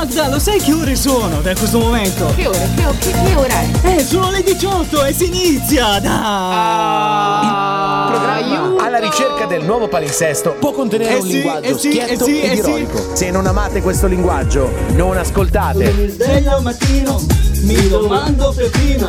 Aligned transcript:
Magda, 0.00 0.28
lo 0.28 0.38
sai 0.38 0.58
che 0.58 0.72
ore 0.72 0.96
sono 0.96 1.42
da 1.42 1.52
questo 1.52 1.78
momento? 1.78 2.32
Che 2.34 2.46
ore? 2.46 2.70
Che, 2.74 2.84
che, 3.00 3.10
che 3.10 3.34
ora 3.34 3.60
è? 3.60 3.96
Eh, 3.96 4.02
sono 4.02 4.30
le 4.30 4.42
18 4.42 5.04
e 5.04 5.12
si 5.12 5.26
inizia! 5.26 6.00
Dai! 6.00 6.10
Ah, 6.10 8.06
Programma 8.08 8.82
alla 8.82 8.98
ricerca 8.98 9.44
del 9.44 9.62
nuovo 9.62 9.88
palinsesto 9.88 10.56
può 10.58 10.72
contenere 10.72 11.16
Eh 11.16 11.16
un 11.16 11.26
sì, 11.26 11.32
linguaggio 11.32 11.68
eh 11.68 11.78
sì, 11.78 11.90
schietto 11.90 12.24
eh 12.24 12.28
sì, 12.28 12.40
ed 12.40 12.50
eh 12.50 12.54
sì. 12.54 12.60
ironico. 12.60 13.14
Se 13.14 13.30
non 13.30 13.46
amate 13.46 13.82
questo 13.82 14.06
linguaggio, 14.06 14.70
non 14.92 15.18
ascoltate. 15.18 15.92
Mi 15.92 16.08
sveglio 16.08 16.50
al 16.50 16.62
mattino, 16.62 17.20
mi 17.64 17.88
domando 17.88 18.54
per 18.56 18.70
prima, 18.70 19.08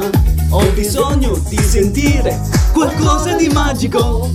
ho 0.49 0.65
bisogno 0.73 1.41
di 1.47 1.57
sentire 1.57 2.37
qualcosa 2.73 3.33
di 3.35 3.47
magico. 3.47 4.29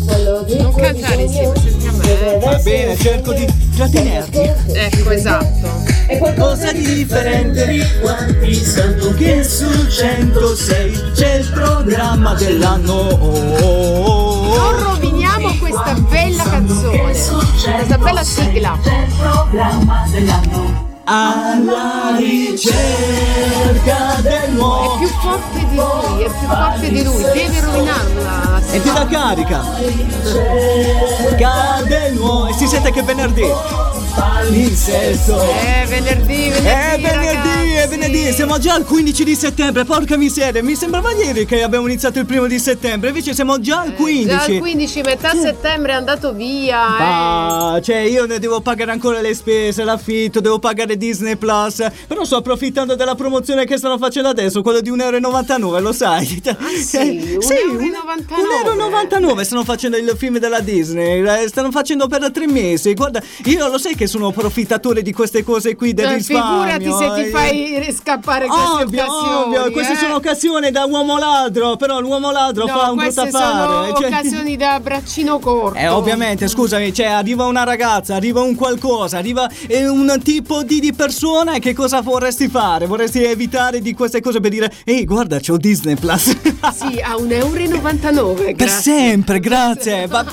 Non 0.59 0.75
cantare 0.75 1.23
insieme, 1.23 1.53
sentiamo. 1.61 1.99
Va 2.41 2.57
bene, 2.63 2.97
cerco 2.97 3.35
di 3.35 3.47
trattenerti. 3.77 4.39
Ecco, 4.73 5.11
esatto. 5.11 5.85
Qualcosa 6.19 6.46
di 6.73 6.95
differente. 6.95 7.99
Quanti 8.01 8.55
sanno 8.55 9.13
che 9.15 9.43
sul 9.43 9.89
106 9.89 11.13
c'è 11.13 11.35
il 11.37 11.51
programma 11.53 12.35
dell'anno. 12.35 13.09
Non 13.59 14.83
roviniamo 14.83 15.57
questa 15.59 15.95
bella 16.09 16.45
canzone, 16.45 17.01
questa 17.01 17.99
bella 17.99 18.23
sigla. 18.23 18.79
Alla 21.09 22.17
ricerca 22.19 22.75
del 24.23 24.57
È 24.57 24.99
più 24.99 25.07
forte 25.07 25.59
di 25.59 25.77
lui, 25.77 26.25
è 26.25 26.31
più 26.37 26.49
forte 26.49 26.89
di 26.91 27.05
lui, 27.05 27.23
deve 27.23 27.61
rovinarla. 27.61 28.61
E 28.73 28.83
ti 28.83 28.93
dà 28.93 29.07
carica. 29.07 29.63
Cade 31.39 32.09
il 32.09 32.15
nuovo. 32.15 32.49
E 32.49 32.55
si 32.55 32.67
sente 32.67 32.91
che 32.91 32.99
è 32.99 33.05
venerdì. 33.05 33.49
Palinsesto. 34.17 35.41
Eh, 35.43 35.87
venerdì, 35.87 36.49
venerdì. 36.51 36.67
È 36.67 36.99
venerdì, 37.01 37.56
è 37.87 37.89
venerdì, 37.89 38.33
siamo 38.33 38.59
già 38.59 38.75
al 38.75 38.85
15 38.85 39.23
di 39.25 39.35
settembre, 39.37 39.85
porca 39.85 40.17
miseria, 40.17 40.61
mi 40.63 40.75
sembrava 40.75 41.13
ieri 41.13 41.47
che 41.47 41.63
abbiamo 41.63 41.87
iniziato 41.87 42.19
il 42.19 42.27
primo 42.27 42.47
di 42.49 42.59
settembre, 42.59 43.11
invece 43.11 43.33
siamo 43.33 43.61
già 43.61 43.81
al 43.83 43.95
15. 43.95 44.27
Già 44.27 44.45
il 44.47 44.59
15, 44.59 45.01
metà 45.03 45.31
settembre 45.35 45.93
è 45.93 45.95
andato 45.95 46.33
via. 46.33 46.85
eh. 46.99 47.03
Ah, 47.03 47.81
cioè 47.81 47.99
io 47.99 48.27
ne 48.27 48.41
devo 48.41 48.61
pagare 48.61 48.91
ancora 48.91 49.21
le 49.21 49.35
spese, 49.35 49.85
l'affitto, 49.85 50.41
devo 50.41 50.59
pagare 50.59 50.97
Disney 50.97 51.37
Plus, 51.37 51.87
però 52.09 52.25
sto 52.25 52.37
approfittando 52.37 52.97
della 52.97 53.15
promozione 53.15 53.65
che 53.65 53.77
stanno 53.77 53.99
facendo 53.99 54.29
adesso, 54.31 54.63
quello 54.63 54.81
di 54.81 54.91
1,99 54.91 55.61
euro, 55.61 55.81
lo 55.81 55.93
sai? 55.93 56.43
Ah, 56.47 56.55
sì, 56.77 57.39
1,99 57.39 59.23
euro 59.23 59.45
stanno 59.45 59.65
facendo 59.65 59.97
il 59.97 60.13
film 60.17 60.39
della 60.39 60.61
Disney, 60.61 61.25
eh, 61.25 61.47
stanno 61.49 61.71
facendo 61.71 62.09
per 62.09 62.31
tre 62.33 62.47
mesi, 62.49 62.95
guarda, 62.95 63.23
io 63.45 63.69
lo 63.69 63.79
sai 63.79 63.95
che 63.95 64.09
sono 64.09 64.29
approfittatore 64.29 65.03
di 65.03 65.13
queste 65.13 65.45
cose 65.45 65.77
qui 65.77 65.95
del 65.95 66.07
Eh, 66.07 66.15
risparmio. 66.15 66.73
Figurati 66.81 67.15
se 67.17 67.23
ti 67.23 67.29
eh. 67.29 67.31
Fai 67.83 67.93
scappare 67.95 68.47
queste 68.47 68.83
Ovvio, 68.83 69.03
occasioni. 69.03 69.57
ovvio, 69.57 69.71
queste 69.73 69.93
eh. 69.93 69.97
sono 69.97 70.15
occasioni 70.17 70.71
da 70.71 70.85
uomo 70.85 71.19
ladro, 71.19 71.77
però 71.77 72.01
l'uomo 72.01 72.31
ladro 72.31 72.67
No, 72.67 72.73
fa 72.73 72.91
un 72.91 72.97
brutto 72.97 73.21
affare. 73.23 73.67
sono 73.67 73.97
cioè- 73.99 74.07
occasioni 74.09 74.57
da 74.57 74.81
braccino 74.81 75.39
corto. 75.39 75.79
eh, 75.79 75.89
ovviamente, 75.89 76.49
scusami, 76.49 76.93
cioè 76.93 77.07
arriva 77.07 77.45
una 77.45 77.65
ragazza, 77.65 78.15
arriva 78.15 78.41
un 78.43 78.55
qualcosa, 78.55 79.19
arriva 79.19 79.49
eh, 79.67 79.89
un 79.89 80.19
tipo 80.23 80.63
di, 80.63 80.81
di 80.81 80.93
persona 80.93 81.55
e 81.55 81.59
che 81.61 81.75
cosa 81.75 82.01
vorresti 82.01 82.49
fare? 82.49 82.87
Vorresti 82.87 83.23
evitare 83.23 83.81
di 83.81 83.95
queste 83.95 84.21
cose 84.21 84.41
per 84.41 84.51
dire, 84.51 84.73
ehi 84.85 85.05
guarda 85.05 85.39
c'ho 85.41 85.57
Disney 85.57 85.95
Plus. 85.97 86.25
Sì, 86.73 87.01
a 87.03 87.15
1,99 87.17 88.17
euro. 88.17 88.35
Per 88.35 88.53
grazie. 88.55 88.81
sempre, 88.83 89.41
grazie. 89.41 90.07
Va- 90.09 90.23
ga- 90.23 90.33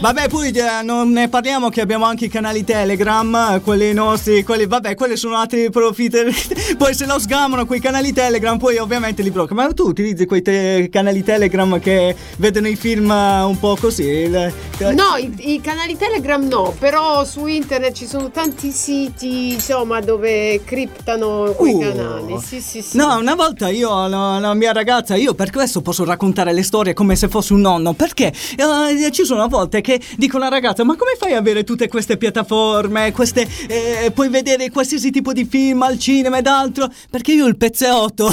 vabbè, 0.00 0.28
poi 0.28 0.50
eh, 0.50 0.82
non 0.82 1.10
ne 1.10 1.28
parliamo 1.28 1.68
che 1.68 1.80
abbiamo 1.80 2.04
anche 2.04 2.26
i 2.26 2.28
canali 2.28 2.64
Telegram, 2.64 3.52
eh, 3.54 3.60
quelli 3.60 3.92
nostri, 3.92 4.42
quelli, 4.42 4.66
vabbè, 4.66 4.94
quelli 4.94 5.16
sono 5.16 5.36
altri 5.36 5.70
profitti. 5.70 6.18
poi 6.78 6.94
se 6.94 7.06
lo 7.06 7.18
sgamano 7.18 7.66
quei 7.66 7.80
canali 7.80 8.12
Telegram, 8.12 8.58
poi 8.58 8.78
ovviamente 8.78 9.22
li 9.22 9.30
bloccano. 9.30 9.62
Ma 9.62 9.72
tu 9.72 9.84
utilizzi 9.88 10.26
quei 10.26 10.42
te- 10.42 10.88
canali 10.90 11.22
Telegram 11.22 11.78
che 11.78 12.14
vedono 12.38 12.68
i 12.68 12.76
film 12.76 13.10
eh, 13.10 13.42
un 13.42 13.58
po' 13.58 13.76
così? 13.78 14.04
il- 14.04 14.52
No, 14.80 15.16
i, 15.18 15.52
i 15.54 15.60
canali 15.60 15.96
Telegram 15.96 16.42
no, 16.46 16.74
però 16.78 17.24
su 17.24 17.46
internet 17.46 17.92
ci 17.92 18.06
sono 18.06 18.30
tanti 18.30 18.70
siti, 18.70 19.52
insomma, 19.52 20.00
dove 20.00 20.62
criptano 20.64 21.52
quei 21.56 21.74
Uh. 21.74 21.80
canali. 21.80 22.38
Sì, 22.42 22.60
sì, 22.60 22.80
sì. 22.82 22.96
No, 22.96 23.16
una 23.18 23.34
volta 23.34 23.68
io, 23.68 24.06
la, 24.08 24.38
la 24.38 24.54
mia 24.54 24.72
ragazza, 24.72 25.16
io 25.16 25.34
per 25.34 25.50
questo 25.50 25.82
posso 25.82 26.04
raccontare 26.04 26.52
le 26.52 26.62
storie 26.62 26.94
come 26.94 27.14
se 27.16 27.28
fossi 27.28 27.52
un 27.52 27.60
nonno, 27.60 27.92
perché 27.92 28.32
eh, 28.56 29.10
ci 29.12 29.24
sono 29.24 29.42
volte 29.50 29.80
che 29.82 30.00
dico 30.16 30.36
alla 30.38 30.48
ragazza, 30.48 30.84
ma 30.84 30.96
come 30.96 31.12
fai 31.18 31.34
a 31.34 31.38
avere 31.38 31.64
tutte 31.64 31.88
queste 31.88 32.16
piattaforme, 32.16 33.12
queste, 33.12 33.46
eh, 33.68 34.10
puoi 34.14 34.28
vedere 34.30 34.70
qualsiasi 34.70 35.10
tipo 35.10 35.32
di 35.34 35.44
film 35.44 35.82
al 35.82 35.98
cinema 35.98 36.38
ed 36.38 36.46
altro? 36.46 36.88
Perché 37.10 37.32
io 37.32 37.44
ho 37.44 37.48
il 37.48 37.56
pezzetto. 37.58 38.30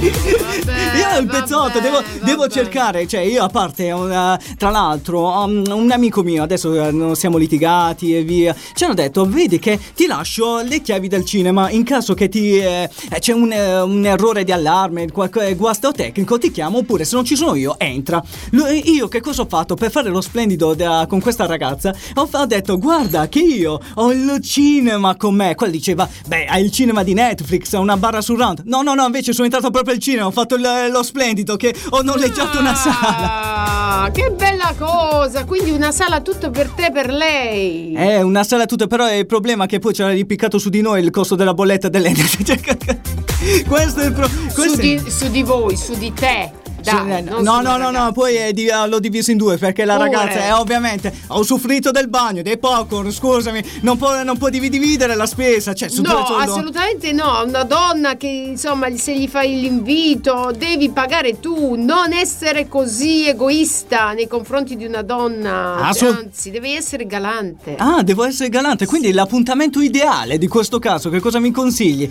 io 0.00 0.08
ho 0.08 1.18
il 1.18 1.26
vabbè, 1.26 1.40
pezzotto, 1.40 1.80
devo, 1.80 2.02
devo 2.22 2.42
vabbè. 2.42 2.52
cercare, 2.52 3.06
cioè 3.06 3.20
io 3.20 3.42
a 3.42 3.48
parte, 3.48 3.90
una- 3.92 4.38
tra 4.58 4.70
l'altro, 4.70 5.26
um, 5.44 5.64
un 5.68 5.90
amico 5.90 6.22
mio, 6.22 6.42
adesso 6.42 6.74
eh, 6.88 6.90
non 6.90 7.16
siamo 7.16 7.38
litigati 7.38 8.14
e 8.14 8.22
via, 8.22 8.54
ci 8.74 8.84
hanno 8.84 8.94
detto, 8.94 9.26
vedi 9.26 9.58
che 9.58 9.78
ti 9.94 10.06
lascio 10.06 10.60
le 10.60 10.80
chiavi 10.82 11.08
del 11.08 11.24
cinema, 11.24 11.70
in 11.70 11.84
caso 11.84 12.12
che 12.14 12.28
ti 12.28 12.58
eh, 12.58 12.88
eh, 13.10 13.18
c'è 13.18 13.32
un, 13.32 13.50
eh, 13.52 13.80
un 13.80 14.04
errore 14.04 14.44
di 14.44 14.52
allarme, 14.52 15.10
qualche 15.10 15.54
guasto 15.54 15.92
tecnico, 15.92 16.38
ti 16.38 16.50
chiamo, 16.50 16.78
oppure 16.78 17.04
se 17.04 17.14
non 17.14 17.24
ci 17.24 17.34
sono 17.36 17.54
io, 17.54 17.78
entra. 17.78 18.22
Lo- 18.50 18.66
io 18.68 19.08
che 19.08 19.20
cosa 19.20 19.42
ho 19.42 19.46
fatto 19.48 19.74
per 19.74 19.85
fare 19.90 20.08
lo 20.10 20.20
splendido 20.20 20.74
da- 20.74 21.06
con 21.08 21.20
questa 21.20 21.46
ragazza? 21.46 21.94
Ho, 22.14 22.28
ho 22.30 22.46
detto, 22.46 22.78
guarda 22.78 23.28
che 23.28 23.40
io 23.40 23.78
ho 23.94 24.12
il 24.12 24.40
cinema 24.42 25.16
con 25.16 25.34
me. 25.34 25.54
Quella 25.54 25.72
diceva, 25.72 26.08
beh, 26.26 26.46
hai 26.46 26.64
il 26.64 26.70
cinema 26.70 27.02
di 27.02 27.14
Netflix, 27.14 27.72
una 27.72 27.96
barra 27.96 28.20
surround. 28.20 28.62
No, 28.64 28.82
no, 28.82 28.94
no, 28.94 29.04
invece 29.06 29.32
sono 29.32 29.44
entrato 29.44 29.70
proprio 29.70 29.94
al 29.94 30.00
cinema, 30.00 30.26
ho 30.26 30.30
fatto 30.30 30.54
il- 30.56 30.88
lo 30.90 31.02
splendido 31.02 31.56
che 31.56 31.74
ho 31.90 32.02
noleggiato 32.02 32.58
una 32.58 32.74
sala. 32.74 34.02
Ah, 34.02 34.10
che 34.12 34.30
bella 34.30 34.74
cosa! 34.78 35.44
Quindi 35.44 35.70
una 35.70 35.92
sala 35.92 36.20
tutto 36.20 36.50
per 36.50 36.68
te, 36.70 36.90
per 36.92 37.10
lei. 37.10 37.92
Eh, 37.94 38.22
una 38.22 38.44
sala 38.44 38.66
tutta, 38.66 38.86
però 38.86 39.06
è 39.06 39.14
il 39.14 39.26
problema 39.26 39.64
è 39.64 39.66
che 39.66 39.78
poi 39.78 39.92
ci 39.94 40.02
ha 40.02 40.08
ripiccato 40.08 40.58
su 40.58 40.68
di 40.68 40.80
noi 40.80 41.02
il 41.02 41.10
costo 41.10 41.34
della 41.34 41.54
bolletta 41.54 41.88
dell'energia. 41.88 42.54
questo 43.66 44.00
è 44.00 44.06
il 44.06 44.12
problema. 44.12 44.50
su, 44.50 44.76
di, 44.76 45.02
su 45.08 45.30
di 45.30 45.42
voi, 45.42 45.76
su 45.76 45.94
di 45.96 46.12
te. 46.12 46.64
Dai, 46.92 47.22
non 47.22 47.42
no, 47.42 47.60
no, 47.60 47.62
no, 47.62 47.76
no, 47.76 47.84
ragazza. 47.90 48.12
poi 48.12 48.34
è 48.36 48.52
di- 48.52 48.68
l'ho 48.88 48.98
diviso 49.00 49.30
in 49.30 49.36
due 49.36 49.56
perché 49.56 49.84
la 49.84 49.96
Pure. 49.96 50.10
ragazza 50.10 50.38
è 50.44 50.54
ovviamente 50.54 51.12
ho 51.28 51.38
usufruito 51.40 51.90
del 51.90 52.08
bagno, 52.08 52.42
dei 52.42 52.58
popcorn, 52.58 53.10
scusami, 53.10 53.62
non 53.82 53.96
può, 53.98 54.22
non 54.22 54.36
può 54.38 54.48
dividere 54.48 55.14
la 55.14 55.26
spesa, 55.26 55.72
cioè 55.74 55.88
No, 55.98 56.18
assolutamente 56.36 57.12
no. 57.12 57.42
Una 57.44 57.64
donna 57.64 58.16
che 58.16 58.26
insomma, 58.26 58.88
se 58.96 59.16
gli 59.18 59.26
fai 59.28 59.60
l'invito, 59.60 60.52
devi 60.56 60.90
pagare 60.90 61.40
tu. 61.40 61.74
Non 61.76 62.12
essere 62.12 62.68
così 62.68 63.26
egoista 63.28 64.12
nei 64.12 64.26
confronti 64.28 64.76
di 64.76 64.84
una 64.84 65.02
donna. 65.02 65.76
Assolut- 65.76 66.18
Anzi, 66.24 66.50
devi 66.50 66.74
essere 66.74 67.06
galante. 67.06 67.74
Ah, 67.78 68.02
devo 68.02 68.24
essere 68.24 68.48
galante, 68.48 68.86
quindi 68.86 69.12
l'appuntamento 69.12 69.80
ideale 69.80 70.38
di 70.38 70.48
questo 70.48 70.78
caso, 70.78 71.10
che 71.10 71.20
cosa 71.20 71.38
mi 71.38 71.50
consigli? 71.50 72.08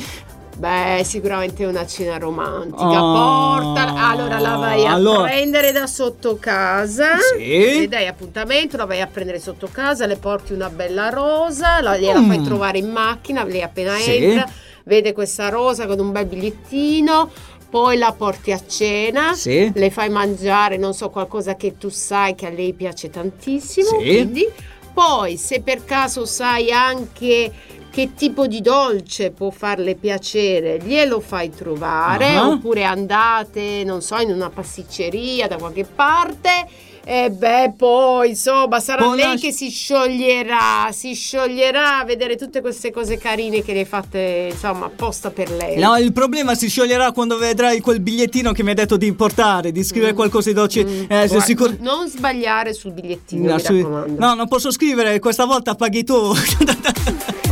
Beh, 0.57 1.01
sicuramente 1.03 1.65
una 1.65 1.85
cena 1.85 2.17
romantica. 2.17 3.03
Oh, 3.03 3.55
Portala. 3.59 4.07
Allora 4.07 4.39
la 4.39 4.55
vai 4.55 4.85
a 4.85 4.93
allora- 4.93 5.23
prendere 5.23 5.71
da 5.73 5.85
sotto 5.85 6.37
casa. 6.39 7.17
Sì. 7.37 7.79
Le 7.79 7.87
dai 7.89 8.07
appuntamento, 8.07 8.77
la 8.77 8.85
vai 8.85 9.01
a 9.01 9.07
prendere 9.07 9.39
sotto 9.39 9.67
casa, 9.69 10.05
le 10.05 10.15
porti 10.15 10.53
una 10.53 10.69
bella 10.69 11.09
rosa, 11.09 11.81
la, 11.81 11.97
gliela 11.97 12.21
fai 12.23 12.39
Mm. 12.39 12.43
trovare 12.45 12.77
in 12.77 12.89
macchina, 12.89 13.43
lei 13.43 13.61
appena 13.63 13.95
Sì. 13.95 14.15
entra, 14.15 14.49
vede 14.85 15.11
questa 15.11 15.49
rosa 15.49 15.85
con 15.87 15.99
un 15.99 16.11
bel 16.13 16.25
bigliettino. 16.25 17.29
Poi 17.69 17.97
la 17.97 18.13
porti 18.17 18.53
a 18.53 18.61
cena, 18.65 19.33
Sì. 19.33 19.69
le 19.75 19.89
fai 19.91 20.09
mangiare, 20.09 20.77
non 20.77 20.93
so, 20.93 21.09
qualcosa 21.09 21.55
che 21.55 21.77
tu 21.77 21.89
sai 21.89 22.33
che 22.33 22.45
a 22.45 22.49
lei 22.49 22.71
piace 22.71 23.09
tantissimo. 23.09 23.89
Sì. 23.89 23.95
Quindi, 24.05 24.47
poi, 24.93 25.35
se 25.35 25.59
per 25.59 25.83
caso 25.83 26.25
sai 26.25 26.71
anche 26.71 27.51
che 27.95 28.13
tipo 28.13 28.45
di 28.45 28.59
dolce 28.59 29.31
può 29.31 29.51
farle 29.51 29.95
piacere, 29.95 30.79
glielo 30.83 31.21
fai 31.21 31.49
trovare, 31.49 32.35
Ah. 32.35 32.49
oppure 32.49 32.83
andate, 32.83 33.83
non 33.85 34.01
so, 34.01 34.17
in 34.17 34.31
una 34.31 34.49
pasticceria 34.49 35.47
da 35.47 35.55
qualche 35.55 35.85
parte. 35.85 36.67
E 37.07 37.29
beh, 37.29 37.73
poi 37.77 38.29
insomma, 38.29 38.79
sarà 38.79 39.03
Poi 39.03 39.17
lei 39.17 39.37
che 39.37 39.51
si 39.51 39.69
scioglierà, 39.69 40.89
si 40.91 41.13
scioglierà 41.13 41.99
a 41.99 42.03
vedere 42.03 42.35
tutte 42.35 42.61
queste 42.61 42.91
cose 42.91 43.17
carine 43.19 43.61
che 43.63 43.73
le 43.73 43.79
hai 43.79 43.85
fatte, 43.85 44.49
insomma, 44.51 44.87
apposta 44.87 45.29
per 45.29 45.51
lei. 45.51 45.77
No, 45.77 45.95
il 45.97 46.11
problema 46.13 46.55
si 46.55 46.67
scioglierà 46.67 47.11
quando 47.11 47.37
vedrai 47.37 47.79
quel 47.79 47.99
bigliettino 47.99 48.51
che 48.53 48.63
mi 48.63 48.69
hai 48.69 48.75
detto 48.75 48.97
di 48.97 49.05
importare, 49.05 49.71
di 49.71 49.83
scrivere 49.83 50.13
Mm. 50.13 50.15
qualcosa 50.15 50.49
di 50.49 50.55
dolce. 50.55 50.83
Mm. 50.83 51.01
Eh, 51.03 51.05
Guarda, 51.27 51.39
sicuro? 51.41 51.73
Non 51.79 52.09
sbagliare 52.09 52.73
sul 52.73 52.91
bigliettino, 52.93 53.49
No, 53.49 53.53
mi 53.55 53.59
su- 53.61 53.75
raccomando. 53.75 54.19
no, 54.25 54.33
non 54.33 54.47
posso 54.47 54.71
scrivere, 54.71 55.19
questa 55.19 55.45
volta 55.45 55.75
paghi 55.75 56.03
tu. 56.03 56.33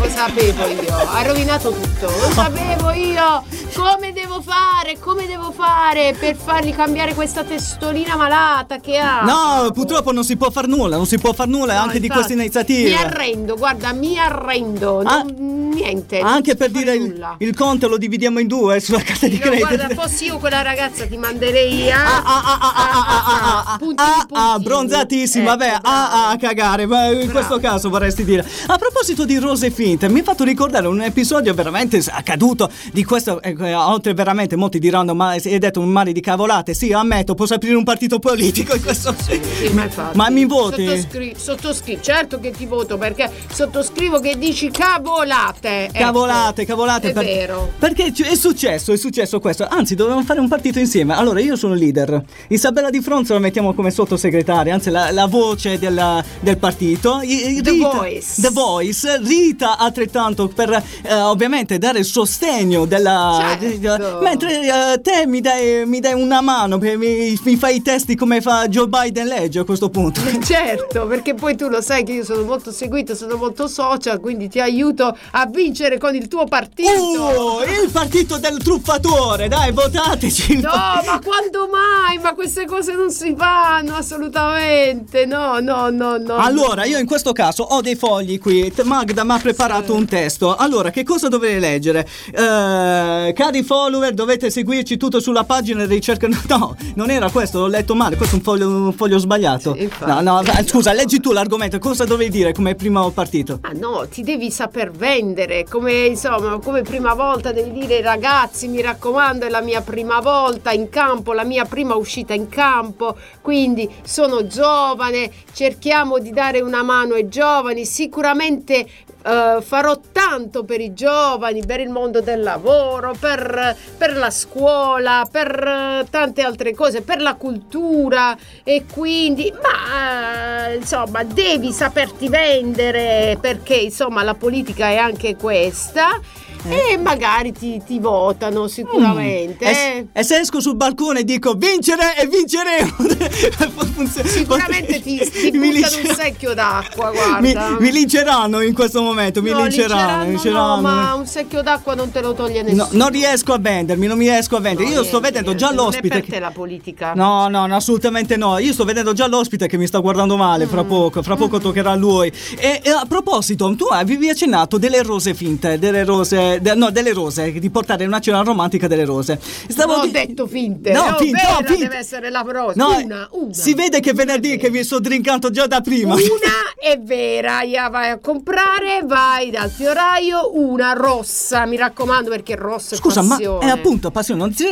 Lo 0.03 0.09
sapevo 0.09 0.65
io, 0.67 0.93
ha 0.95 1.23
rovinato 1.23 1.71
tutto, 1.71 2.07
lo 2.07 2.31
sapevo 2.33 2.91
io. 2.91 3.43
Come 3.73 4.11
devo 4.11 4.41
fare? 4.41 4.99
Come 4.99 5.25
devo 5.27 5.51
fare 5.51 6.13
per 6.19 6.35
fargli 6.35 6.75
cambiare 6.75 7.13
questa 7.13 7.43
testolina 7.45 8.17
malata 8.17 8.79
che 8.79 8.97
ha? 8.97 9.21
No, 9.23 9.42
purtroppo 9.73 10.11
non 10.11 10.23
si 10.23 10.35
può 10.37 10.49
far 10.49 10.67
nulla, 10.67 10.95
non 10.97 11.05
si 11.05 11.17
può 11.17 11.33
far 11.33 11.47
nulla 11.47 11.73
No, 11.75 11.79
anche 11.81 11.99
di 11.99 12.05
infatti, 12.07 12.25
queste 12.25 12.33
iniziative. 12.41 12.89
Mi 12.89 12.95
arrendo, 12.95 13.55
guarda, 13.55 13.93
mi 13.93 14.17
arrendo. 14.17 14.99
Ah, 15.03 15.23
non- 15.23 15.69
niente. 15.73 16.19
Anche 16.19 16.55
per 16.55 16.69
dire 16.69 16.95
il, 16.95 17.35
il 17.39 17.55
conto 17.55 17.87
lo 17.87 17.97
dividiamo 17.97 18.39
in 18.39 18.47
due 18.47 18.79
sulla 18.79 19.01
carta 19.01 19.27
di 19.27 19.39
No, 19.43 19.55
guarda, 19.55 19.77
credito. 19.85 20.01
fossi 20.01 20.25
io 20.25 20.37
quella 20.37 20.61
ragazza 20.61 21.05
ti 21.05 21.17
manderei 21.17 21.91
a... 21.91 22.01
Ah, 22.03 22.21
ah, 22.23 22.43
ah, 22.45 22.59
ah, 22.61 22.73
ah, 22.75 23.03
ah, 23.05 23.23
ah, 23.25 23.73
ah, 23.73 23.77
puntini, 23.77 24.07
ah, 24.09 24.19
ah, 24.19 24.25
puntini. 24.53 24.63
bronzatissima, 24.63 25.49
Ecco, 25.53 25.57
beh, 25.57 25.79
ah, 25.81 26.29
ah, 26.29 26.37
cagare, 26.37 26.85
ma 26.85 27.05
in 27.07 27.17
Bravo. 27.17 27.31
questo 27.31 27.59
caso 27.59 27.89
vorresti 27.89 28.23
dire. 28.23 28.45
A 28.67 28.77
proposito 28.77 29.25
di 29.25 29.37
rose 29.37 29.71
finte, 29.71 30.07
mi 30.09 30.19
ha 30.19 30.23
fatto 30.23 30.43
ricordare 30.43 30.87
un 30.87 31.01
episodio 31.01 31.53
veramente 31.53 32.01
accaduto 32.09 32.69
di 32.91 33.03
questo, 33.03 33.41
eh, 33.41 33.55
eh, 33.59 33.73
oltre 33.73 34.13
veramente 34.13 34.55
molti 34.55 34.79
diranno, 34.79 35.13
ma 35.15 35.29
hai 35.29 35.59
detto 35.59 35.79
un 35.79 35.89
mare 35.89 36.11
di 36.11 36.21
cavolate, 36.21 36.73
sì, 36.73 36.91
ammetto, 36.93 37.33
posso 37.35 37.55
aprire 37.55 37.75
un 37.75 37.83
partito 37.83 38.19
politico 38.19 38.75
in 38.75 38.81
questo 38.81 39.13
Sì, 39.41 39.69
ma, 39.73 39.83
infatti. 39.83 40.17
Ma 40.17 40.29
mi 40.29 40.45
voti? 40.45 40.85
Sottoscri- 40.85 41.35
sottoscri- 41.37 41.99
certo 42.01 42.39
che 42.39 42.51
ti 42.51 42.65
voto 42.65 42.97
perché 42.97 43.29
sottoscrivo 43.51 44.19
che 44.19 44.37
dici 44.37 44.69
cavolate. 44.71 45.85
ecco. 45.85 45.97
Cavolate, 45.97 46.65
cavolate. 46.65 47.09
È 47.09 47.13
vero. 47.13 47.71
Perché 47.79 48.11
è 48.15 48.35
successo, 48.35 48.91
è 48.91 48.97
successo 48.97 49.39
questo. 49.39 49.65
Anzi, 49.69 49.95
dovevamo 49.95 50.23
fare 50.23 50.39
un 50.39 50.47
partito 50.47 50.79
insieme. 50.79 51.15
Allora, 51.15 51.39
io 51.39 51.55
sono 51.55 51.73
leader. 51.73 52.23
Isabella 52.49 52.89
Di 52.89 53.01
Fronzo 53.01 53.33
la 53.33 53.39
mettiamo 53.39 53.73
come 53.73 53.91
sottosegretaria, 53.91 54.73
anzi, 54.73 54.89
la, 54.89 55.11
la 55.11 55.25
voce 55.27 55.77
della- 55.79 56.23
del 56.39 56.57
partito. 56.57 57.19
I- 57.21 57.57
i- 57.57 57.61
The 57.61 57.71
Rita- 57.71 57.89
Voice. 57.89 58.41
The 58.41 58.49
Voice. 58.49 59.17
Rita 59.23 59.77
altrettanto 59.77 60.47
per 60.47 60.71
eh, 61.03 61.13
ovviamente 61.13 61.77
dare 61.77 61.99
il 61.99 62.05
sostegno 62.05 62.85
della. 62.85 63.57
Certo. 63.59 64.19
mentre 64.21 64.61
eh, 64.61 65.01
te 65.01 65.25
mi 65.27 65.41
dai, 65.41 65.85
mi 65.85 65.99
dai 65.99 66.13
una 66.13 66.41
mano, 66.41 66.77
per- 66.77 66.97
mi, 66.97 67.37
mi 67.43 67.55
fai 67.55 67.75
i 67.77 67.81
testi 67.81 68.15
come 68.15 68.41
fa 68.41 68.67
Joe 68.67 68.87
Biden 68.87 69.22
legge 69.23 69.59
a 69.59 69.63
questo 69.63 69.89
punto. 69.89 70.21
Certo, 70.43 71.07
perché 71.07 71.33
poi 71.33 71.55
tu 71.55 71.67
lo 71.67 71.81
sai 71.81 72.03
che 72.03 72.11
io 72.11 72.23
sono 72.23 72.43
molto 72.43 72.71
seguito, 72.71 73.15
sono 73.15 73.37
molto 73.37 73.67
social, 73.67 74.19
quindi 74.19 74.49
ti 74.49 74.59
aiuto 74.59 75.15
a 75.31 75.45
vincere 75.45 75.97
con 75.97 76.15
il 76.15 76.27
tuo 76.27 76.45
partito. 76.45 76.91
Oh, 76.91 77.63
il 77.63 77.89
partito 77.91 78.37
del 78.37 78.57
truffatore, 78.57 79.47
dai, 79.47 79.71
votateci. 79.71 80.59
No, 80.61 80.69
ma 80.69 81.19
quando 81.23 81.69
mai? 81.71 82.19
Ma 82.21 82.33
queste 82.33 82.65
cose 82.65 82.93
non 82.93 83.09
si 83.11 83.33
fanno 83.37 83.95
assolutamente. 83.95 85.25
No, 85.25 85.59
no, 85.59 85.89
no, 85.89 86.17
no. 86.17 86.35
Allora, 86.35 86.85
io 86.85 86.97
in 86.97 87.05
questo 87.05 87.31
caso 87.31 87.63
ho 87.63 87.81
dei 87.81 87.95
fogli 87.95 88.39
qui. 88.39 88.71
Magda 88.83 89.23
mi 89.23 89.31
ha 89.31 89.39
preparato 89.39 89.93
un 89.93 90.05
testo. 90.05 90.55
Allora, 90.55 90.89
che 90.89 91.03
cosa 91.03 91.27
dovrei 91.29 91.59
leggere? 91.59 92.07
Eh, 92.31 93.33
cari 93.35 93.63
follower, 93.63 94.13
dovete 94.13 94.49
seguirci 94.49 94.97
tutto 94.97 95.19
sulla 95.19 95.43
pagina 95.43 95.85
di 95.85 95.93
ricerca. 95.93 96.27
No, 96.53 96.75
non 96.95 97.09
era 97.09 97.31
questo, 97.31 97.59
l'ho 97.59 97.67
letto 97.67 97.95
male. 97.95 98.15
Questo 98.15 98.35
è 98.35 98.37
un 98.37 98.43
foglio, 98.43 98.67
un 98.67 98.93
foglio 98.93 99.12
sbagliato. 99.19 99.73
Sì, 99.73 99.83
infatti. 99.83 100.23
no, 100.23 100.41
no, 100.41 100.43
scusa, 100.65 100.93
leggi 100.93 101.19
tu 101.19 101.31
l'argomento. 101.31 101.79
Cosa 101.79 102.05
dovevi 102.05 102.29
dire 102.29 102.53
come 102.53 102.75
primo 102.75 103.09
partito? 103.11 103.59
Ah 103.61 103.71
no, 103.73 104.07
ti 104.09 104.23
devi 104.23 104.51
saper 104.51 104.91
vendere, 104.91 105.65
come 105.67 106.05
insomma, 106.05 106.59
come 106.59 106.81
prima 106.81 107.13
volta 107.13 107.51
devi 107.51 107.71
dire 107.71 108.01
ragazzi, 108.01 108.67
mi 108.67 108.81
raccomando, 108.81 109.45
è 109.45 109.49
la 109.49 109.61
mia 109.61 109.81
prima 109.81 110.19
volta 110.19 110.71
in 110.71 110.89
campo, 110.89 111.33
la 111.33 111.43
mia 111.43 111.65
prima 111.65 111.95
uscita 111.95 112.33
in 112.33 112.49
campo, 112.49 113.17
quindi 113.41 113.89
sono 114.03 114.47
giovane, 114.47 115.31
cerchiamo 115.53 116.19
di 116.19 116.31
dare 116.31 116.61
una 116.61 116.83
mano 116.83 117.15
ai 117.15 117.27
giovani, 117.27 117.85
sicuramente 117.85 118.87
eh, 119.25 119.59
farò 119.61 119.99
tanto 120.11 120.63
per 120.63 120.81
i 120.81 120.93
giovani, 120.93 121.65
per 121.65 121.79
il 121.79 121.89
mondo 121.89 122.21
del 122.21 122.41
lavoro, 122.41 123.15
per, 123.19 123.75
per 123.97 124.17
la 124.17 124.29
scuola, 124.29 125.27
per 125.29 125.47
eh, 125.47 126.05
tante 126.09 126.41
altre 126.41 126.73
cose, 126.73 127.01
per 127.01 127.21
la 127.21 127.35
cultura 127.35 128.35
e 128.63 128.85
quindi, 128.91 129.51
ma 129.61 130.67
eh, 130.69 130.75
insomma, 130.75 131.23
devi 131.23 131.71
saperti 131.71 132.27
vendere 132.29 133.37
perché 133.39 133.75
insomma 133.75 134.23
la 134.23 134.35
politica 134.35 134.87
è 134.87 134.97
anche 134.97 135.35
questa. 135.35 136.19
E 136.67 136.97
magari 136.97 137.51
ti, 137.51 137.81
ti 137.85 137.99
votano 137.99 138.67
sicuramente. 138.67 139.65
E, 139.65 139.71
eh. 139.71 140.07
e 140.19 140.23
se 140.23 140.37
esco 140.39 140.59
sul 140.61 140.75
balcone 140.75 141.19
e 141.19 141.23
dico 141.23 141.53
vincere 141.53 142.17
e 142.17 142.27
vinceremo. 142.27 142.95
Funziona- 143.93 144.27
Sicuramente 144.29 145.01
ti, 145.01 145.17
ti 145.19 145.51
Mi 145.51 145.69
un 145.77 146.15
secchio 146.15 146.53
d'acqua, 146.53 147.11
Mi, 147.39 147.51
guarda. 147.51 147.77
mi 147.79 147.91
linceranno 147.91 148.61
in 148.61 148.73
questo 148.73 149.01
momento, 149.01 149.41
mi 149.41 149.51
No, 149.51 149.61
linceranno, 149.61 150.23
linceranno 150.29 150.75
no, 150.75 150.81
ma 150.81 151.13
un 151.13 151.25
secchio 151.27 151.61
d'acqua 151.61 151.93
non 151.93 152.09
te 152.11 152.21
lo 152.21 152.33
toglie 152.33 152.63
nessuno. 152.63 152.87
No, 152.91 152.97
non 152.97 153.09
riesco 153.09 153.53
a 153.53 153.59
vendermi, 153.59 154.07
non 154.07 154.17
mi 154.17 154.25
riesco 154.25 154.55
a 154.55 154.59
vendere. 154.59 154.87
No, 154.87 154.93
Io 154.95 155.03
sto 155.03 155.19
niente, 155.19 155.27
vedendo 155.39 155.55
già 155.55 155.67
niente, 155.67 155.83
l'ospite. 155.83 156.07
Non 156.07 156.17
è 156.17 156.19
per 156.21 156.29
che- 156.29 156.35
te 156.35 156.39
la 156.39 156.51
politica. 156.51 157.13
No, 157.13 157.47
no, 157.49 157.65
no, 157.67 157.75
assolutamente 157.75 158.35
no. 158.37 158.57
Io 158.57 158.73
sto 158.73 158.83
vedendo 158.83 159.13
già 159.13 159.27
l'ospite 159.27 159.67
che 159.67 159.77
mi 159.77 159.85
sta 159.87 159.99
guardando 159.99 160.37
male 160.37 160.65
Mm. 160.65 160.69
fra 160.69 160.83
poco, 160.83 161.21
fra 161.21 161.35
poco 161.35 161.59
toccherà 161.59 161.91
a 161.91 161.95
lui. 161.95 162.31
E, 162.57 162.81
e 162.83 162.89
a 162.89 163.05
proposito, 163.07 163.73
tu 163.75 163.85
avevi 163.89 164.29
accennato 164.29 164.77
delle 164.77 165.01
rose 165.03 165.33
finte, 165.33 165.77
delle 165.77 166.03
rose, 166.03 166.52
de- 166.61 166.75
no, 166.75 166.89
delle 166.91 167.13
rose, 167.13 167.51
di 167.51 167.69
portare 167.69 168.05
una 168.05 168.19
cena 168.19 168.41
romantica 168.41 168.87
delle 168.87 169.05
rose. 169.05 169.39
Non 169.75 169.89
ho 169.89 170.05
di- 170.05 170.11
detto 170.11 170.47
finte. 170.47 170.91
No, 170.91 171.09
No, 171.11 171.17
finte, 171.17 171.39
vera 171.41 171.59
no, 171.59 171.65
finte. 171.65 171.83
deve 171.83 171.97
essere 171.97 172.29
la 172.29 172.43
prossima. 172.43 172.85
No, 172.87 172.97
una, 173.03 173.27
una. 173.31 173.53
Si 173.53 173.73
vede 173.73 173.99
che 173.99 174.13
venerdì 174.13 174.57
che 174.57 174.69
mi 174.69 174.83
sto 174.83 174.99
drinkando 174.99 175.49
già 175.49 175.67
da 175.67 175.81
prima. 175.81 176.13
Una 176.15 176.21
è 176.79 176.97
vera, 176.99 177.63
ya 177.63 177.89
vai 177.89 178.09
a 178.11 178.17
comprare, 178.19 179.01
vai 179.05 179.49
dal 179.51 179.69
fioraio, 179.69 180.51
una 180.57 180.93
rossa, 180.93 181.65
mi 181.65 181.77
raccomando 181.77 182.29
perché 182.29 182.55
rossa 182.55 182.95
è 182.95 182.97
Scusa, 182.97 183.21
ma 183.21 183.35
passione. 183.35 183.65
è 183.65 183.69
appunto 183.69 184.11
passione, 184.11 184.39
non 184.41 184.53
si, 184.53 184.65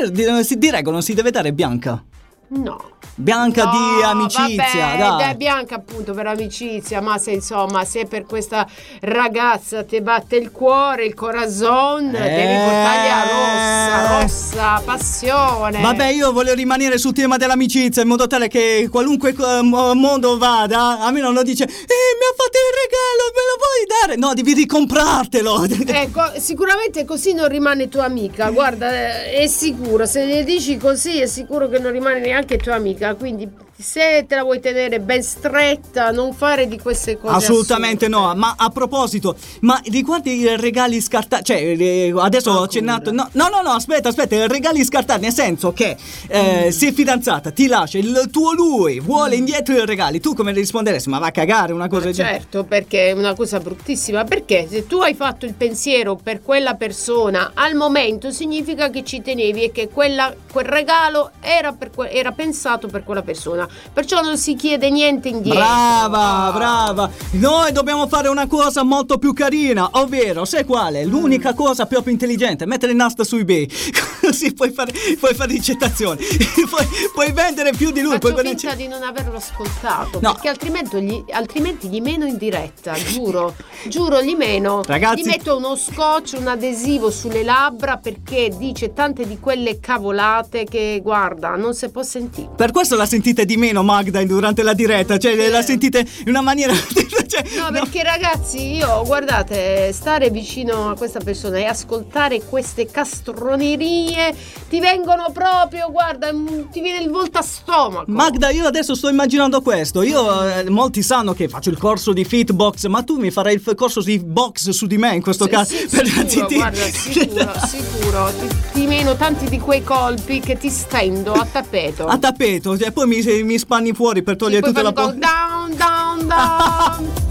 si- 0.43 0.57
di 0.57 0.69
regola 0.69 0.93
non 0.93 1.03
si 1.03 1.13
deve 1.13 1.31
dare 1.31 1.53
bianca. 1.53 2.03
No. 2.53 2.89
Bianca 3.15 3.65
No, 3.65 3.71
di 3.71 4.03
amicizia, 4.03 4.95
vabbè, 4.97 5.23
dai. 5.23 5.35
bianca 5.35 5.75
appunto 5.75 6.13
per 6.13 6.27
amicizia, 6.27 7.01
ma 7.01 7.17
se 7.17 7.31
insomma, 7.31 7.85
se 7.85 8.05
per 8.05 8.25
questa 8.25 8.65
ragazza 9.01 9.83
ti 9.83 10.01
batte 10.01 10.37
il 10.37 10.51
cuore, 10.51 11.05
il 11.05 11.13
corazon, 11.13 12.09
devi 12.11 12.55
portargli 12.63 13.09
a 13.09 13.23
rossa, 13.29 14.21
rossa, 14.21 14.81
passione. 14.83 15.81
Vabbè, 15.81 16.07
io 16.07 16.31
voglio 16.31 16.53
rimanere 16.53 16.97
sul 16.97 17.13
tema 17.13 17.37
dell'amicizia 17.37 18.01
in 18.01 18.07
modo 18.07 18.27
tale 18.27 18.47
che 18.47 18.87
qualunque 18.91 19.29
eh, 19.37 19.61
mo- 19.61 19.93
mondo 19.93 20.37
vada, 20.37 20.99
a 20.99 21.11
me 21.11 21.19
non 21.21 21.33
lo 21.33 21.43
dice, 21.43 21.63
eh, 21.63 21.67
mi 21.67 21.71
ha 21.71 22.33
fatto 22.35 22.57
il 22.57 22.73
regalo, 22.81 23.31
me 23.35 23.41
lo 23.47 23.57
vuoi 23.61 23.99
dare? 24.07 24.15
No, 24.17 24.33
devi 24.33 24.53
ricomprartelo. 24.53 25.67
Ecco, 26.01 26.31
sicuramente 26.39 27.05
così 27.05 27.33
non 27.33 27.47
rimane 27.47 27.87
tua 27.87 28.05
amica, 28.05 28.49
guarda, 28.49 28.89
eh, 28.91 29.31
è 29.33 29.47
sicuro, 29.47 30.05
se 30.05 30.25
le 30.25 30.43
dici 30.43 30.77
così 30.77 31.19
è 31.21 31.27
sicuro 31.27 31.67
che 31.69 31.77
non 31.77 31.91
rimane 31.91 32.19
neanche 32.19 32.39
tua 32.57 32.75
amica, 32.75 33.15
quindi 33.15 33.49
se 33.81 34.25
te 34.27 34.35
la 34.35 34.43
vuoi 34.43 34.59
tenere 34.59 34.99
ben 34.99 35.23
stretta, 35.23 36.11
non 36.11 36.33
fare 36.33 36.67
di 36.67 36.79
queste 36.79 37.17
cose. 37.17 37.33
Assolutamente 37.35 38.05
assurde. 38.05 38.27
no, 38.27 38.35
ma 38.35 38.55
a 38.57 38.69
proposito, 38.69 39.35
ma 39.61 39.79
riguardi 39.85 40.39
i 40.39 40.55
regali 40.57 41.01
scartati, 41.01 41.43
cioè 41.43 41.57
eh, 41.57 42.13
adesso 42.17 42.51
ho 42.51 42.63
accennato, 42.63 43.11
no, 43.11 43.27
no, 43.33 43.47
no, 43.49 43.61
no, 43.61 43.71
aspetta, 43.71 44.09
aspetta, 44.09 44.35
i 44.35 44.47
regali 44.47 44.83
scartati, 44.83 45.21
nel 45.21 45.33
senso 45.33 45.73
che 45.73 45.95
eh, 46.27 46.49
Mm. 46.65 46.69
se 46.69 46.91
fidanzata 46.91 47.51
ti 47.51 47.67
lascia 47.67 47.97
il 47.97 48.27
tuo 48.31 48.53
lui, 48.53 48.99
vuole 48.99 49.35
indietro 49.35 49.73
i 49.75 49.85
regali, 49.85 50.19
tu 50.19 50.33
come 50.33 50.51
risponderesti? 50.51 51.09
Ma 51.09 51.19
va 51.19 51.27
a 51.27 51.31
cagare 51.31 51.73
una 51.73 51.87
cosa 51.87 52.05
del 52.05 52.13
genere? 52.13 52.35
Certo, 52.39 52.63
perché 52.63 53.07
è 53.07 53.11
una 53.11 53.33
cosa 53.33 53.59
bruttissima. 53.59 54.23
Perché 54.23 54.67
se 54.69 54.85
tu 54.87 54.97
hai 54.99 55.13
fatto 55.13 55.45
il 55.45 55.53
pensiero 55.53 56.15
per 56.15 56.41
quella 56.41 56.73
persona 56.75 57.51
al 57.53 57.75
momento, 57.75 58.31
significa 58.31 58.89
che 58.89 59.03
ci 59.03 59.21
tenevi 59.21 59.63
e 59.63 59.71
che 59.71 59.87
quella- 59.89 60.33
quel 60.51 60.65
regalo 60.65 61.31
era, 61.39 61.71
per 61.73 61.91
que- 61.91 62.09
era 62.11 62.31
pensato 62.31 62.87
per 62.87 63.03
quella 63.03 63.21
persona. 63.21 63.67
Perciò 63.93 64.21
non 64.21 64.37
si 64.37 64.55
chiede 64.55 64.89
niente 64.89 65.29
indietro. 65.29 65.59
Brava, 65.59 66.51
brava. 66.53 67.09
Noi 67.31 67.71
dobbiamo 67.71 68.07
fare 68.07 68.27
una 68.29 68.47
cosa 68.47 68.83
molto 68.83 69.17
più 69.17 69.33
carina, 69.33 69.89
ovvero, 69.93 70.45
sai 70.45 70.65
quale? 70.65 71.03
L'unica 71.05 71.53
cosa 71.53 71.85
proprio 71.85 72.13
intelligente, 72.13 72.65
mettere 72.65 72.93
nasta 72.93 73.23
su 73.23 73.37
eBay. 73.37 73.67
Così 74.21 74.53
puoi 74.53 74.71
fare, 74.71 74.93
puoi 75.19 75.33
fare 75.33 75.51
ricettazioni. 75.51 76.23
puoi, 76.69 76.87
puoi 77.13 77.31
vendere 77.31 77.71
più 77.71 77.91
di 77.91 78.01
lui. 78.01 78.13
Faccio 78.13 78.33
puoi 78.33 78.45
finta 78.45 78.75
di 78.75 78.87
non 78.87 79.03
averlo 79.03 79.37
ascoltato 79.37 80.19
No. 80.21 80.33
perché 80.33 80.49
altrimenti 80.49 81.01
gli, 81.01 81.23
altrimenti 81.31 81.87
gli 81.87 81.99
meno 82.01 82.25
in 82.25 82.37
diretta, 82.37 82.93
giuro, 82.93 83.55
giuro 83.87 84.21
gli 84.21 84.35
meno. 84.35 84.81
Ragazzi- 84.85 85.21
Gli 85.23 85.25
metto 85.25 85.57
uno 85.57 85.75
scotch, 85.75 86.35
un 86.39 86.47
adesivo 86.47 87.09
sulle 87.09 87.43
labbra 87.43 87.97
perché 87.97 88.51
dice 88.55 88.93
tante 88.93 89.25
di 89.27 89.39
quelle 89.39 89.79
cavolate 89.79 90.65
che 90.65 90.99
guarda, 91.01 91.55
non 91.55 91.73
si 91.73 91.89
può 91.89 92.03
sentire. 92.03 92.49
Per 92.55 92.71
questo 92.71 92.95
la 92.95 93.05
sentite 93.05 93.45
di 93.45 93.57
meno 93.61 93.83
Magda 93.83 94.23
durante 94.25 94.63
la 94.63 94.73
diretta, 94.73 95.17
cioè 95.19 95.33
Sì. 95.39 95.49
la 95.49 95.61
sentite 95.61 95.99
in 95.99 96.29
una 96.29 96.41
maniera... 96.41 96.73
cioè, 97.27 97.43
No, 97.57 97.65
no. 97.65 97.71
perché 97.71 98.01
ragazzi, 98.03 98.75
io 98.77 99.03
guardate, 99.05 99.91
stare 99.93 100.29
vicino 100.31 100.89
a 100.89 100.95
questa 100.95 101.19
persona 101.19 101.57
e 101.59 101.65
ascoltare 101.65 102.41
queste 102.43 102.87
castronerie 102.87 104.35
ti 104.69 104.79
vengono 104.79 105.29
proprio, 105.33 105.89
guarda, 105.91 106.31
mm, 106.33 106.69
ti 106.71 106.81
viene 106.81 107.03
il 107.03 107.09
volto 107.09 107.37
a 107.37 107.41
stomaco. 107.41 108.05
Magda, 108.07 108.49
io 108.49 108.65
adesso 108.65 108.95
sto 108.95 109.09
immaginando 109.09 109.61
questo. 109.61 110.01
Io, 110.01 110.47
eh, 110.47 110.69
molti 110.69 111.01
sanno 111.03 111.33
che 111.33 111.47
faccio 111.47 111.69
il 111.69 111.77
corso 111.77 112.13
di 112.13 112.23
fitbox, 112.25 112.85
ma 112.87 113.03
tu 113.03 113.17
mi 113.19 113.31
farai 113.31 113.53
il 113.63 113.75
corso 113.75 114.01
di 114.01 114.17
box 114.19 114.69
su 114.69 114.87
di 114.87 114.97
me 114.97 115.15
in 115.15 115.21
questo 115.21 115.45
Sì, 115.45 115.49
caso. 115.51 115.75
sì, 115.75 115.87
Per- 115.87 116.07
sicuro, 116.07 116.45
ti- 116.47 116.55
guarda, 116.55 116.81
sicuro, 116.85 117.51
sicuro. 117.67 118.31
Ti, 118.39 118.47
ti 118.73 118.85
meno 118.87 119.15
tanti 119.15 119.49
di 119.49 119.59
quei 119.59 119.83
colpi 119.83 120.39
che 120.39 120.57
ti 120.57 120.69
stendo 120.69 121.33
a 121.33 121.45
tappeto. 121.49 122.05
A 122.07 122.17
tappeto, 122.17 122.73
e 122.73 122.91
poi 122.91 123.07
mi, 123.07 123.21
mi 123.43 123.57
spanni 123.57 123.93
fuori 123.93 124.23
per 124.23 124.35
togliere 124.35 124.61
tutta 124.65 124.81
la 124.81 124.91
fanno 124.93 125.11
po- 125.11 125.17
down, 125.17 125.75
down, 125.75 126.27
down. 126.27 127.29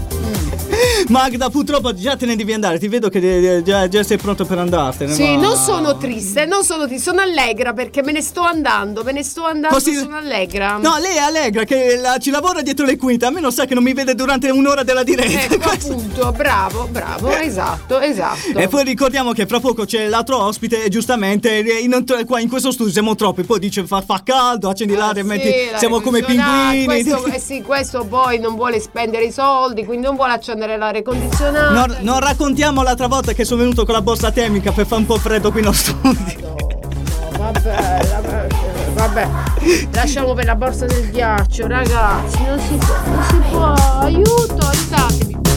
Magda, 1.09 1.49
purtroppo 1.49 1.93
già 1.93 2.15
te 2.15 2.25
ne 2.25 2.35
devi 2.35 2.53
andare. 2.53 2.79
Ti 2.79 2.87
vedo 2.87 3.09
che 3.09 3.55
eh, 3.57 3.63
già, 3.63 3.87
già 3.87 4.03
sei 4.03 4.17
pronto 4.17 4.45
per 4.45 4.57
andartene. 4.57 5.13
Sì, 5.13 5.35
ma- 5.35 5.41
non 5.41 5.57
sono 5.57 5.97
triste, 5.97 6.45
non 6.45 6.63
sono 6.63 6.85
triste, 6.87 7.09
sono 7.09 7.21
allegra 7.21 7.73
perché 7.73 8.01
me 8.03 8.11
ne 8.11 8.21
sto 8.21 8.41
andando, 8.41 9.03
me 9.03 9.11
ne 9.11 9.23
sto 9.23 9.45
andando, 9.45 9.75
Così- 9.75 9.95
sono 9.95 10.17
allegra. 10.17 10.77
No, 10.77 10.97
lei 10.99 11.15
è 11.15 11.19
allegra 11.19 11.63
che 11.63 11.97
la- 12.01 12.17
ci 12.17 12.29
lavora 12.31 12.61
dietro 12.61 12.85
le 12.85 12.97
quinte. 12.97 13.25
A 13.25 13.29
me 13.29 13.39
non 13.39 13.51
sa 13.51 13.65
che 13.65 13.73
non 13.73 13.83
mi 13.83 13.93
vede 13.93 14.15
durante 14.15 14.49
un'ora 14.49 14.83
della 14.83 15.03
diretta. 15.03 15.53
Ecco 15.53 15.69
appunto, 15.69 16.31
bravo, 16.31 16.87
bravo, 16.91 17.29
esatto, 17.37 17.99
esatto. 17.99 18.57
E 18.57 18.67
poi 18.67 18.83
ricordiamo 18.83 19.31
che 19.33 19.45
fra 19.45 19.59
poco 19.59 19.85
c'è 19.85 20.07
l'altro 20.07 20.37
ospite 20.43 20.83
e 20.83 20.89
giustamente 20.89 21.59
eh, 21.59 21.79
in, 21.79 22.03
qua 22.25 22.39
in 22.39 22.49
questo 22.49 22.71
studio 22.71 22.91
siamo 22.91 23.15
troppi. 23.15 23.43
Poi 23.43 23.59
dice 23.59 23.85
fa, 23.85 24.01
fa 24.01 24.21
caldo, 24.23 24.69
accendi 24.69 24.93
l'aria 24.93 25.21
e 25.21 25.25
Ah, 25.25 25.27
metti. 25.27 25.47
sì, 25.47 25.63
l'aria 25.65 25.77
siamo 25.77 26.01
come 26.01 26.21
pinguini. 26.23 26.85
Questo, 26.85 27.25
eh 27.25 27.39
sì, 27.39 27.61
questo 27.61 28.05
poi 28.05 28.39
non 28.39 28.55
vuole 28.55 28.79
spendere 28.79 29.25
i 29.25 29.31
soldi, 29.31 29.85
quindi 29.85 30.05
non 30.05 30.15
vuole 30.15 30.33
accendere 30.33 30.70
l'aria 30.77 31.01
condizionata. 31.01 31.71
Non, 31.71 31.97
non 32.01 32.19
raccontiamo 32.19 32.81
l'altra 32.83 33.07
volta 33.07 33.33
che 33.33 33.45
sono 33.45 33.61
venuto 33.61 33.85
con 33.85 33.93
la 33.93 34.01
borsa 34.01 34.31
termica 34.31 34.71
per 34.71 34.85
fare 34.85 35.01
un 35.01 35.07
po' 35.07 35.17
freddo 35.17 35.51
qui 35.51 35.61
nello 35.61 35.73
studio. 35.73 36.55
No, 37.31 37.37
vabbè, 37.37 38.07
vabbè, 38.21 38.47
vabbè, 38.93 39.29
lasciamo 39.93 40.33
per 40.33 40.45
la 40.45 40.55
borsa 40.55 40.85
del 40.85 41.09
ghiaccio, 41.09 41.67
ragazzi, 41.67 42.43
non 42.43 42.59
si 42.59 42.75
può, 42.75 42.95
non 43.05 43.23
si 43.23 43.37
può, 43.49 43.73
aiuto, 43.99 44.67
aiutatemi. 44.67 45.50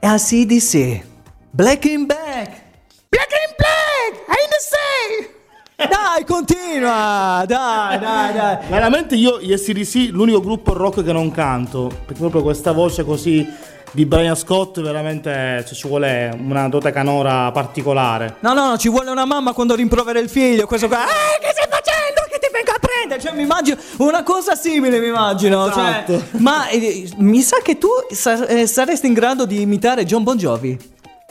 ACDC, 0.00 1.00
Black 1.48 1.84
in 1.84 2.06
Black, 2.06 2.61
Black 3.12 3.30
in 3.30 3.54
Black, 3.58 4.24
I 4.26 4.48
the 4.48 4.58
say. 4.58 5.88
Dai, 5.88 6.24
continua, 6.24 7.44
dai, 7.46 7.98
dai, 7.98 8.32
dai. 8.32 8.56
Veramente 8.68 9.14
io, 9.16 9.38
gli 9.40 9.54
SDC, 9.54 10.08
l'unico 10.12 10.40
gruppo 10.40 10.72
rock 10.72 11.02
che 11.04 11.12
non 11.12 11.30
canto, 11.30 11.88
perché 12.06 12.20
proprio 12.20 12.42
questa 12.42 12.72
voce 12.72 13.04
così 13.04 13.46
di 13.90 14.06
Brian 14.06 14.34
Scott, 14.36 14.80
veramente 14.80 15.62
cioè, 15.66 15.74
ci 15.76 15.86
vuole 15.88 16.34
una 16.40 16.68
dote 16.68 16.90
canora 16.92 17.50
particolare. 17.52 18.36
No, 18.40 18.54
no, 18.54 18.70
no, 18.70 18.78
ci 18.78 18.88
vuole 18.88 19.10
una 19.10 19.26
mamma 19.26 19.52
quando 19.52 19.74
rimprovera 19.74 20.18
il 20.18 20.30
figlio, 20.30 20.66
questo 20.66 20.88
qua. 20.88 21.04
Eh, 21.04 21.38
che 21.40 21.50
stai 21.52 21.66
facendo? 21.68 22.22
Che 22.30 22.38
ti 22.38 22.48
vengo 22.50 22.70
a 22.70 22.78
prendere? 22.80 23.20
Cioè, 23.20 23.34
mi 23.34 23.42
immagino 23.42 23.76
una 23.98 24.22
cosa 24.22 24.54
simile, 24.54 24.98
mi 25.00 25.08
immagino. 25.08 25.70
cioè, 25.70 26.04
Esatto. 26.06 26.22
ma 26.38 26.68
eh, 26.68 27.10
mi 27.16 27.42
sa 27.42 27.58
che 27.62 27.76
tu 27.76 27.88
sa- 28.10 28.46
eh, 28.46 28.66
saresti 28.66 29.06
in 29.08 29.12
grado 29.12 29.44
di 29.44 29.60
imitare 29.60 30.04
John 30.06 30.22
Bon 30.22 30.36
Jovi. 30.38 30.78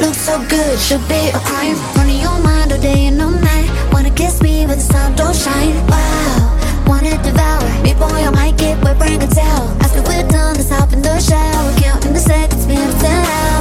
Looks 0.00 0.18
so 0.18 0.38
good, 0.48 0.78
should 0.78 1.06
be 1.08 1.30
a 1.30 1.40
crime. 1.40 1.76
Running 1.96 2.20
your 2.20 2.38
mind 2.40 2.70
all 2.72 2.78
day 2.78 3.06
and 3.06 3.20
all 3.20 3.30
night. 3.30 3.70
Wanna 3.92 4.10
kiss 4.10 4.42
me 4.42 4.66
with 4.66 4.76
the 4.76 4.92
sun 4.92 5.16
don't 5.16 5.34
shine. 5.34 5.74
Wow. 5.88 6.84
Wanna 6.86 7.16
devour 7.22 7.82
me, 7.82 7.94
boy. 7.94 8.20
I 8.28 8.30
might 8.30 8.58
get 8.58 8.82
wet, 8.84 8.98
bring 8.98 9.22
a 9.22 9.26
towel. 9.26 9.68
After 9.80 10.02
we're 10.02 10.28
done, 10.28 10.56
let's 10.56 10.68
hop 10.68 10.92
in 10.92 11.00
the 11.00 11.18
shower. 11.18 11.72
Counting 11.80 12.12
the 12.12 12.20
seconds, 12.20 12.66
10 12.66 12.76
hours. 12.76 13.46
You 13.50 13.55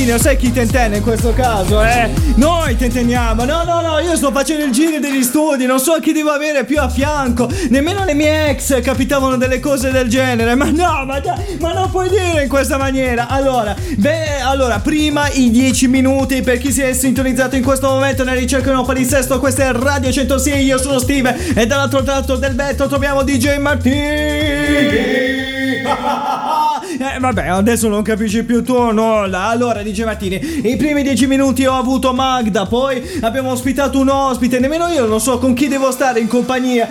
Martino, 0.00 0.18
sai 0.18 0.36
chi 0.38 0.50
Ten 0.50 0.70
Ten 0.70 0.94
in 0.94 1.02
questo 1.02 1.34
caso, 1.34 1.82
eh? 1.82 2.08
Noi 2.36 2.74
tenteniamo, 2.74 3.44
no 3.44 3.64
no 3.64 3.82
no, 3.82 3.98
io 3.98 4.16
sto 4.16 4.32
facendo 4.32 4.64
il 4.64 4.70
giro 4.70 4.98
degli 4.98 5.22
studi, 5.22 5.66
non 5.66 5.78
so 5.78 5.98
chi 6.00 6.12
devo 6.12 6.30
avere 6.30 6.64
più 6.64 6.80
a 6.80 6.88
fianco, 6.88 7.46
nemmeno 7.68 8.04
le 8.04 8.14
mie 8.14 8.48
ex 8.48 8.80
capitavano 8.80 9.36
delle 9.36 9.60
cose 9.60 9.90
del 9.90 10.08
genere, 10.08 10.54
ma 10.54 10.70
no, 10.70 11.04
ma, 11.04 11.20
ma 11.60 11.72
non 11.74 11.90
puoi 11.90 12.08
dire 12.08 12.44
in 12.44 12.48
questa 12.48 12.78
maniera. 12.78 13.28
Allora, 13.28 13.76
beh, 13.96 14.40
allora, 14.40 14.78
prima 14.78 15.28
i 15.28 15.50
10 15.50 15.88
minuti 15.88 16.40
per 16.40 16.56
chi 16.56 16.72
si 16.72 16.80
è 16.80 16.94
sintonizzato 16.94 17.56
in 17.56 17.62
questo 17.62 17.88
momento 17.88 18.24
nella 18.24 18.38
ricerca 18.38 18.70
di 18.70 18.76
un 18.76 18.86
palinsesto, 18.86 19.38
questa 19.38 19.64
è 19.64 19.72
Radio 19.72 20.10
106, 20.10 20.64
io 20.64 20.78
sono 20.78 20.98
Steve 20.98 21.52
e 21.54 21.66
dall'altro 21.66 22.02
lato 22.02 22.36
del 22.36 22.54
vetro 22.54 22.86
troviamo 22.86 23.22
DJ 23.22 23.58
Martini. 23.58 23.98
Eh, 27.20 27.22
vabbè, 27.22 27.48
adesso 27.48 27.86
non 27.88 28.02
capisci 28.02 28.44
più 28.44 28.64
tu 28.64 28.72
nulla. 28.72 29.48
Allora, 29.48 29.82
dice 29.82 30.06
Martini, 30.06 30.36
i 30.66 30.76
primi 30.76 31.02
dieci 31.02 31.26
minuti 31.26 31.66
ho 31.66 31.74
avuto 31.74 32.14
Magda, 32.14 32.64
poi 32.64 33.02
abbiamo 33.20 33.50
ospitato 33.50 33.98
un 34.00 34.08
ospite, 34.08 34.58
nemmeno 34.58 34.86
io 34.86 35.04
non 35.04 35.20
so 35.20 35.38
con 35.38 35.52
chi 35.52 35.68
devo 35.68 35.90
stare 35.90 36.18
in 36.20 36.28
compagnia. 36.28 36.88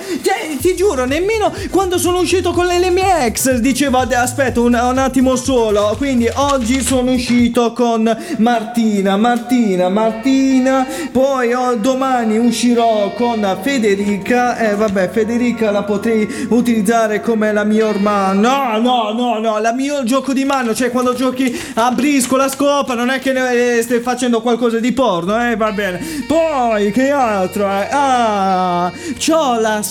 Giuro, 0.80 1.04
nemmeno 1.04 1.52
quando 1.72 1.98
sono 1.98 2.20
uscito 2.20 2.54
con 2.54 2.66
le, 2.66 2.90
mie 2.90 3.26
ex 3.26 3.56
dicevo, 3.56 3.98
"Ade- 3.98 4.16
aspetta 4.16 4.62
un, 4.62 4.80
un 4.82 4.98
attimo 4.98 5.36
solo. 5.36 5.94
Quindi 5.98 6.30
oggi 6.34 6.82
sono 6.82 7.12
uscito 7.12 7.74
con 7.74 8.18
Martina, 8.38 9.18
Martina, 9.18 9.90
Martina, 9.90 10.88
poi 11.12 11.52
oh, 11.52 11.76
domani 11.76 12.38
uscirò 12.38 13.12
con 13.14 13.58
Federica. 13.62 14.58
Eh, 14.58 14.76
vabbè, 14.78 15.10
Federica 15.10 15.70
la 15.70 15.84
potrei 15.84 16.48
utilizzare 16.48 17.20
come 17.20 17.52
la 17.52 17.66
mia 17.66 17.86
ormai. 17.86 18.38
No, 18.38 18.78
no, 18.78 19.12
no, 19.12 19.38
no, 19.38 19.60
la 19.60 19.74
mio 19.74 20.06
gioco 20.06 20.32
di 20.32 20.46
mano, 20.46 20.74
cioè 20.74 20.92
quando 20.92 21.14
giochi 21.14 21.62
a 21.74 21.92
brisco 21.92 22.38
la 22.38 22.48
scopa, 22.48 22.94
non 22.94 23.10
è 23.10 23.20
che 23.20 23.34
ne- 23.34 23.80
eh, 23.80 23.82
stai 23.82 24.00
facendo 24.00 24.40
qualcosa 24.40 24.80
di 24.80 24.94
porno, 24.94 25.38
eh, 25.46 25.58
va 25.58 25.74
bene. 25.74 26.00
Poi 26.26 26.90
che 26.94 27.10
altro? 27.10 27.66
Eh? 27.70 27.88
Ah, 27.92 28.90
c'ho 29.18 29.60
la 29.60 29.82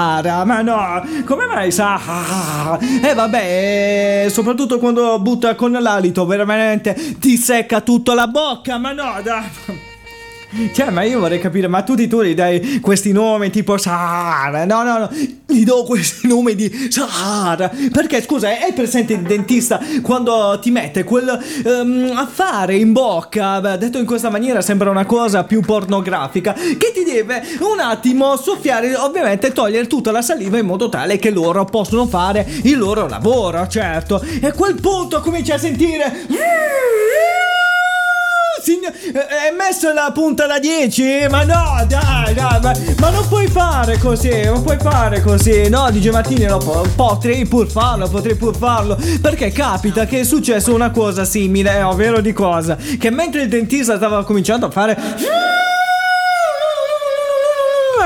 Sahara, 0.00 0.46
ma 0.46 0.62
no, 0.62 1.04
come 1.26 1.44
mai 1.44 1.70
Sahara? 1.70 2.78
Eh 3.02 3.12
vabbè, 3.12 4.28
soprattutto 4.30 4.78
quando 4.78 5.18
butta 5.20 5.54
con 5.54 5.72
l'alito, 5.72 6.24
veramente 6.24 7.18
ti 7.18 7.36
secca 7.36 7.82
tutta 7.82 8.14
la 8.14 8.26
bocca, 8.26 8.78
ma 8.78 8.92
no, 8.92 9.20
dai. 9.22 9.89
Cioè, 10.72 10.90
ma 10.90 11.02
io 11.02 11.20
vorrei 11.20 11.38
capire, 11.38 11.68
ma 11.68 11.82
tutti 11.82 12.08
tu 12.08 12.22
gli 12.22 12.34
dai 12.34 12.80
questi 12.80 13.12
nomi 13.12 13.50
tipo 13.50 13.76
Sahara? 13.78 14.64
No, 14.64 14.82
no, 14.82 14.98
no, 14.98 15.10
gli 15.46 15.64
do 15.64 15.84
questi 15.84 16.26
nomi 16.26 16.56
di 16.56 16.88
Sahara. 16.90 17.70
Perché, 17.90 18.20
scusa, 18.20 18.48
hai 18.48 18.72
presente 18.72 19.12
il 19.12 19.20
dentista 19.20 19.80
quando 20.02 20.58
ti 20.60 20.70
mette 20.70 21.04
quel 21.04 21.28
ehm, 21.64 22.12
affare 22.16 22.76
in 22.76 22.92
bocca? 22.92 23.60
Detto 23.76 23.98
in 23.98 24.06
questa 24.06 24.28
maniera 24.28 24.60
sembra 24.60 24.90
una 24.90 25.06
cosa 25.06 25.44
più 25.44 25.60
pornografica. 25.60 26.52
Che 26.52 26.92
ti 26.92 27.04
deve 27.04 27.42
un 27.60 27.78
attimo 27.78 28.36
soffiare, 28.36 28.94
ovviamente 28.96 29.52
togliere 29.52 29.86
tutta 29.86 30.10
la 30.10 30.22
saliva 30.22 30.58
in 30.58 30.66
modo 30.66 30.88
tale 30.88 31.18
che 31.18 31.30
loro 31.30 31.64
possono 31.64 32.06
fare 32.06 32.46
il 32.64 32.76
loro 32.76 33.06
lavoro, 33.06 33.66
certo. 33.68 34.20
E 34.40 34.46
a 34.46 34.52
quel 34.52 34.74
punto 34.80 35.20
comincia 35.20 35.54
a 35.54 35.58
sentire. 35.58 36.26
Sign- 38.62 38.84
eh, 38.84 39.18
Hai 39.18 39.54
messo 39.56 39.92
la 39.92 40.10
punta 40.12 40.46
da 40.46 40.58
10? 40.58 41.26
Ma 41.30 41.44
no, 41.44 41.84
dai, 41.86 42.34
dai, 42.34 42.60
ma, 42.60 42.72
ma 42.98 43.10
non 43.10 43.26
puoi 43.28 43.48
fare 43.48 43.98
così, 43.98 44.42
non 44.44 44.62
puoi 44.62 44.76
fare 44.80 45.20
così. 45.20 45.68
No, 45.68 45.88
DJ 45.90 46.08
Martini, 46.10 46.44
no, 46.44 46.58
po- 46.58 46.86
potrei 46.94 47.46
pur 47.46 47.68
farlo, 47.70 48.08
potrei 48.08 48.34
pur 48.36 48.56
farlo. 48.56 48.96
Perché 49.20 49.50
capita 49.50 50.04
che 50.06 50.20
è 50.20 50.24
successo 50.24 50.74
una 50.74 50.90
cosa 50.90 51.24
simile, 51.24 51.76
eh, 51.76 51.82
ovvero 51.82 52.20
di 52.20 52.32
cosa? 52.32 52.76
Che 52.76 53.10
mentre 53.10 53.42
il 53.42 53.48
dentista 53.48 53.96
stava 53.96 54.24
cominciando 54.24 54.66
a 54.66 54.70
fare... 54.70 54.98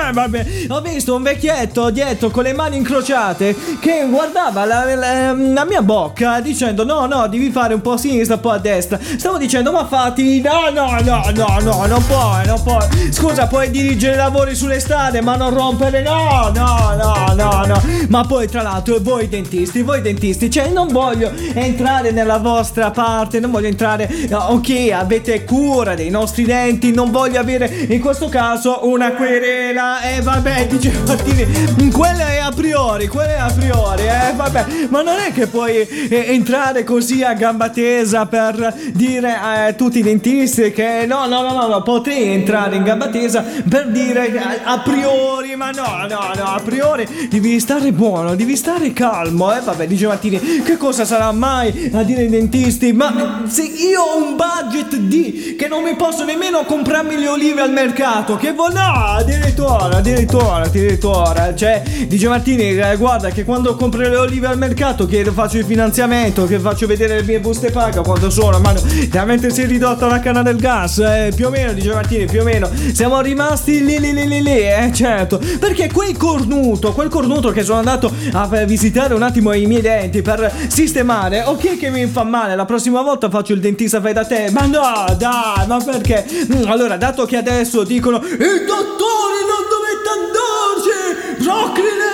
Eh, 0.08 0.12
vabbè, 0.12 0.46
ho 0.68 0.80
visto 0.80 1.14
un 1.14 1.22
vecchietto 1.22 1.90
dietro 1.90 2.28
con 2.30 2.42
le 2.42 2.52
mani 2.52 2.76
incrociate 2.76 3.56
che 3.80 4.06
guardava 4.08 4.64
la, 4.66 4.84
la- 4.94 5.32
la 5.32 5.64
mia 5.64 5.80
bocca 5.82 6.40
dicendo 6.40 6.84
no 6.84 7.06
no 7.06 7.26
devi 7.26 7.50
fare 7.50 7.72
un 7.74 7.80
po' 7.80 7.92
a 7.92 7.96
sinistra 7.98 8.34
un 8.34 8.40
po' 8.42 8.50
a 8.50 8.58
destra. 8.58 8.98
Stavo 9.16 9.38
dicendo 9.38 9.72
ma 9.72 9.86
fatti 9.86 10.40
no 10.42 10.68
no 10.72 10.98
no 11.02 11.22
no 11.34 11.58
no 11.60 11.86
non 11.86 12.04
puoi 12.06 12.44
non 12.46 12.62
puoi. 12.62 13.12
Scusa 13.12 13.46
puoi 13.46 13.70
dirigere 13.70 14.14
i 14.14 14.16
lavori 14.16 14.54
sulle 14.54 14.78
strade 14.80 15.20
ma 15.22 15.36
non 15.36 15.54
rompere 15.54 16.02
no 16.02 16.50
no 16.54 16.94
no 16.96 17.34
no 17.34 17.64
no. 17.66 17.82
Ma 18.08 18.24
poi 18.26 18.46
tra 18.48 18.62
l'altro 18.62 18.98
voi 19.00 19.28
dentisti 19.28 19.82
voi 19.82 20.02
dentisti 20.02 20.50
cioè 20.50 20.68
non 20.68 20.88
voglio 20.88 21.32
entrare 21.54 22.10
nella 22.10 22.38
vostra 22.38 22.90
parte 22.90 23.40
non 23.40 23.50
voglio 23.50 23.68
entrare 23.68 24.08
ok 24.30 24.90
avete 24.92 25.44
cura 25.44 25.94
dei 25.94 26.10
nostri 26.10 26.44
denti 26.44 26.92
non 26.92 27.10
voglio 27.10 27.40
avere 27.40 27.66
in 27.88 28.00
questo 28.00 28.28
caso 28.28 28.80
una 28.88 29.12
querela 29.12 29.93
e 30.02 30.20
vabbè 30.20 30.66
dice 30.66 30.92
Martini 31.06 31.90
quella 31.90 32.28
è 32.28 32.38
a 32.38 32.50
priori 32.50 33.06
quella 33.08 33.34
è 33.34 33.38
a 33.38 33.52
priori 33.52 34.02
eh 34.02 34.32
vabbè. 34.34 34.86
Ma 34.88 35.02
non 35.02 35.16
è 35.18 35.32
che 35.32 35.46
puoi 35.46 35.76
eh, 35.76 36.24
entrare 36.28 36.84
così 36.84 37.22
a 37.22 37.34
gamba 37.34 37.68
tesa 37.70 38.26
per 38.26 38.74
dire 38.92 39.34
a 39.34 39.72
tutti 39.72 39.98
i 39.98 40.02
dentisti 40.02 40.72
che 40.72 41.04
no 41.06 41.26
no 41.26 41.42
no 41.42 41.52
no, 41.52 41.66
no 41.66 41.82
potrei 41.82 42.32
entrare 42.32 42.76
in 42.76 42.82
gamba 42.82 43.08
tesa 43.08 43.44
per 43.68 43.88
dire 43.88 44.32
a, 44.38 44.72
a 44.72 44.78
priori 44.80 45.54
ma 45.56 45.70
no 45.70 46.06
no 46.08 46.30
no 46.34 46.44
a 46.44 46.60
priori 46.64 47.28
devi 47.30 47.58
stare 47.60 47.92
buono 47.92 48.34
devi 48.34 48.56
stare 48.56 48.92
calmo 48.92 49.54
eh 49.54 49.60
vabbè 49.60 49.86
dice 49.86 50.06
Martini 50.06 50.62
che 50.62 50.76
cosa 50.76 51.04
sarà 51.04 51.32
mai 51.32 51.90
a 51.92 52.02
dire 52.02 52.22
ai 52.22 52.28
dentisti? 52.28 52.92
Ma 52.92 53.42
se 53.46 53.62
io 53.62 54.02
ho 54.02 54.16
un 54.16 54.36
budget 54.36 54.96
di 54.96 55.54
che 55.58 55.68
non 55.68 55.82
mi 55.82 55.94
posso 55.96 56.24
nemmeno 56.24 56.64
comprarmi 56.64 57.16
le 57.18 57.28
olive 57.28 57.60
al 57.60 57.70
mercato 57.72 58.36
che 58.36 58.52
vo- 58.52 58.70
no 58.70 58.80
addirittura 59.16 59.83
addirittura 59.92 60.62
addirittura 60.62 61.54
cioè 61.54 61.82
dice 62.06 62.28
Martini 62.28 62.78
eh, 62.78 62.96
guarda 62.96 63.30
che 63.30 63.44
quando 63.44 63.74
compro 63.76 64.00
le 64.00 64.16
olive 64.16 64.46
al 64.46 64.58
mercato 64.58 65.06
che 65.06 65.24
faccio 65.24 65.58
il 65.58 65.64
finanziamento 65.64 66.46
che 66.46 66.58
faccio 66.58 66.86
vedere 66.86 67.16
le 67.16 67.22
mie 67.22 67.40
buste 67.40 67.70
paga 67.70 68.02
quanto 68.02 68.30
sono 68.30 68.58
ma 68.58 68.72
veramente 69.08 69.50
si 69.50 69.62
è 69.62 69.66
ridotta 69.66 70.06
la 70.06 70.20
canna 70.20 70.42
del 70.42 70.56
gas 70.56 70.98
eh, 70.98 71.32
più 71.34 71.46
o 71.46 71.50
meno 71.50 71.72
dice 71.72 71.92
Martini 71.92 72.26
più 72.26 72.40
o 72.40 72.44
meno. 72.44 72.68
Siamo 72.92 73.20
rimasti 73.20 73.84
lì 73.84 73.98
lì 73.98 74.12
lì 74.12 74.26
lì 74.26 74.42
lì 74.42 74.58
eh 74.58 74.90
certo. 74.92 75.40
Perché 75.58 75.90
quel 75.90 76.16
cornuto 76.16 76.92
quel 76.92 77.08
cornuto 77.08 77.50
che 77.50 77.62
sono 77.62 77.78
andato 77.78 78.12
a 78.32 78.48
eh, 78.52 78.66
visitare 78.66 79.14
un 79.14 79.22
attimo 79.22 79.52
i 79.52 79.66
miei 79.66 79.82
denti 79.82 80.22
per 80.22 80.52
sistemare 80.68 81.42
ok 81.42 81.78
che 81.78 81.90
mi 81.90 82.06
fa 82.06 82.24
male? 82.24 82.54
La 82.54 82.64
prossima 82.64 83.02
volta 83.02 83.28
faccio 83.30 83.52
il 83.52 83.60
dentista 83.60 84.00
fai 84.00 84.12
da 84.12 84.24
te. 84.24 84.50
Ma 84.50 84.66
no 84.66 85.14
dai 85.16 85.66
ma 85.66 85.78
perché? 85.84 86.24
Mm, 86.52 86.66
allora 86.66 86.96
dato 86.96 87.24
che 87.24 87.36
adesso 87.36 87.84
dicono 87.84 88.16
i 88.16 88.64
dottori 88.66 89.42
non 89.46 89.73
dove 89.74 90.02
tandorce, 90.02 91.36
procline 91.42 92.13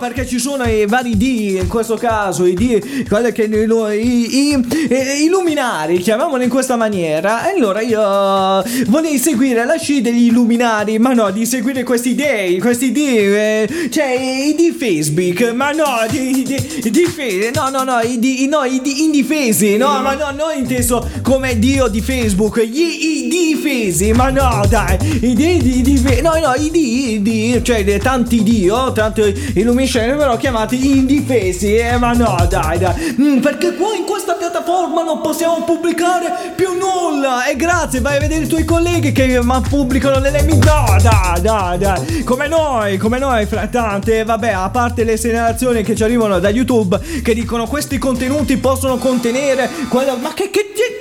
perché 0.00 0.26
ci 0.26 0.38
sono 0.38 0.64
i 0.64 0.86
vari 0.86 1.16
D 1.16 1.58
in 1.60 1.68
questo 1.68 1.96
caso 1.96 2.46
i 2.46 2.54
D 2.54 3.06
quelli 3.06 3.32
che 3.32 3.42
i, 3.42 4.48
i, 4.48 5.24
i, 5.24 5.28
luminari 5.28 5.98
chiamiamoli 5.98 6.44
in 6.44 6.50
questa 6.50 6.76
maniera. 6.76 7.46
E 7.46 7.56
allora 7.56 7.82
io 7.82 8.00
volevo 8.86 9.16
seguire 9.18 9.66
la 9.66 9.76
sci 9.76 10.00
degli 10.00 10.26
illuminari 10.26 10.98
ma 10.98 11.12
no 11.12 11.30
di 11.30 11.44
seguire 11.44 11.82
questi 11.82 12.14
dei 12.14 12.58
questi 12.58 12.92
D 12.92 12.96
eh, 12.96 13.88
cioè 13.90 14.10
i 14.10 14.54
di 14.54 14.74
Facebook 14.76 15.52
ma 15.52 15.72
no 15.72 15.84
di, 16.08 16.44
di, 16.44 16.90
di 16.90 17.50
no 17.54 17.68
no 17.68 17.82
no 17.82 18.00
i, 18.00 18.18
di, 18.18 18.46
no, 18.48 18.64
i 18.64 18.80
di 18.80 19.04
indifesi 19.04 19.76
no 19.76 20.00
ma 20.00 20.14
no 20.14 20.30
non 20.30 20.56
inteso 20.56 21.06
come 21.22 21.58
Dio 21.58 21.88
di 21.88 22.00
Facebook 22.00 22.62
gli 22.62 22.78
i 22.78 23.28
difesi 23.28 24.12
ma 24.12 24.30
no 24.30 24.62
dai 24.68 24.96
i 25.20 25.34
di, 25.34 25.58
di, 25.58 25.82
di 25.82 26.20
no 26.22 26.38
no 26.38 26.54
i 26.56 26.70
di, 26.70 27.20
di 27.20 27.60
cioè 27.62 27.98
tanti 27.98 28.42
Dio 28.42 28.92
tanti 28.92 29.52
illuminati 29.56 29.89
però 29.98 30.36
chiamati 30.36 30.96
indifesi 30.98 31.74
eh 31.74 31.96
ma 31.98 32.12
no 32.12 32.36
dai 32.48 32.78
dai 32.78 32.88
Mm, 33.20 33.38
perché 33.40 33.74
qua 33.74 33.94
in 33.94 34.04
questa 34.04 34.34
piattaforma 34.34 35.02
non 35.02 35.20
possiamo 35.20 35.62
pubblicare 35.64 36.52
più 36.54 36.68
nulla 36.74 37.44
e 37.46 37.56
grazie 37.56 38.00
vai 38.00 38.16
a 38.16 38.20
vedere 38.20 38.44
i 38.44 38.46
tuoi 38.46 38.64
colleghi 38.64 39.10
che 39.12 39.40
ma 39.42 39.60
pubblicano 39.60 40.18
nelle 40.18 40.42
mie 40.42 40.56
no 40.58 40.96
dai 41.02 41.40
dai 41.40 41.78
dai 41.78 42.22
come 42.24 42.46
noi 42.46 42.96
come 42.98 43.18
noi 43.18 43.46
fra 43.46 43.66
tante 43.66 44.22
vabbè 44.24 44.50
a 44.50 44.68
parte 44.70 45.02
le 45.04 45.16
segnalazioni 45.16 45.82
che 45.82 45.94
ci 45.96 46.02
arrivano 46.04 46.38
da 46.38 46.50
YouTube 46.50 47.00
che 47.22 47.34
dicono 47.34 47.66
questi 47.66 47.98
contenuti 47.98 48.56
possono 48.58 48.96
contenere 48.96 49.68
quello 49.88 50.16
ma 50.18 50.32
che 50.34 50.50
che 50.50 50.72
che- 50.74 50.98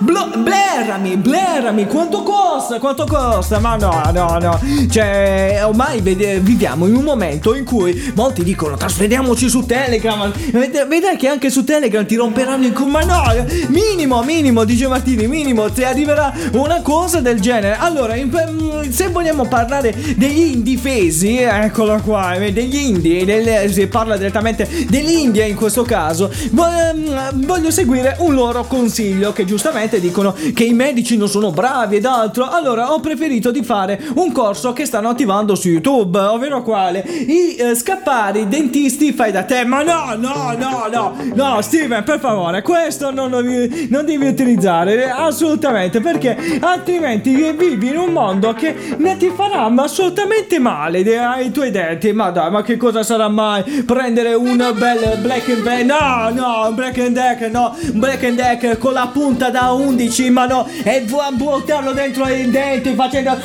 Blo- 0.00 0.30
blerami, 0.36 1.16
blerami, 1.16 1.86
quanto 1.86 2.22
costa? 2.22 2.78
Quanto 2.78 3.04
costa? 3.04 3.58
Ma 3.58 3.74
no, 3.74 4.00
no, 4.12 4.38
no. 4.40 4.60
Cioè, 4.88 5.60
ormai 5.64 6.00
vede- 6.00 6.38
viviamo 6.38 6.86
in 6.86 6.94
un 6.94 7.02
momento 7.02 7.56
in 7.56 7.64
cui 7.64 8.12
molti 8.18 8.42
dicono 8.42 8.76
trasferiamoci 8.76 9.48
su 9.48 9.64
Telegram. 9.64 10.32
Ved- 10.50 10.88
Vedrai 10.88 11.16
che 11.16 11.28
anche 11.28 11.50
su 11.50 11.62
Telegram 11.62 12.04
ti 12.04 12.16
romperanno 12.16 12.66
il 12.66 12.72
culo. 12.72 12.86
Ma 12.88 13.00
no, 13.02 13.22
minimo, 13.68 14.22
minimo, 14.24 14.64
dice 14.64 14.88
Martini, 14.88 15.28
minimo, 15.28 15.70
ti 15.70 15.84
arriverà 15.84 16.34
una 16.54 16.82
cosa 16.82 17.20
del 17.20 17.38
genere. 17.40 17.76
Allora, 17.78 18.16
mm, 18.16 18.90
se 18.90 19.08
vogliamo 19.10 19.46
parlare 19.46 19.94
degli 20.16 20.52
indifesi, 20.56 21.36
eccolo 21.38 22.00
qua, 22.04 22.34
eh, 22.34 22.52
degli 22.52 22.74
indie, 22.76 23.24
del- 23.24 23.70
si 23.72 23.86
parla 23.86 24.16
direttamente 24.16 24.68
dell'India 24.88 25.44
in 25.44 25.54
questo 25.54 25.82
caso, 25.84 26.28
ehm, 26.28 27.46
voglio 27.46 27.70
seguire 27.70 28.16
un 28.18 28.34
loro 28.34 28.64
consiglio 28.64 29.32
che 29.32 29.44
giustamente 29.44 30.00
dicono 30.00 30.34
che 30.54 30.64
i 30.64 30.72
medici 30.72 31.16
non 31.16 31.28
sono 31.28 31.52
bravi 31.52 31.96
ed 31.96 32.04
altro. 32.04 32.48
Allora 32.48 32.92
ho 32.92 32.98
preferito 32.98 33.52
di 33.52 33.62
fare 33.62 34.00
un 34.14 34.32
corso 34.32 34.72
che 34.72 34.86
stanno 34.86 35.08
attivando 35.08 35.54
su 35.54 35.68
YouTube, 35.68 36.18
ovvero 36.18 36.62
quale? 36.62 37.04
I 37.06 37.54
eh, 37.56 37.74
scappari 38.08 38.48
dentisti 38.48 39.12
fai 39.12 39.30
da 39.30 39.42
te. 39.44 39.64
Ma 39.64 39.82
no, 39.82 40.14
no, 40.16 40.54
no, 40.56 40.86
no, 40.90 41.16
no, 41.34 41.60
Steven, 41.60 42.02
per 42.04 42.18
favore, 42.18 42.62
questo 42.62 43.10
non, 43.12 43.28
lo 43.30 43.42
non 43.42 44.04
devi 44.06 44.26
utilizzare 44.26 45.04
eh, 45.04 45.10
assolutamente 45.10 46.00
perché 46.00 46.58
altrimenti 46.60 47.34
vivi 47.52 47.88
in 47.88 47.98
un 47.98 48.12
mondo 48.12 48.54
che 48.54 48.74
ne 48.96 49.16
ti 49.18 49.30
farà 49.34 49.70
assolutamente 49.82 50.58
male 50.58 51.02
de- 51.02 51.18
ai 51.18 51.50
tuoi 51.50 51.70
denti. 51.70 52.12
Ma 52.12 52.30
dai, 52.30 52.50
ma 52.50 52.62
che 52.62 52.76
cosa 52.78 53.02
sarà 53.02 53.28
mai 53.28 53.62
prendere 53.84 54.32
un 54.34 54.56
bel 54.76 55.18
black 55.20 55.48
and 55.50 55.62
deck? 55.62 55.84
No, 55.84 56.30
no, 56.32 56.68
un 56.68 56.74
black 56.74 56.98
and 56.98 57.14
deck, 57.14 57.40
no, 57.50 57.76
un 57.92 57.98
black 58.00 58.24
and 58.24 58.36
deck 58.36 58.78
con 58.78 58.94
la 58.94 59.10
punta 59.12 59.50
da 59.50 59.72
11, 59.72 60.30
ma 60.30 60.46
no, 60.46 60.66
e 60.82 61.02
bu- 61.02 61.16
buttarlo 61.32 61.92
dentro 61.92 62.26
i 62.28 62.48
denti 62.50 62.94
facendo 62.94 63.36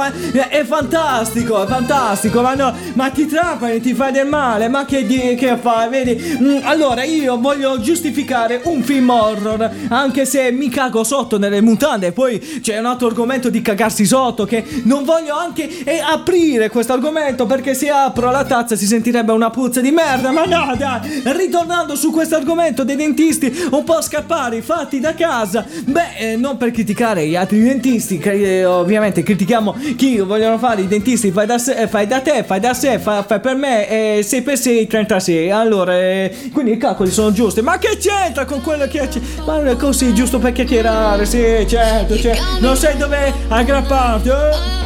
ma 0.00 0.48
è 0.48 0.64
fantastico, 0.64 1.62
è 1.62 1.66
fantastico, 1.66 2.42
ma 2.42 2.54
no, 2.54 2.74
ma 2.94 3.10
ti 3.10 3.26
trapani, 3.26 3.80
ti 3.80 3.94
fai 3.94 4.12
del 4.12 4.26
male, 4.26 4.68
ma 4.68 4.84
che, 4.84 5.06
che 5.06 5.56
fai, 5.60 5.88
vedi? 5.88 6.38
Mm, 6.40 6.58
allora 6.62 7.04
io 7.04 7.38
voglio 7.38 7.80
giustificare 7.80 8.60
un 8.64 8.82
film 8.82 9.08
horror, 9.08 9.70
anche 9.88 10.24
se 10.24 10.50
mi 10.50 10.68
cago 10.68 11.04
sotto 11.04 11.38
nelle 11.38 11.60
mutande, 11.60 12.12
poi 12.12 12.38
c'è 12.60 12.78
un 12.78 12.86
altro 12.86 13.06
argomento 13.06 13.50
di 13.50 13.62
cagarsi 13.62 14.04
sotto 14.04 14.44
che 14.44 14.64
non 14.84 15.04
voglio 15.04 15.36
anche 15.36 15.84
eh, 15.84 16.00
aprire 16.00 16.68
questo 16.68 16.92
argomento 16.92 17.46
perché 17.46 17.74
se 17.74 17.88
apro 17.90 18.30
la 18.30 18.44
tazza 18.44 18.76
si 18.76 18.86
sentirebbe 18.86 19.32
una 19.32 19.50
puzza 19.50 19.80
di 19.80 19.90
merda, 19.90 20.30
ma 20.32 20.44
no, 20.44 20.74
dai, 20.76 21.22
ritornando 21.24 21.96
su 21.96 22.10
questo 22.10 22.36
argomento 22.36 22.84
dei 22.84 22.96
dentisti 22.96 23.68
un 23.70 23.84
po' 23.84 24.00
scappari 24.00 24.60
fatti 24.60 25.00
da 25.00 25.14
casa, 25.14 25.64
beh, 25.84 26.16
eh, 26.18 26.36
non 26.36 26.56
per 26.56 26.70
criticare 26.70 27.26
gli 27.26 27.36
altri 27.36 27.62
dentisti, 27.62 28.18
che 28.18 28.60
eh, 28.60 28.64
ovviamente 28.64 29.22
critichiamo 29.22 29.74
chi 29.96 30.18
vogliono 30.18 30.58
fare 30.58 30.82
i 30.82 30.88
dentisti 30.88 31.30
fai 31.30 31.46
da, 31.46 31.58
se- 31.58 31.74
eh, 31.74 31.88
fai 31.88 32.06
da 32.06 32.20
te, 32.20 32.42
fai 32.44 32.60
da 32.60 32.72
sé, 32.74 32.98
fai, 32.98 33.22
fai 33.26 33.40
per 33.40 33.54
me 33.54 33.88
eh, 34.18 34.22
6 34.22 34.42
per 34.42 34.58
6 34.58 34.86
36. 34.86 35.50
Allora, 35.50 35.94
eh, 35.98 36.34
quindi 36.52 36.72
i 36.72 36.76
calcoli 36.76 37.10
sono 37.10 37.32
giusti. 37.32 37.60
Ma 37.60 37.78
che 37.78 37.96
c'entra 37.98 38.44
con 38.44 38.60
quello 38.62 38.86
che 38.86 39.08
c'è? 39.08 39.20
Ma 39.44 39.56
non 39.56 39.68
è 39.68 39.76
così, 39.76 40.12
giusto 40.14 40.38
per 40.38 40.52
chiacchierare, 40.52 41.24
sì, 41.26 41.64
certo, 41.68 42.16
certo. 42.18 42.42
Non 42.60 42.76
sai 42.76 42.96
dove 42.96 43.32
aggrapparti, 43.48 44.28
eh? 44.28 44.82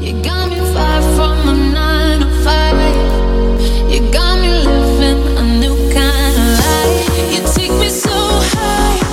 You 0.00 0.20
got 0.20 0.48
me 0.48 0.56
far 0.72 1.02
from 1.14 1.48
a 1.48 1.52
nine 1.52 2.20
to 2.20 2.26
five. 2.42 2.74
You 3.88 4.08
got 4.10 4.38
me 4.40 4.48
living 4.64 5.36
a 5.38 5.42
new 5.42 5.74
kind 5.90 6.36
of 6.36 6.58
life. 6.58 7.32
You 7.32 7.42
take 7.54 7.72
me 7.72 7.88
so 7.88 8.10
high. 8.10 9.05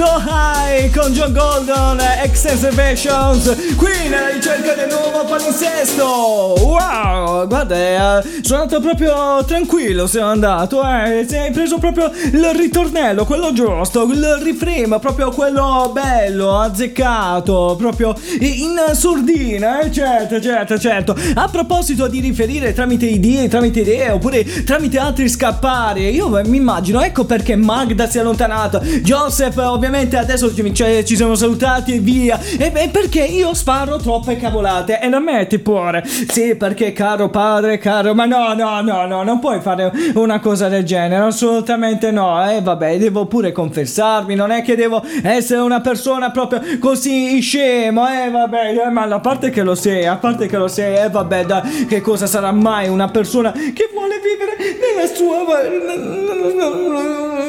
So 0.00 0.18
High 0.24 0.90
con 0.96 1.12
John 1.12 1.34
Golden, 1.34 2.00
Exacerbations, 2.22 3.74
qui 3.76 4.08
nella 4.08 4.30
ricerca 4.30 4.72
del 4.72 4.88
nuovo 4.88 5.28
palinsesto. 5.28 6.54
Wow, 6.58 7.46
guarda, 7.46 8.20
eh, 8.20 8.40
sono 8.40 8.62
andato 8.62 8.80
proprio 8.80 9.44
tranquillo, 9.44 10.06
sono 10.06 10.28
andato, 10.28 10.82
eh, 10.82 11.26
ti 11.26 11.36
hai 11.36 11.50
preso 11.50 11.76
proprio 11.76 12.10
il 12.32 12.50
ritornello, 12.56 13.26
quello 13.26 13.52
giusto, 13.52 14.04
il 14.04 14.40
reframe, 14.42 14.98
proprio 15.00 15.32
quello 15.32 15.90
bello, 15.92 16.58
azzeccato, 16.58 17.74
proprio 17.76 18.16
in 18.38 18.80
sordina, 18.92 19.80
eh, 19.80 19.92
certo, 19.92 20.40
certo, 20.40 20.78
certo. 20.78 21.14
A 21.34 21.46
proposito 21.48 22.08
di 22.08 22.20
riferire 22.20 22.72
tramite 22.72 23.04
idee, 23.04 23.48
tramite 23.48 23.80
idee, 23.80 24.12
oppure 24.12 24.64
tramite 24.64 24.98
altri 24.98 25.28
scappari, 25.28 26.08
io 26.08 26.30
mi 26.30 26.56
immagino, 26.56 27.02
ecco 27.02 27.26
perché 27.26 27.54
Magda 27.54 28.08
si 28.08 28.16
è 28.16 28.22
allontanata. 28.22 28.78
Joseph, 28.80 29.58
ovviamente, 29.58 29.88
adesso 29.98 30.54
ci, 30.54 30.74
cioè, 30.74 31.02
ci 31.02 31.16
siamo 31.16 31.34
salutati 31.34 31.94
e 31.94 31.98
via. 31.98 32.38
E 32.58 32.70
e 32.74 32.88
perché 32.88 33.24
io 33.24 33.54
sparo 33.54 33.96
troppe 33.96 34.36
cavolate. 34.36 35.00
E 35.00 35.08
non 35.08 35.22
metti 35.22 35.58
pure. 35.58 36.04
Sì, 36.06 36.54
perché 36.54 36.92
caro 36.92 37.28
padre, 37.28 37.78
caro. 37.78 38.14
Ma 38.14 38.24
no, 38.24 38.54
no, 38.54 38.80
no, 38.80 39.06
no, 39.06 39.22
non 39.22 39.38
puoi 39.38 39.60
fare 39.60 39.92
una 40.14 40.40
cosa 40.40 40.68
del 40.68 40.84
genere. 40.84 41.24
Assolutamente 41.24 42.10
no. 42.10 42.48
E 42.50 42.60
vabbè, 42.60 42.98
devo 42.98 43.26
pure 43.26 43.52
confessarmi. 43.52 44.34
Non 44.34 44.50
è 44.50 44.62
che 44.62 44.76
devo 44.76 45.02
essere 45.22 45.60
una 45.60 45.80
persona 45.80 46.30
proprio 46.30 46.60
così 46.78 47.40
scemo. 47.40 48.06
Eh, 48.08 48.30
vabbè, 48.30 48.86
eh, 48.86 48.90
ma 48.90 49.02
a 49.04 49.20
parte 49.20 49.50
che 49.50 49.62
lo 49.62 49.74
sei, 49.74 50.06
a 50.06 50.16
parte 50.16 50.46
che 50.46 50.56
lo 50.56 50.68
sei, 50.68 50.96
eh, 50.96 51.10
vabbè, 51.10 51.44
dai, 51.44 51.86
che 51.86 52.00
cosa 52.00 52.26
sarà 52.26 52.52
mai 52.52 52.88
una 52.88 53.08
persona 53.08 53.52
che 53.52 53.90
vuole 53.92 54.20
vivere 54.22 54.56
nella 54.78 55.06
sua. 55.12 55.38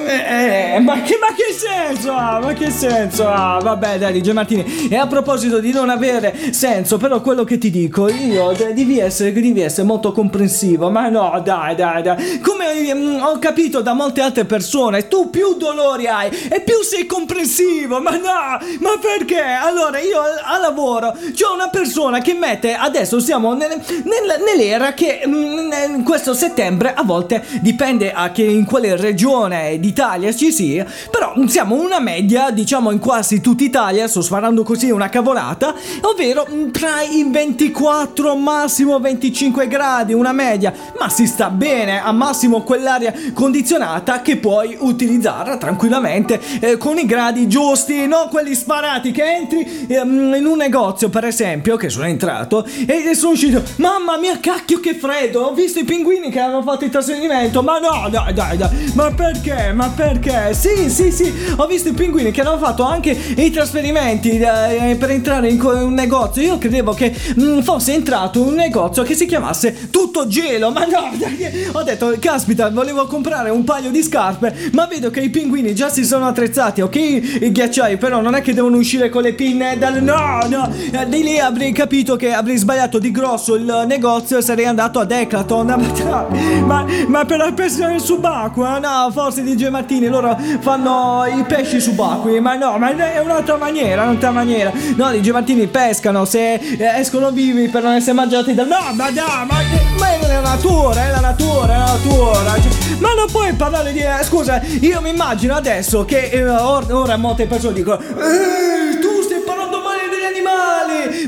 Eh, 0.08 0.71
che? 0.71 0.80
Ma 0.80 1.01
che, 1.01 1.17
ma 1.19 1.27
che 1.36 1.54
senso 1.54 2.13
ha? 2.22 2.40
Ma 2.40 2.54
che 2.54 2.70
senso 2.70 3.28
ha? 3.28 3.60
Vabbè, 3.62 3.98
dai, 3.98 4.20
DJ 4.22 4.32
Martini. 4.32 4.88
E 4.90 4.96
a 4.96 5.08
proposito 5.08 5.60
di 5.60 5.72
non 5.72 5.90
avere 5.90 6.54
senso, 6.54 6.98
però 6.98 7.22
quello 7.22 7.44
che 7.44 7.58
ti 7.58 7.70
dico, 7.70 8.08
io 8.10 8.52
de- 8.52 8.74
devi 8.74 9.00
essere, 9.00 9.32
devi 9.34 9.62
essere 9.62 9.88
molto 9.88 10.12
comprensivo. 10.12 10.90
Ma 10.90 11.10
no, 11.10 11.42
dai, 11.44 11.76
dai, 11.76 12.02
dai. 12.04 12.40
Come 12.40 12.94
mm, 12.94 13.22
ho 13.22 13.40
capito 13.40 13.82
da 13.82 13.94
molte 13.94 14.22
altre 14.22 14.46
persone, 14.46 15.08
tu 15.08 15.30
più 15.30 15.56
dolori 15.56 16.08
hai 16.08 16.30
e 16.50 16.62
più 16.62 16.82
sei 16.84 17.06
comprensivo. 17.06 18.00
Ma 18.00 18.12
no, 18.12 18.60
ma 18.80 18.92
perché? 19.02 19.42
Allora, 19.42 20.00
io 20.00 20.20
al, 20.22 20.40
al 20.44 20.62
lavoro 20.62 21.14
c'ho 21.34 21.54
una 21.54 21.70
persona 21.70 22.20
che 22.20 22.34
mette, 22.34 22.74
adesso 22.76 23.20
siamo 23.20 23.54
nel- 23.54 23.82
nel- 24.04 24.42
nell'era 24.46 24.94
che 24.94 25.22
mm, 25.28 25.68
nel- 25.68 26.04
questo 26.04 26.34
settembre 26.34 26.94
a 26.94 27.04
volte 27.04 27.44
dipende 27.62 28.12
a 28.14 28.32
che 28.32 28.44
in 28.44 28.66
quale 28.66 28.96
regione 28.96 29.80
d'Italia 29.80 30.34
ci 30.34 30.52
sia, 30.52 30.86
però 31.10 31.34
siamo 31.48 31.76
una 31.76 32.00
media, 32.12 32.52
diciamo 32.52 32.91
in 32.91 33.00
quasi 33.00 33.39
tutta 33.39 33.63
Italia, 33.63 34.08
sto 34.08 34.21
sparando 34.21 34.63
così 34.63 34.92
una 34.92 35.08
cavolata, 35.08 35.73
ovvero 36.02 36.46
mm, 36.50 36.69
tra 36.71 37.02
i 37.02 37.25
24 37.29 38.36
massimo 38.36 39.00
25 39.00 39.67
gradi, 39.67 40.13
una 40.13 40.33
media, 40.33 40.73
ma 41.00 41.08
si 41.08 41.25
sta 41.25 41.50
bene, 41.50 42.02
a 42.04 42.12
massimo 42.12 42.63
quell'aria 42.63 43.13
condizionata 43.33 44.21
che 44.21 44.38
puoi 44.38 44.75
utilizzare 44.79 45.58
tranquillamente 45.58 46.40
eh, 46.60 46.77
con 46.77 46.98
i 46.98 47.06
gradi 47.06 47.48
giusti, 47.48 48.06
non 48.08 48.27
quelli 48.29 48.56
sparati 48.56 49.12
che 49.12 49.23
entri 49.23 49.88
ehm, 49.88 50.33
in 50.36 50.46
un 50.46 50.58
negozio 50.58 51.08
per 51.10 51.23
esempio, 51.23 51.77
che 51.77 51.90
sono 51.90 52.06
entrato 52.06 52.65
e 52.86 53.15
sono 53.15 53.31
uscito, 53.31 53.63
mamma 53.77 54.17
mia 54.17 54.38
cacchio 54.40 54.81
che 54.81 54.96
freddo, 54.96 55.44
ho 55.44 55.54
visto 55.54 55.79
i 55.79 55.86
pinguini 55.86 56.29
che 56.29 56.40
hanno 56.40 56.62
fatto 56.62 56.83
il 56.83 56.92
trasferimento, 56.92 57.62
ma 57.63 57.79
no 57.79 58.10
dai 58.10 58.33
dai 58.33 58.58
dai, 58.58 58.92
ma 58.96 59.12
perché, 59.12 59.71
ma 59.71 59.88
perché, 59.90 60.54
sì 60.54 60.90
sì 60.90 61.12
sì, 61.12 61.33
ho 61.56 61.65
visto 61.67 61.88
i 61.90 61.94
pinguini 62.02 62.31
che 62.31 62.41
hanno 62.41 62.58
fatto 62.58 62.83
anche 62.83 63.12
i 63.12 63.52
trasferimenti 63.52 64.39
eh, 64.39 64.95
per 64.97 65.12
entrare 65.12 65.49
in 65.49 65.62
un 65.62 65.93
negozio, 65.93 66.41
io 66.41 66.58
credevo 66.58 66.93
che 66.93 67.13
mm, 67.39 67.60
fosse 67.60 67.93
entrato 67.93 68.41
un 68.41 68.56
negozio 68.56 69.04
che 69.04 69.13
si 69.13 69.27
chiamasse 69.27 69.89
Tutto 69.91 70.25
Gelo, 70.25 70.71
ma 70.71 70.83
no, 70.85 71.12
ho 71.77 71.83
detto, 71.83 72.15
caspita, 72.19 72.71
volevo 72.71 73.06
comprare 73.06 73.52
un 73.52 73.63
paio 73.63 73.91
di 73.91 74.02
scarpe, 74.02 74.71
ma 74.71 74.87
vedo 74.87 75.12
che 75.12 75.19
i 75.19 75.29
pinguini 75.29 75.75
già 75.75 75.89
si 75.89 76.04
sono 76.04 76.25
attrezzati, 76.25 76.81
ok? 76.81 76.95
I 76.95 77.52
ghiacciai, 77.52 77.97
però 77.97 78.19
non 78.19 78.33
è 78.33 78.41
che 78.41 78.56
devono 78.56 78.77
uscire 78.77 79.10
con 79.10 79.21
le 79.21 79.33
pinne 79.33 79.77
dal... 79.77 80.02
No, 80.02 80.39
no, 80.49 80.73
eh, 80.91 81.08
di 81.08 81.21
lì 81.21 81.37
avrei 81.37 81.71
capito 81.71 82.15
che 82.15 82.33
avrei 82.33 82.58
sbagliato 82.58 82.97
di 82.97 83.12
grosso 83.12 83.54
il 83.54 83.83
negozio 83.85 84.39
e 84.39 84.41
sarei 84.41 84.65
andato 84.65 84.99
a 84.99 85.06
Decathlon, 85.06 85.67
ma, 85.67 86.25
ma, 86.65 86.85
ma 87.08 87.25
per 87.25 87.37
la 87.37 87.52
pesca 87.52 87.95
subacquea, 87.99 88.79
no, 88.79 89.12
forse 89.12 89.43
DJ 89.43 89.67
Martini, 89.67 90.08
loro 90.08 90.35
fanno 90.62 91.25
i 91.25 91.43
pesci 91.43 91.79
subacquei, 91.92 92.39
ma 92.39 92.56
no, 92.56 92.77
ma 92.77 92.96
è 93.13 93.19
un'altra 93.19 93.58
maniera, 93.58 94.04
un'altra 94.04 94.31
maniera. 94.31 94.71
No, 94.96 95.12
DJ 95.12 95.29
Martini 95.31 95.67
pescano 95.67 96.25
se 96.25 96.54
eh, 96.54 96.77
escono 97.00 97.31
vivi 97.31 97.67
per 97.69 97.83
non 97.83 97.94
essere 97.94 98.13
mangiati 98.13 98.54
dal... 98.54 98.67
No, 98.67 98.94
ma 98.94 99.10
no, 99.10 99.46
ma, 99.48 99.62
ma 100.00 100.13
è 100.13 100.27
la 100.27 100.39
natura, 100.42 101.06
è 101.08 101.12
la 101.12 101.19
natura, 101.19 101.73
è 101.73 101.77
la 101.77 101.85
natura. 101.85 102.54
Cioè, 102.62 102.98
Ma 103.00 103.13
non 103.13 103.25
puoi 103.31 103.54
parlare 103.54 103.92
di... 103.92 104.00
eh, 104.00 104.23
scusa, 104.23 104.62
io 104.79 105.02
mi 105.02 105.10
immagino 105.10 105.56
adesso 105.56 106.06
che 106.06 106.29
eh, 106.31 106.48
or- 106.50 106.92
ora 106.92 107.17
molte 107.17 107.46
persone 107.46 107.73
dicono... 107.73 108.00
"Eh, 108.00 108.81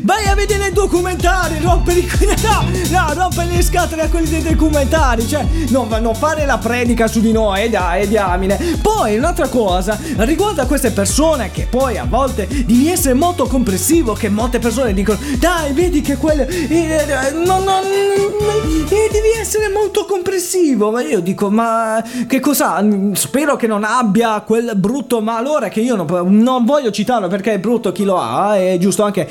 Vai 0.04 0.28
a 0.28 0.36
vedere 0.36 0.68
i 0.68 0.74
documentari, 0.74 1.60
rompere 1.62 2.00
i... 2.00 2.08
No, 2.44 2.66
no, 2.90 3.14
rompere 3.14 3.56
le 3.56 3.62
scatole 3.62 4.02
a 4.02 4.10
quelli 4.10 4.28
dei 4.28 4.42
documentari, 4.42 5.26
cioè, 5.26 5.46
non, 5.70 5.88
non 6.02 6.14
fare 6.14 6.46
la 6.46 6.58
predica 6.58 7.08
su 7.08 7.22
di 7.22 7.32
noi, 7.32 7.70
dai, 7.70 8.06
diamine. 8.08 8.80
Poi, 8.82 9.18
un'altra 9.18 9.48
cosa, 9.48 9.98
riguardo 10.18 10.62
a 10.62 10.66
queste 10.66 10.92
persone 10.92 11.52
che 11.52 11.68
poi 11.70 11.98
a 11.98 12.06
volte 12.06 12.48
devi 12.48 12.90
essere 12.90 13.14
molto 13.14 13.46
comprensivo, 13.46 14.12
che 14.12 14.28
molte 14.28 14.60
persone 14.60 14.94
dicono, 14.94 15.20
dai, 15.38 15.72
vedi 15.72 16.02
che 16.02 16.18
quello... 16.18 16.42
eh, 16.44 16.68
eh, 16.70 17.32
no, 17.32 17.60
no, 17.60 17.80
eh, 17.82 19.10
devi 19.10 19.30
essere 19.40 19.70
molto 19.70 20.06
comprensivo, 20.06 20.92
ma 20.92 21.02
io 21.02 21.22
dico, 21.22 21.50
ma 21.50 22.04
che 22.28 22.40
cosa? 22.40 22.82
Mm, 22.82 23.14
Spero 23.14 23.56
che 23.56 23.68
non 23.68 23.84
abbia 23.84 24.42
quel 24.42 24.74
brutto 24.76 25.22
malore 25.22 25.70
che 25.70 25.80
io 25.80 25.96
non, 25.96 26.08
non 26.42 26.66
voglio 26.66 26.92
citarlo 26.92 27.28
perché 27.28 27.54
è 27.54 27.60
brutto 27.60 27.92
chi 27.92 28.04
lo 28.04 28.20
ha, 28.20 28.58
è 28.58 28.78
giusto 28.80 29.04
anche, 29.04 29.30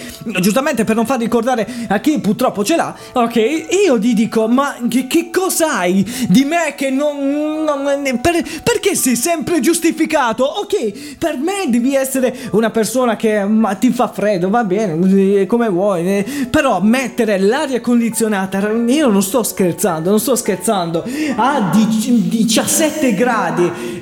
giustamente 0.62 0.84
per 0.84 0.94
non 0.94 1.06
far 1.06 1.18
ricordare 1.18 1.66
a 1.88 1.98
chi 1.98 2.18
purtroppo 2.20 2.64
ce 2.64 2.76
l'ha, 2.76 2.94
ok? 3.12 3.36
Io 3.86 3.98
gli 3.98 4.14
dico, 4.14 4.46
ma 4.46 4.76
che, 4.88 5.06
che 5.06 5.30
cosa 5.30 5.78
hai 5.78 6.04
di 6.28 6.44
me 6.44 6.74
che 6.76 6.90
non... 6.90 7.64
non- 7.64 8.20
per- 8.20 8.44
perché 8.62 8.94
sei 8.94 9.16
sempre 9.16 9.60
giustificato? 9.60 10.44
Ok, 10.44 11.16
per 11.18 11.36
me 11.36 11.64
devi 11.68 11.94
essere 11.94 12.34
una 12.52 12.70
persona 12.70 13.16
che 13.16 13.44
ma, 13.44 13.74
ti 13.74 13.90
fa 13.90 14.08
freddo, 14.08 14.48
va 14.50 14.62
bene, 14.64 15.40
eh, 15.40 15.46
come 15.46 15.68
vuoi, 15.68 16.06
eh, 16.06 16.46
però 16.50 16.80
mettere 16.80 17.38
l'aria 17.38 17.80
condizionata, 17.80 18.70
io 18.86 19.08
non 19.08 19.22
sto 19.22 19.42
scherzando, 19.42 20.10
non 20.10 20.20
sto 20.20 20.36
scherzando, 20.36 21.04
a 21.36 21.70
dic- 21.72 22.08
17 22.08 23.14
gradi 23.14 24.00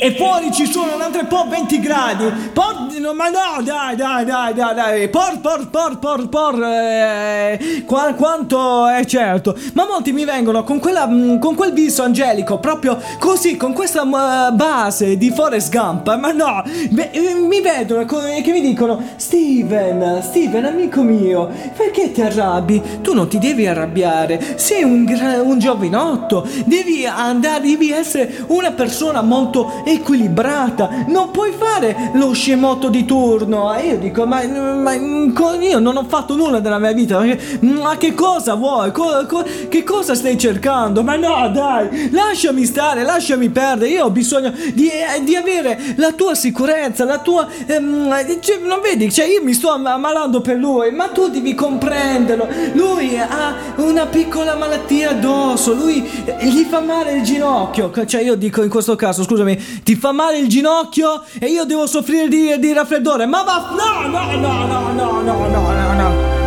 e 0.00 0.14
fuori 0.16 0.50
ci 0.52 0.66
sono 0.70 0.94
un 0.94 1.02
altro 1.02 1.26
po' 1.26 1.46
20 1.48 1.80
gradi, 1.80 2.24
por- 2.52 2.88
ma 3.14 3.28
no, 3.28 3.62
dai, 3.62 3.96
dai, 3.96 4.24
dai, 4.24 4.54
dai, 4.54 4.74
dai, 4.74 5.08
por, 5.08 5.40
por, 5.40 5.68
por, 5.68 5.89
por, 5.98 6.28
por, 6.28 6.62
eh, 6.62 7.82
qua- 7.86 8.14
quanto 8.14 8.86
è 8.86 9.04
certo, 9.04 9.56
ma 9.74 9.86
molti 9.86 10.12
mi 10.12 10.24
vengono 10.24 10.64
con 10.64 10.78
quella, 10.78 11.06
mm, 11.06 11.38
con 11.38 11.54
quel 11.54 11.72
viso 11.72 12.02
angelico, 12.02 12.58
proprio 12.58 12.98
così, 13.18 13.56
con 13.56 13.72
questa 13.72 14.04
mm, 14.04 14.56
base 14.56 15.16
di 15.16 15.30
Forrest 15.30 15.70
Gump, 15.72 16.16
ma 16.18 16.32
no, 16.32 16.62
eh, 16.64 17.34
mi 17.34 17.60
vedono 17.60 18.04
co- 18.04 18.18
che 18.42 18.52
mi 18.52 18.60
dicono, 18.60 19.02
Steven, 19.16 20.20
Steven, 20.22 20.64
amico 20.64 21.02
mio, 21.02 21.48
perché 21.76 22.12
ti 22.12 22.22
arrabbi? 22.22 22.82
Tu 23.02 23.12
non 23.14 23.28
ti 23.28 23.38
devi 23.38 23.66
arrabbiare, 23.66 24.54
sei 24.56 24.82
un, 24.82 25.06
un 25.44 25.58
giovinotto, 25.58 26.46
devi 26.64 27.06
andare, 27.06 27.60
devi 27.62 27.90
essere 27.90 28.44
una 28.48 28.70
persona 28.72 29.22
molto 29.22 29.82
equilibrata, 29.84 31.04
non 31.08 31.30
puoi 31.30 31.52
fare 31.56 32.10
lo 32.14 32.32
scemotto 32.32 32.88
di 32.88 33.04
turno. 33.04 33.74
E 33.74 33.86
io 33.88 33.98
dico, 33.98 34.26
ma, 34.26 34.42
ma 34.46 34.92
co- 35.34 35.54
io 35.60 35.78
non 35.80 35.96
ho 35.96 36.04
fatto 36.08 36.36
nulla 36.36 36.60
della 36.60 36.78
mia 36.78 36.92
vita, 36.92 37.22
ma 37.60 37.96
che- 37.96 38.14
cosa 38.14 38.54
vuoi? 38.54 38.90
Co- 38.92 39.24
co- 39.26 39.44
che 39.68 39.82
cosa 39.84 40.14
stai 40.14 40.36
cercando? 40.38 41.02
Ma 41.02 41.16
no, 41.16 41.48
dai, 41.52 42.10
lasciami 42.12 42.64
stare, 42.64 43.02
lasciami 43.02 43.48
perdere, 43.50 43.90
io 43.90 44.04
ho 44.04 44.10
bisogno 44.10 44.52
di, 44.74 44.88
eh, 44.88 45.22
di 45.22 45.34
avere 45.36 45.94
la 45.96 46.12
tua 46.12 46.34
sicurezza, 46.34 47.04
la 47.04 47.18
tua... 47.18 47.46
ehm, 47.66 48.40
cioè, 48.40 48.58
non 48.58 48.80
vedi, 48.82 49.10
cioè 49.12 49.26
io 49.26 49.42
mi 49.42 49.52
sto 49.54 49.70
am- 49.70 49.86
ammalando 49.86 50.40
per 50.40 50.56
lui, 50.56 50.90
ma 50.92 51.08
tu 51.08 51.28
devi 51.28 51.54
comprenderlo. 51.54 52.46
Lui 52.74 53.16
ha 53.18 53.54
una 53.76 54.06
piccola 54.06 54.54
malattia 54.56 55.10
addosso, 55.10 55.72
lui 55.72 56.08
eh, 56.24 56.46
gli 56.46 56.64
fa 56.64 56.80
male 56.80 57.12
il 57.12 57.22
ginocchio. 57.22 57.90
Cioè 58.06 58.22
io 58.22 58.34
dico 58.34 58.62
in 58.62 58.68
questo 58.68 58.96
caso, 58.96 59.22
scusami, 59.22 59.82
ti 59.82 59.94
fa 59.96 60.12
male 60.12 60.38
il 60.38 60.48
ginocchio 60.48 61.22
e 61.38 61.46
io 61.46 61.64
devo 61.64 61.86
soffrire 61.86 62.28
di, 62.28 62.58
di 62.58 62.72
raffreddore. 62.72 63.26
Ma 63.26 63.42
va... 63.42 63.68
No, 63.70 64.08
no, 64.08 64.36
no, 64.36 64.66
no, 64.66 64.92
no, 64.92 65.20
no, 65.22 65.46
no, 65.48 65.69
oh 65.70 65.94
no, 65.94 65.94
no. 65.94 66.39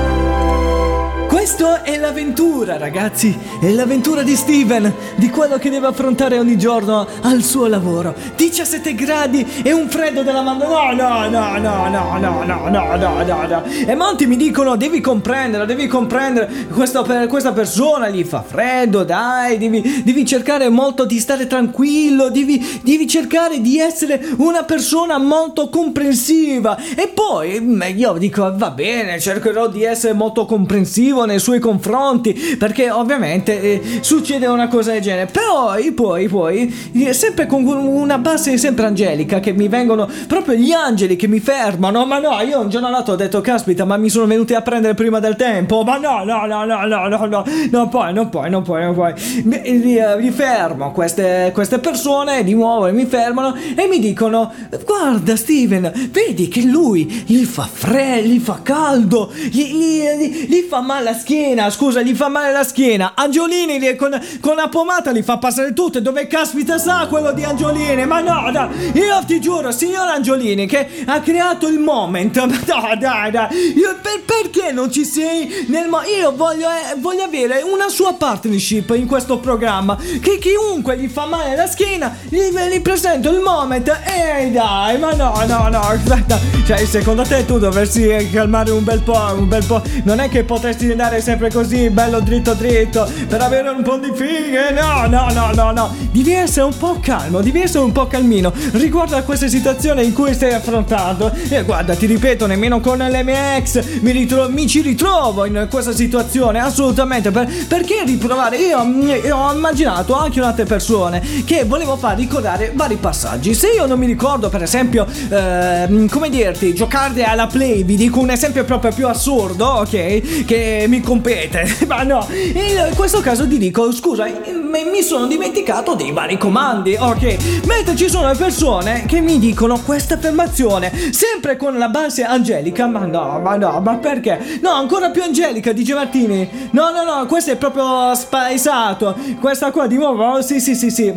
Questo 1.43 1.83
è 1.83 1.97
l'avventura, 1.97 2.77
ragazzi. 2.77 3.37
È 3.59 3.69
l'avventura 3.69 4.23
di 4.23 4.33
Steven, 4.33 4.93
di 5.17 5.29
quello 5.29 5.57
che 5.57 5.69
deve 5.69 5.87
affrontare 5.87 6.39
ogni 6.39 6.57
giorno 6.57 7.05
al 7.19 7.43
suo 7.43 7.67
lavoro. 7.67 8.15
17 8.33 8.95
gradi 8.95 9.45
e 9.61 9.73
un 9.73 9.89
freddo 9.89 10.23
della 10.23 10.41
manda. 10.41 10.65
No, 10.65 10.93
no, 10.93 11.27
no, 11.27 11.57
no, 11.57 11.89
no, 11.89 12.17
no, 12.17 12.43
no, 12.45 12.69
no, 12.69 12.95
no, 12.95 13.23
no, 13.23 13.45
no. 13.45 13.63
E 13.65 13.93
molti 13.93 14.25
mi 14.25 14.37
dicono: 14.37 14.77
devi 14.77 15.01
comprendere, 15.01 15.65
devi 15.65 15.85
comprendere. 15.87 16.49
Questa, 16.73 17.03
questa 17.27 17.51
persona 17.51 18.07
gli 18.07 18.23
fa 18.23 18.41
freddo, 18.41 19.03
dai, 19.03 19.57
devi, 19.57 20.01
devi 20.01 20.25
cercare 20.25 20.69
molto 20.69 21.03
di 21.03 21.19
stare 21.19 21.45
tranquillo, 21.45 22.29
devi, 22.29 22.79
devi 22.83 23.05
cercare 23.05 23.59
di 23.59 23.79
essere 23.79 24.25
una 24.37 24.63
persona 24.63 25.17
molto 25.17 25.67
comprensiva. 25.67 26.77
E 26.95 27.09
poi 27.09 27.59
mm, 27.59 27.81
io 27.97 28.13
dico: 28.13 28.49
va 28.55 28.71
bene, 28.71 29.19
cercherò 29.19 29.67
di 29.67 29.83
essere 29.83 30.13
molto 30.13 30.45
comprensivo 30.45 31.31
nei 31.33 31.39
suoi 31.39 31.59
confronti, 31.59 32.55
perché 32.57 32.89
ovviamente 32.89 33.61
eh, 33.61 33.81
succede 34.01 34.47
una 34.47 34.67
cosa 34.67 34.91
del 34.91 35.01
genere. 35.01 35.31
Poi, 35.31 35.91
poi, 35.91 36.27
poi, 36.27 36.91
eh, 36.93 37.13
sempre 37.13 37.45
con 37.45 37.65
una 37.65 38.17
base 38.17 38.57
sempre 38.57 38.85
angelica, 38.85 39.39
che 39.39 39.51
mi 39.51 39.67
vengono 39.67 40.07
proprio 40.27 40.55
gli 40.55 40.71
angeli 40.71 41.15
che 41.15 41.27
mi 41.27 41.39
fermano. 41.39 42.05
Ma 42.05 42.19
no, 42.19 42.39
io 42.41 42.59
un 42.59 42.69
giorno 42.69 42.87
all'altro 42.87 43.13
ho 43.13 43.17
detto, 43.17 43.41
caspita, 43.41 43.85
ma 43.85 43.97
mi 43.97 44.09
sono 44.09 44.25
venuti 44.25 44.53
a 44.53 44.61
prendere 44.61 44.93
prima 44.93 45.19
del 45.19 45.35
tempo. 45.35 45.83
Ma 45.83 45.97
no, 45.97 46.23
no, 46.23 46.45
no, 46.45 46.65
no, 46.65 46.85
no, 46.85 47.07
no, 47.07 47.25
no, 47.25 47.45
non 47.71 47.89
puoi, 47.89 48.13
non 48.13 48.29
puoi, 48.29 48.49
non 48.49 48.63
puoi, 48.63 48.83
non 48.83 48.93
puoi. 48.93 49.13
Mi, 49.43 49.79
li, 49.79 49.97
eh, 49.97 50.19
li 50.19 50.31
fermo 50.31 50.91
queste, 50.91 51.51
queste 51.53 51.79
persone 51.79 52.43
di 52.43 52.53
nuovo 52.53 52.91
mi 52.91 53.05
fermano 53.05 53.55
e 53.75 53.87
mi 53.87 53.99
dicono, 53.99 54.51
guarda 54.85 55.35
Steven, 55.35 55.91
vedi 56.11 56.47
che 56.47 56.61
lui 56.61 57.05
gli 57.25 57.43
fa 57.43 57.67
freddo, 57.71 58.27
gli 58.27 58.39
fa 58.39 58.59
caldo, 58.61 59.31
gli, 59.33 59.63
gli- 59.63 60.03
gli- 60.17 60.45
gli 60.47 60.61
fa 60.69 60.81
male 60.81 61.09
schiena, 61.23 61.69
scusa, 61.69 62.01
gli 62.01 62.13
fa 62.13 62.27
male 62.27 62.51
la 62.51 62.63
schiena. 62.65 63.13
Angiolini 63.15 63.79
li- 63.79 63.95
con, 63.95 64.19
con 64.41 64.55
la 64.57 64.67
pomata 64.67 65.11
li 65.11 65.23
fa 65.23 65.37
passare 65.37 65.71
tutte. 65.73 66.01
Dove 66.01 66.27
caspita 66.27 66.77
sta 66.77 67.05
quello 67.07 67.31
di 67.31 67.43
Angiolini? 67.45 68.05
Ma 68.05 68.19
no, 68.19 68.51
dai, 68.51 68.91
io 68.93 69.23
ti 69.25 69.39
giuro, 69.39 69.71
signor 69.71 70.07
Angiolini, 70.07 70.65
che 70.67 70.85
ha 71.05 71.21
creato 71.21 71.67
il 71.69 71.79
moment. 71.79 72.35
Ma 72.43 72.45
no, 72.45 72.95
dai, 72.99 73.31
dai. 73.31 73.73
Io- 73.77 73.95
per- 74.01 74.21
perché 74.25 74.71
non 74.73 74.91
ci 74.91 75.05
sei 75.05 75.65
nel 75.69 75.87
mo- 75.87 76.01
Io 76.03 76.35
voglio, 76.35 76.67
eh, 76.69 76.95
voglio 76.97 77.23
avere 77.23 77.61
una 77.61 77.87
sua 77.87 78.13
partnership 78.13 78.89
in 78.95 79.07
questo 79.07 79.37
programma. 79.39 79.95
Che 79.95 80.37
chiunque 80.39 80.97
gli 80.97 81.07
fa 81.07 81.25
male 81.25 81.55
la 81.55 81.67
schiena, 81.67 82.13
gli, 82.27 82.37
gli 82.39 82.81
presento 82.81 83.29
il 83.31 83.39
moment. 83.39 83.87
Ehi, 84.05 84.51
dai, 84.51 84.97
ma 84.99 85.13
no, 85.13 85.33
no, 85.47 85.69
no, 85.69 85.79
aspetta. 85.79 86.37
Cioè, 86.65 86.85
secondo 86.85 87.23
te 87.23 87.45
tu 87.45 87.59
dovresti 87.59 88.29
calmare 88.31 88.71
un 88.71 88.83
bel 88.83 89.01
po', 89.01 89.33
un 89.37 89.47
bel 89.47 89.63
po'. 89.65 89.81
Non 90.03 90.19
è 90.19 90.27
che 90.29 90.43
potresti 90.43 90.89
andare 90.91 91.12
sempre 91.21 91.51
così, 91.51 91.89
bello 91.89 92.19
dritto 92.19 92.53
dritto, 92.53 93.09
per 93.27 93.41
avere 93.41 93.69
un 93.69 93.81
po' 93.83 93.97
di 93.97 94.11
fighe. 94.13 94.71
No, 94.71 95.07
no, 95.07 95.31
no, 95.33 95.51
no, 95.53 95.71
no. 95.71 95.95
Devi 96.11 96.33
essere 96.33 96.65
un 96.65 96.77
po' 96.77 96.99
calmo, 97.01 97.41
devi 97.41 97.61
essere 97.61 97.83
un 97.83 97.91
po' 97.91 98.07
calmino 98.07 98.51
riguardo 98.73 99.15
a 99.15 99.21
questa 99.21 99.47
situazione 99.47 100.03
in 100.03 100.13
cui 100.13 100.33
stai 100.33 100.53
affrontando. 100.53 101.31
E 101.49 101.63
guarda, 101.63 101.95
ti 101.95 102.05
ripeto, 102.05 102.45
nemmeno 102.45 102.79
con 102.79 102.97
le 102.97 103.23
mie 103.23 103.57
ex 103.57 103.99
mi, 104.01 104.11
ritro- 104.11 104.49
mi 104.49 104.67
ci 104.67 104.81
ritrovo 104.81 105.45
in 105.45 105.67
questa 105.69 105.91
situazione, 105.93 106.59
assolutamente. 106.59 107.31
Per- 107.31 107.49
perché 107.67 108.03
riprovare? 108.05 108.57
Io, 108.57 108.83
io 109.23 109.35
ho 109.37 109.53
immaginato 109.53 110.15
anche 110.15 110.39
un'altra 110.39 110.65
persone 110.65 111.21
che 111.45 111.63
volevo 111.65 111.97
far 111.97 112.17
ricordare 112.17 112.71
vari 112.73 112.95
passaggi. 112.95 113.53
Se 113.53 113.67
io 113.69 113.85
non 113.85 113.99
mi 113.99 114.05
ricordo, 114.05 114.49
per 114.49 114.61
esempio, 114.63 115.05
ehm, 115.29 116.07
come 116.09 116.29
dirti, 116.29 116.73
giocare 116.73 117.23
alla 117.23 117.47
play, 117.47 117.83
vi 117.83 117.95
dico 117.95 118.19
un 118.19 118.29
esempio 118.29 118.63
proprio 118.63 118.91
più 118.93 119.07
assurdo, 119.07 119.65
ok? 119.65 120.45
Che 120.45 120.85
mi 120.87 121.01
compete. 121.03 121.65
Ma 121.87 122.03
no, 122.03 122.25
in 122.31 122.93
questo 122.95 123.19
caso 123.21 123.47
ti 123.47 123.57
dico, 123.57 123.91
scusa, 123.91 124.25
mi 124.25 125.01
sono 125.01 125.27
dimenticato 125.27 125.93
dei 125.93 126.11
vari 126.11 126.37
comandi, 126.37 126.95
ok? 126.99 127.65
Mentre 127.65 127.95
ci 127.95 128.09
sono 128.09 128.33
persone 128.35 129.05
che 129.05 129.19
mi 129.21 129.37
dicono 129.39 129.79
questa 129.79 130.15
affermazione, 130.15 130.91
sempre 131.11 131.57
con 131.57 131.77
la 131.77 131.89
base 131.89 132.23
angelica, 132.23 132.87
ma 132.87 133.05
no, 133.05 133.39
ma 133.39 133.55
no, 133.55 133.79
ma 133.81 133.95
perché? 133.97 134.59
No, 134.61 134.71
ancora 134.71 135.09
più 135.09 135.21
angelica, 135.21 135.71
dice 135.71 135.93
Martini. 135.93 136.69
No, 136.71 136.89
no, 136.91 137.03
no, 137.03 137.25
questo 137.25 137.51
è 137.51 137.55
proprio 137.55 138.15
spaesato. 138.15 139.15
Questa 139.39 139.71
qua 139.71 139.87
di 139.87 139.95
nuovo, 139.95 140.41
sì, 140.41 140.59
sì, 140.59 140.75
sì, 140.75 140.89
sì. 140.89 141.13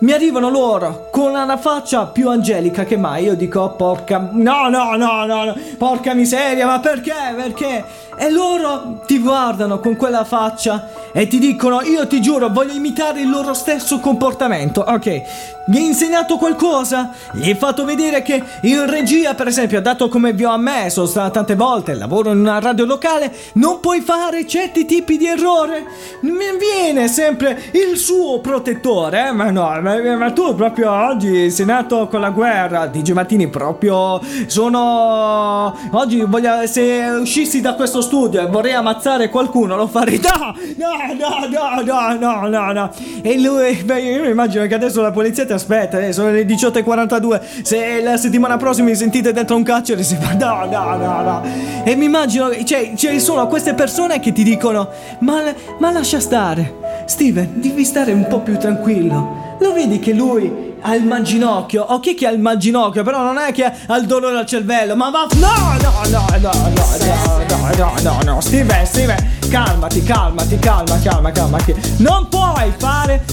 Mi 0.00 0.10
arrivano 0.10 0.50
loro 0.50 1.08
con 1.12 1.32
una 1.32 1.56
faccia 1.56 2.06
più 2.06 2.28
angelica 2.28 2.82
che 2.82 2.96
mai. 2.96 3.22
Io 3.22 3.36
dico, 3.36 3.60
"Oh, 3.60 3.70
porca. 3.70 4.30
No, 4.32 4.68
no, 4.68 4.96
no, 4.96 5.24
no, 5.26 5.44
no. 5.44 5.56
Porca 5.78 6.12
miseria, 6.12 6.66
ma 6.66 6.80
perché? 6.80 7.12
Perché? 7.36 7.84
E 8.22 8.30
loro 8.30 9.02
ti 9.04 9.18
guardano 9.18 9.80
con 9.80 9.96
quella 9.96 10.22
faccia 10.22 10.88
e 11.10 11.26
ti 11.26 11.40
dicono: 11.40 11.82
Io 11.82 12.06
ti 12.06 12.20
giuro, 12.20 12.50
voglio 12.50 12.72
imitare 12.72 13.20
il 13.20 13.28
loro 13.28 13.52
stesso 13.52 13.98
comportamento. 13.98 14.80
Ok, 14.80 15.61
mi 15.66 15.76
hai 15.76 15.86
insegnato 15.86 16.38
qualcosa? 16.38 17.12
Gli 17.32 17.48
hai 17.48 17.54
fatto 17.54 17.84
vedere 17.84 18.22
che 18.22 18.42
in 18.62 18.90
regia, 18.90 19.34
per 19.34 19.46
esempio, 19.46 19.80
dato 19.80 20.08
come 20.08 20.32
vi 20.32 20.44
ho 20.44 20.50
ammesso 20.50 21.08
tante 21.10 21.54
volte, 21.54 21.94
lavoro 21.94 22.32
in 22.32 22.38
una 22.38 22.58
radio 22.58 22.84
locale, 22.84 23.32
non 23.54 23.78
puoi 23.78 24.00
fare 24.00 24.46
certi 24.46 24.84
tipi 24.84 25.16
di 25.16 25.26
errore. 25.26 25.84
Mi 26.22 26.44
viene 26.58 27.06
sempre 27.06 27.62
il 27.72 27.96
suo 27.96 28.40
protettore, 28.40 29.28
eh? 29.28 29.32
Ma 29.32 29.50
no, 29.50 29.78
ma, 29.80 30.16
ma 30.16 30.32
tu 30.32 30.54
proprio 30.54 30.90
oggi 30.90 31.50
sei 31.50 31.66
nato 31.66 32.08
con 32.08 32.20
la 32.20 32.30
guerra. 32.30 32.86
Digi 32.86 33.12
Martini, 33.12 33.48
proprio 33.48 34.20
sono. 34.46 35.76
Oggi 35.92 36.22
voglio. 36.22 36.66
Se 36.66 37.08
uscissi 37.20 37.60
da 37.60 37.74
questo 37.74 38.00
studio 38.00 38.40
e 38.40 38.46
vorrei 38.46 38.72
ammazzare 38.72 39.28
qualcuno, 39.28 39.76
lo 39.76 39.86
farei. 39.86 40.20
No, 40.22 40.54
no, 40.76 41.46
no, 41.48 41.82
no, 41.82 42.18
no, 42.18 42.48
no, 42.48 42.72
no. 42.72 42.90
E 43.22 43.40
lui, 43.40 43.74
beh, 43.82 44.00
io 44.00 44.22
mi 44.22 44.30
immagino 44.30 44.66
che 44.66 44.74
adesso 44.74 45.00
la 45.00 45.10
polizia 45.10 45.44
ti 45.52 45.58
aspetta. 45.58 45.98
eh, 46.00 46.12
sono 46.12 46.30
le 46.30 46.44
18.42. 46.44 47.62
Se 47.62 48.00
la 48.02 48.16
settimana 48.16 48.56
prossima 48.56 48.88
mi 48.88 48.94
sentite 48.94 49.32
dentro 49.32 49.56
un 49.56 49.62
carcere, 49.62 50.02
si 50.02 50.16
fa. 50.16 50.32
No, 50.34 50.64
no, 50.64 50.96
no, 50.96 51.22
no. 51.22 51.42
E 51.84 51.94
mi 51.94 52.06
immagino, 52.06 52.50
cioè, 52.64 52.92
ci 52.96 53.20
sono 53.20 53.46
queste 53.46 53.74
persone 53.74 54.18
che 54.20 54.32
ti 54.32 54.42
dicono: 54.42 54.88
Ma, 55.20 55.42
ma 55.78 55.92
lascia 55.92 56.20
stare. 56.20 56.80
Steven, 57.04 57.60
devi 57.60 57.84
stare 57.84 58.12
un 58.12 58.26
po' 58.26 58.40
più 58.40 58.56
tranquillo. 58.58 59.56
Lo 59.60 59.72
vedi 59.72 59.98
che 59.98 60.12
lui 60.12 60.71
ha 60.82 60.94
il 60.94 61.04
manginocchio? 61.04 61.82
Ok 61.82 62.14
che 62.14 62.26
ha 62.26 62.30
il 62.30 62.40
manginocchio, 62.40 63.02
però 63.02 63.22
non 63.22 63.38
è 63.38 63.52
che 63.52 63.64
ha 63.64 63.96
il 63.96 64.06
dolore 64.06 64.38
al 64.38 64.46
cervello, 64.46 64.94
ma 64.96 65.10
va... 65.10 65.26
No, 65.34 65.76
no, 65.80 65.92
no, 66.08 66.24
no, 66.40 66.50
no, 66.50 66.50
no, 66.68 67.44
no, 67.48 67.70
no, 67.76 67.92
no, 68.02 68.18
no, 68.24 68.40
Steven, 68.40 68.84
Steven, 68.86 69.16
calmati, 69.48 70.02
calmati, 70.02 70.58
calma, 70.58 70.98
calma, 71.00 71.30
calma, 71.30 71.58
che 71.64 71.74
non 71.98 72.28
puoi 72.28 72.72
fare 72.76 73.24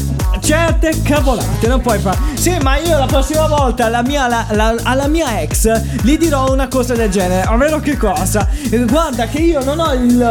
certe 0.41 1.01
cavolate, 1.03 1.67
non 1.67 1.81
puoi 1.81 1.99
fare... 1.99 2.17
Sì, 2.35 2.55
ma 2.61 2.77
io 2.77 2.97
la 2.97 3.05
prossima 3.07 3.47
volta 3.47 3.85
alla 3.85 4.01
mia, 4.03 4.27
la- 4.27 4.45
la- 4.51 4.75
alla 4.83 5.07
mia 5.07 5.41
ex 5.41 5.69
gli 6.03 6.17
dirò 6.17 6.51
una 6.51 6.67
cosa 6.67 6.93
del 6.93 7.09
genere, 7.09 7.47
ovvero 7.49 7.79
che 7.79 7.97
cosa? 7.97 8.47
Guarda 8.87 9.25
che 9.27 9.39
io 9.39 9.63
non 9.63 9.79
ho 9.79 9.93
il... 9.93 10.21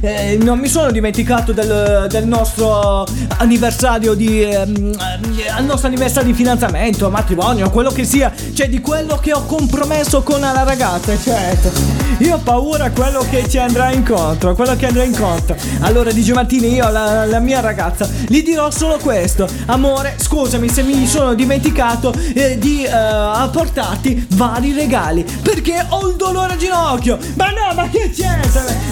eh, 0.00 0.38
non 0.40 0.58
mi 0.58 0.68
sono 0.68 0.90
dimenticato 0.90 1.52
del, 1.52 2.06
del 2.08 2.26
nostro 2.26 3.06
anniversario 3.38 4.14
di... 4.14 4.42
eh, 4.42 4.58
al 4.60 5.64
nostro 5.64 5.88
anniversario 5.88 6.00
di 6.02 6.34
fidanzamento, 6.34 7.08
matrimonio, 7.10 7.70
quello 7.70 7.90
che 7.90 8.04
sia, 8.04 8.32
cioè 8.54 8.68
di 8.68 8.80
quello 8.80 9.18
che 9.18 9.32
ho 9.32 9.44
compromesso 9.46 10.22
con 10.22 10.40
la 10.40 10.64
ragazza, 10.64 11.16
certo. 11.16 11.70
Io 12.18 12.34
ho 12.34 12.38
paura 12.38 12.90
quello 12.90 13.24
che 13.30 13.48
ci 13.48 13.58
andrà 13.58 13.92
incontro, 13.92 14.54
quello 14.54 14.74
che 14.74 14.86
andrà 14.86 15.04
incontro. 15.04 15.54
Allora, 15.80 16.10
Di 16.10 16.32
Martini, 16.32 16.72
io 16.74 16.86
alla 16.86 17.24
la 17.26 17.38
mia 17.38 17.60
ragazza 17.60 18.08
gli 18.26 18.42
dirò 18.42 18.70
solo 18.70 18.98
questo. 18.98 19.48
Amore, 19.66 20.16
scusami 20.18 20.68
se 20.68 20.82
mi 20.82 21.06
sono 21.06 21.34
dimenticato 21.34 22.12
eh, 22.34 22.58
di 22.58 22.84
eh, 22.84 22.90
apportarti 22.90 24.26
vari 24.30 24.72
regali, 24.72 25.24
perché 25.42 25.84
ho 25.88 26.08
il 26.08 26.16
dolore 26.16 26.54
a 26.54 26.56
ginocchio. 26.56 27.18
Ma 27.34 27.50
no, 27.50 27.74
ma 27.74 27.88
che 27.88 28.10
c'è? 28.10 28.38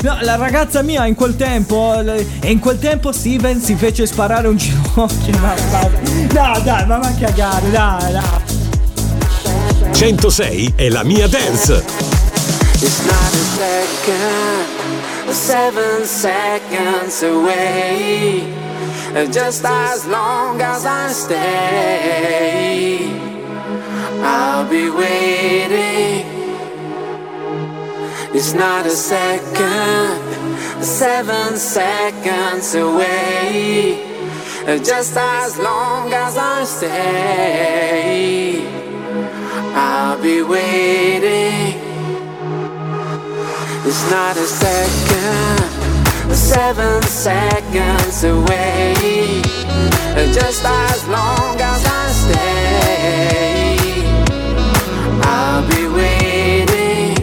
No, 0.03 0.19
la 0.21 0.37
ragazza 0.37 0.83
mia 0.83 1.07
in 1.07 1.15
quel 1.15 1.37
tempo, 1.37 2.01
e 2.01 2.51
in 2.51 2.59
quel 2.61 2.79
tempo 2.79 3.11
Steven 3.13 3.61
si 3.61 3.75
fece 3.75 4.07
sparare 4.07 4.49
un 4.49 4.57
ginocchio. 4.57 5.39
Ma, 5.41 5.55
ma- 5.73 6.53
no, 6.53 6.61
dai, 6.61 6.87
ma 6.87 7.00
va 7.01 7.09
a 7.09 7.15
cagare, 7.15 7.71
dai, 7.71 8.13
dai. 8.13 8.59
106 9.93 10.73
è 10.77 10.89
la 10.89 11.03
mia 11.03 11.27
dance. 11.27 11.83
It's 12.83 13.05
not 13.05 13.35
a 13.35 13.45
second, 13.59 14.67
seven 15.33 16.05
seconds 16.07 17.23
away. 17.23 18.45
Just 19.31 19.65
as 19.65 20.07
long 20.07 20.61
as 20.63 20.87
I 20.87 21.13
stay, 21.13 23.11
I'll 24.23 24.67
be 24.69 24.89
waiting. 24.89 26.25
It's 28.33 28.53
not 28.55 28.87
a 28.87 28.91
second, 28.91 30.23
seven 30.81 31.57
seconds 31.59 32.75
away. 32.75 34.10
Just 34.67 35.17
as 35.17 35.59
long 35.59 36.13
as 36.13 36.37
I 36.37 36.65
stay, 36.65 38.63
I'll 39.75 40.21
be 40.23 40.43
waiting. 40.43 41.81
It's 43.87 44.11
not 44.11 44.37
a 44.37 44.47
second, 44.47 45.65
seven 46.35 47.03
seconds 47.03 48.23
away. 48.23 49.43
Just 50.31 50.63
as 50.65 51.09
long 51.09 51.59
as 51.59 51.87
I 51.87 52.11
stay, 52.13 53.79
I'll 55.25 55.67
be 55.69 55.89
waiting. 55.89 57.17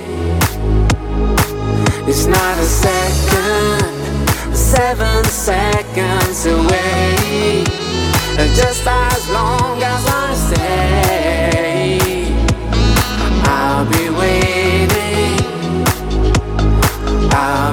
It's 2.07 2.25
not 2.25 2.57
a 2.57 2.65
second, 2.65 4.55
seven 4.55 5.26
seconds 5.47 6.45
away. 6.45 7.63
Just 8.53 8.85
as 8.85 9.29
long 9.29 9.81
as 9.81 10.03
I 10.23 10.27
stay, 10.47 11.99
I'll 13.45 13.85
be 13.85 14.09
waiting. 14.21 15.39
I'll 17.31 17.66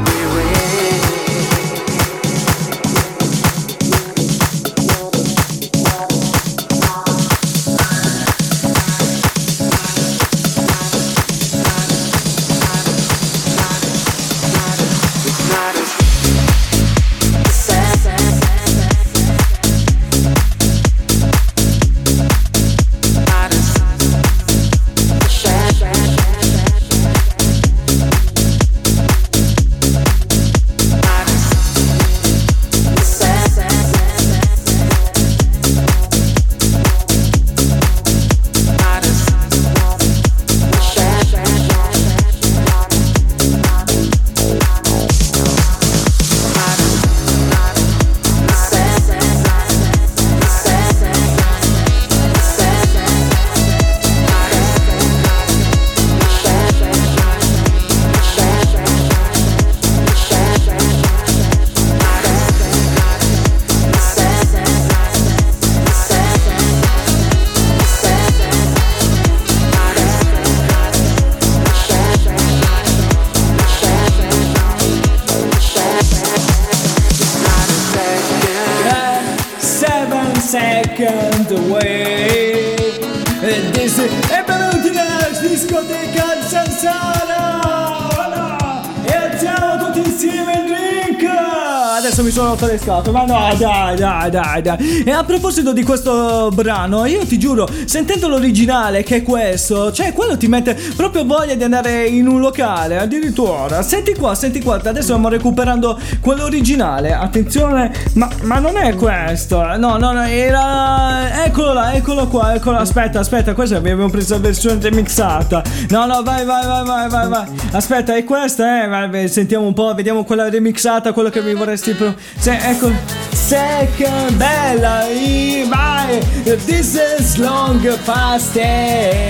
Adesso 92.14 92.28
mi 92.28 92.32
sono 92.32 92.50
rotto 92.50 92.66
le 92.66 92.78
scatole, 92.78 93.10
ma 93.10 93.24
no, 93.24 93.56
dai, 93.58 93.96
dai, 93.96 94.30
dai, 94.30 94.62
dai. 94.62 95.02
E 95.02 95.10
a 95.10 95.24
proposito 95.24 95.72
di 95.72 95.82
questo 95.82 96.48
brano, 96.54 97.06
io 97.06 97.26
ti 97.26 97.40
giuro, 97.40 97.68
sentendo 97.86 98.28
l'originale 98.28 99.02
che 99.02 99.16
è 99.16 99.22
questo, 99.24 99.90
cioè 99.90 100.12
quello 100.12 100.36
ti 100.36 100.46
mette 100.46 100.78
proprio 100.94 101.24
voglia 101.24 101.54
di 101.54 101.64
andare 101.64 102.06
in 102.06 102.28
un 102.28 102.38
locale, 102.38 102.98
addirittura. 102.98 103.82
Senti 103.82 104.14
qua, 104.14 104.36
senti 104.36 104.62
qua, 104.62 104.76
adesso 104.76 105.02
stiamo 105.02 105.28
recuperando 105.28 105.98
quello 106.20 106.44
originale. 106.44 107.12
Attenzione, 107.12 107.92
ma, 108.12 108.30
ma 108.42 108.60
non 108.60 108.76
è 108.76 108.94
questo. 108.94 109.60
No, 109.76 109.96
no, 109.96 110.12
no, 110.12 110.22
era. 110.22 111.44
Eccolo 111.44 111.72
là, 111.72 111.94
eccolo 111.94 112.28
qua, 112.28 112.54
eccolo. 112.54 112.76
Aspetta, 112.76 113.18
aspetta, 113.18 113.54
questa 113.54 113.78
abbiamo 113.78 114.08
preso 114.08 114.34
la 114.34 114.40
versione 114.40 114.78
remixata. 114.80 115.64
No, 115.88 116.06
no, 116.06 116.22
vai, 116.22 116.44
vai, 116.44 116.64
vai, 116.64 117.08
vai, 117.08 117.28
vai. 117.28 117.46
Aspetta, 117.72 118.14
è 118.14 118.22
questa, 118.22 118.84
eh? 118.84 118.86
Vai, 118.86 119.26
sentiamo 119.26 119.66
un 119.66 119.72
po', 119.74 119.92
vediamo 119.94 120.22
quella 120.22 120.48
remixata, 120.48 121.12
quello 121.12 121.28
che 121.28 121.42
mi 121.42 121.54
vorresti. 121.54 122.02
Pro... 122.04 122.14
Se, 122.38 122.50
ecco. 122.52 122.90
Second 123.32 124.32
bella, 124.36 125.06
i- 125.08 125.66
vai. 125.68 126.20
This 126.66 126.94
is 127.18 127.36
long 127.38 127.80
past 128.04 128.52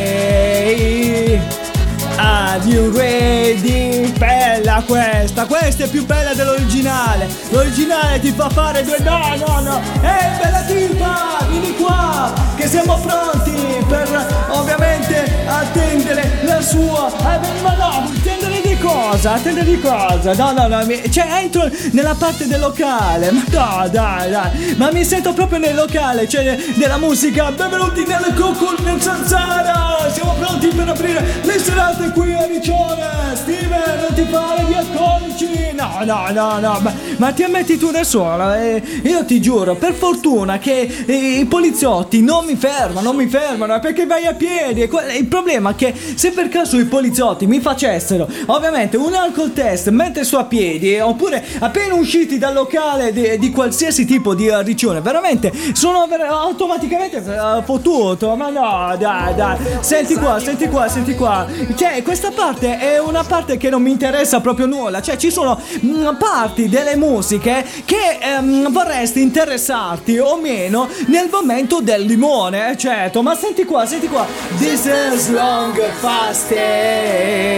day. 0.05 0.61
Are 2.17 2.61
you 2.65 2.91
ready? 2.97 4.13
Bella 4.19 4.83
questa, 4.87 5.47
questa 5.47 5.85
è 5.85 5.89
più 5.89 6.05
bella 6.07 6.35
dell'originale. 6.35 7.29
L'originale 7.51 8.21
ti 8.21 8.33
fa 8.33 8.49
fare 8.51 8.83
due. 8.85 8.99
No, 9.01 9.35
no, 9.37 9.61
no. 9.61 9.81
Ehi, 10.03 10.39
bella 10.43 10.61
tipa, 10.63 11.39
vieni 11.49 11.75
qua, 11.77 12.33
che 12.57 12.67
siamo 12.69 12.99
pronti 13.01 13.53
per 13.89 14.09
ovviamente 14.51 15.45
attendere 15.47 16.41
la 16.43 16.61
sua. 16.61 17.09
Eh, 17.09 17.39
ma 17.63 17.75
no, 17.77 18.09
attendere 18.17 18.54
cosa? 18.85 19.33
Attendere 19.35 19.65
di 19.67 19.81
cosa? 19.81 20.35
No, 20.35 20.53
no, 20.53 20.67
no. 20.69 20.85
mi- 20.85 21.11
Cioè, 21.11 21.27
entro 21.43 21.69
nella 21.93 22.15
parte 22.15 22.47
del 22.47 22.61
locale. 22.61 23.31
Ma 23.31 23.43
no, 23.51 23.89
dai, 23.89 24.31
dai. 24.31 24.75
Ma 24.77 24.91
mi 24.93 25.05
sento 25.05 25.33
proprio 25.33 25.59
nel 25.59 25.75
locale, 25.75 26.29
cioè 26.29 26.57
della 26.75 26.99
musica. 26.99 27.51
Benvenuti 27.51 28.05
nel 28.07 28.33
Cucul 28.37 28.77
nel 28.85 29.01
Zanzara. 29.01 30.09
Siamo 30.13 30.35
pronti 30.39 30.69
per 30.69 30.89
aprire 30.89 31.41
le 31.43 31.59
serate 31.59 32.11
qui 32.11 32.35
a 32.35 32.45
Riccione. 32.47 33.03
Steven, 33.35 34.01
non 34.01 34.15
ti 34.15 34.27
fare 34.31 34.65
gli 34.69 34.75
alcolici. 34.75 35.73
No, 35.75 35.99
no, 36.05 36.27
no, 36.33 36.59
no. 36.61 36.79
Ma, 36.81 36.93
ma 37.17 37.33
ti 37.33 37.43
ammetti 37.43 37.77
tu 37.79 37.91
da 37.91 38.05
sola. 38.05 38.63
eh? 38.63 38.83
io 39.03 39.25
ti 39.25 39.41
giuro, 39.41 39.75
per 39.75 39.93
fortuna 39.95 40.59
che 40.59 41.05
eh, 41.07 41.13
i 41.41 41.45
poliziotti 41.47 42.23
non 42.23 42.45
mi 42.45 42.55
fermano, 42.57 43.01
non 43.01 43.17
mi 43.17 43.27
fermano, 43.27 43.79
perché 43.81 44.07
vai 44.07 44.27
a 44.27 44.35
piedi. 44.35 44.89
Il 45.19 45.27
problema 45.27 45.71
è 45.71 45.75
che 45.75 45.95
se 46.15 46.31
per 46.31 46.49
caso 46.49 46.79
i 46.79 46.85
poliziotti 46.85 47.47
mi 47.47 47.61
facessero 47.61 48.29
ovviamente 48.47 48.73
un 48.95 49.15
alcol 49.15 49.53
test 49.53 49.89
mentre 49.91 50.25
sto 50.25 50.39
a 50.39 50.45
piedi, 50.45 50.99
oppure 50.99 51.45
appena 51.61 51.95
usciti 51.95 52.39
dal 52.39 52.53
locale 52.53 53.13
di, 53.13 53.39
di 53.39 53.51
qualsiasi 53.51 54.05
tipo 54.05 54.35
di 54.35 54.51
riccione, 54.63 55.01
veramente 55.01 55.53
sono 55.73 56.07
ver- 56.07 56.23
automaticamente 56.23 57.19
eh, 57.19 57.63
fottuto. 57.65 58.35
Ma 58.37 58.51
no, 58.51 58.97
dai, 58.99 59.35
dai. 59.35 59.57
Senti 59.81 60.15
qua, 60.17 60.41
senti 60.41 60.69
qua, 60.69 60.89
senti 60.89 61.15
qua. 61.15 61.47
Cioè, 61.75 62.03
questa 62.03 62.31
parte 62.31 62.79
è 62.79 62.99
una 62.99 63.23
parte 63.23 63.57
che 63.57 63.71
non 63.71 63.83
mi 63.83 63.91
interessa 63.91 64.41
proprio 64.41 64.67
nulla. 64.67 65.01
Cioè, 65.01 65.17
ci 65.17 65.31
sono 65.31 65.61
mm, 65.85 66.09
parti 66.19 66.69
delle 66.69 66.97
musiche 66.97 67.65
che 67.85 68.19
ehm, 68.21 68.73
vorresti 68.73 69.21
interessarti 69.23 70.19
o 70.19 70.37
meno 70.37 70.89
nel 71.07 71.29
momento 71.31 71.81
del 71.81 72.03
limone, 72.03 72.77
certo. 72.77 73.23
Ma 73.23 73.35
senti 73.37 73.65
qua, 73.65 73.87
senti 73.87 74.09
qua. 74.09 74.27
This 74.59 74.87
is 74.87 75.31
long 75.31 75.81
fast 76.01 76.49
day. 76.49 77.53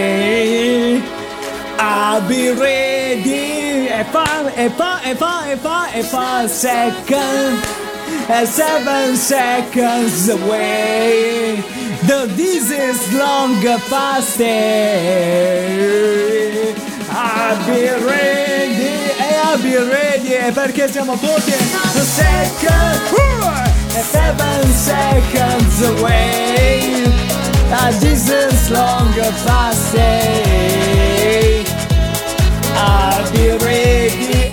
I'll 1.79 2.27
be 2.27 2.51
ready. 2.51 3.87
E 3.87 4.03
fa, 4.11 4.51
e 4.55 4.69
fa, 4.69 5.01
e 5.03 5.15
fa, 5.15 5.51
e 5.51 5.55
fa, 5.55 5.91
e 5.93 6.03
fa 6.03 6.47
second. 6.47 7.63
And 8.29 8.47
seven 8.47 9.15
seconds 9.15 10.29
away. 10.29 11.63
The 12.07 12.27
this 12.35 12.71
is 12.71 13.13
long 13.13 13.61
past 13.89 14.37
day. 14.37 15.53
I'll 17.09 17.57
be 17.65 17.89
ready. 18.05 19.11
E 19.19 19.35
I'll 19.43 19.61
be 19.61 19.77
ready. 19.77 20.51
Perché 20.53 20.91
siamo 20.91 21.13
tutti 21.13 21.51
the 21.51 22.03
second. 22.03 23.01
And 23.95 24.05
seven 24.05 24.73
seconds 24.73 25.81
away. 25.81 27.05
Uh, 27.69 27.91
this 27.99 28.29
is 28.29 28.69
long 28.71 29.13
past 29.45 29.93
day. 29.93 30.86
I'll 32.79 33.31
be. 33.31 33.96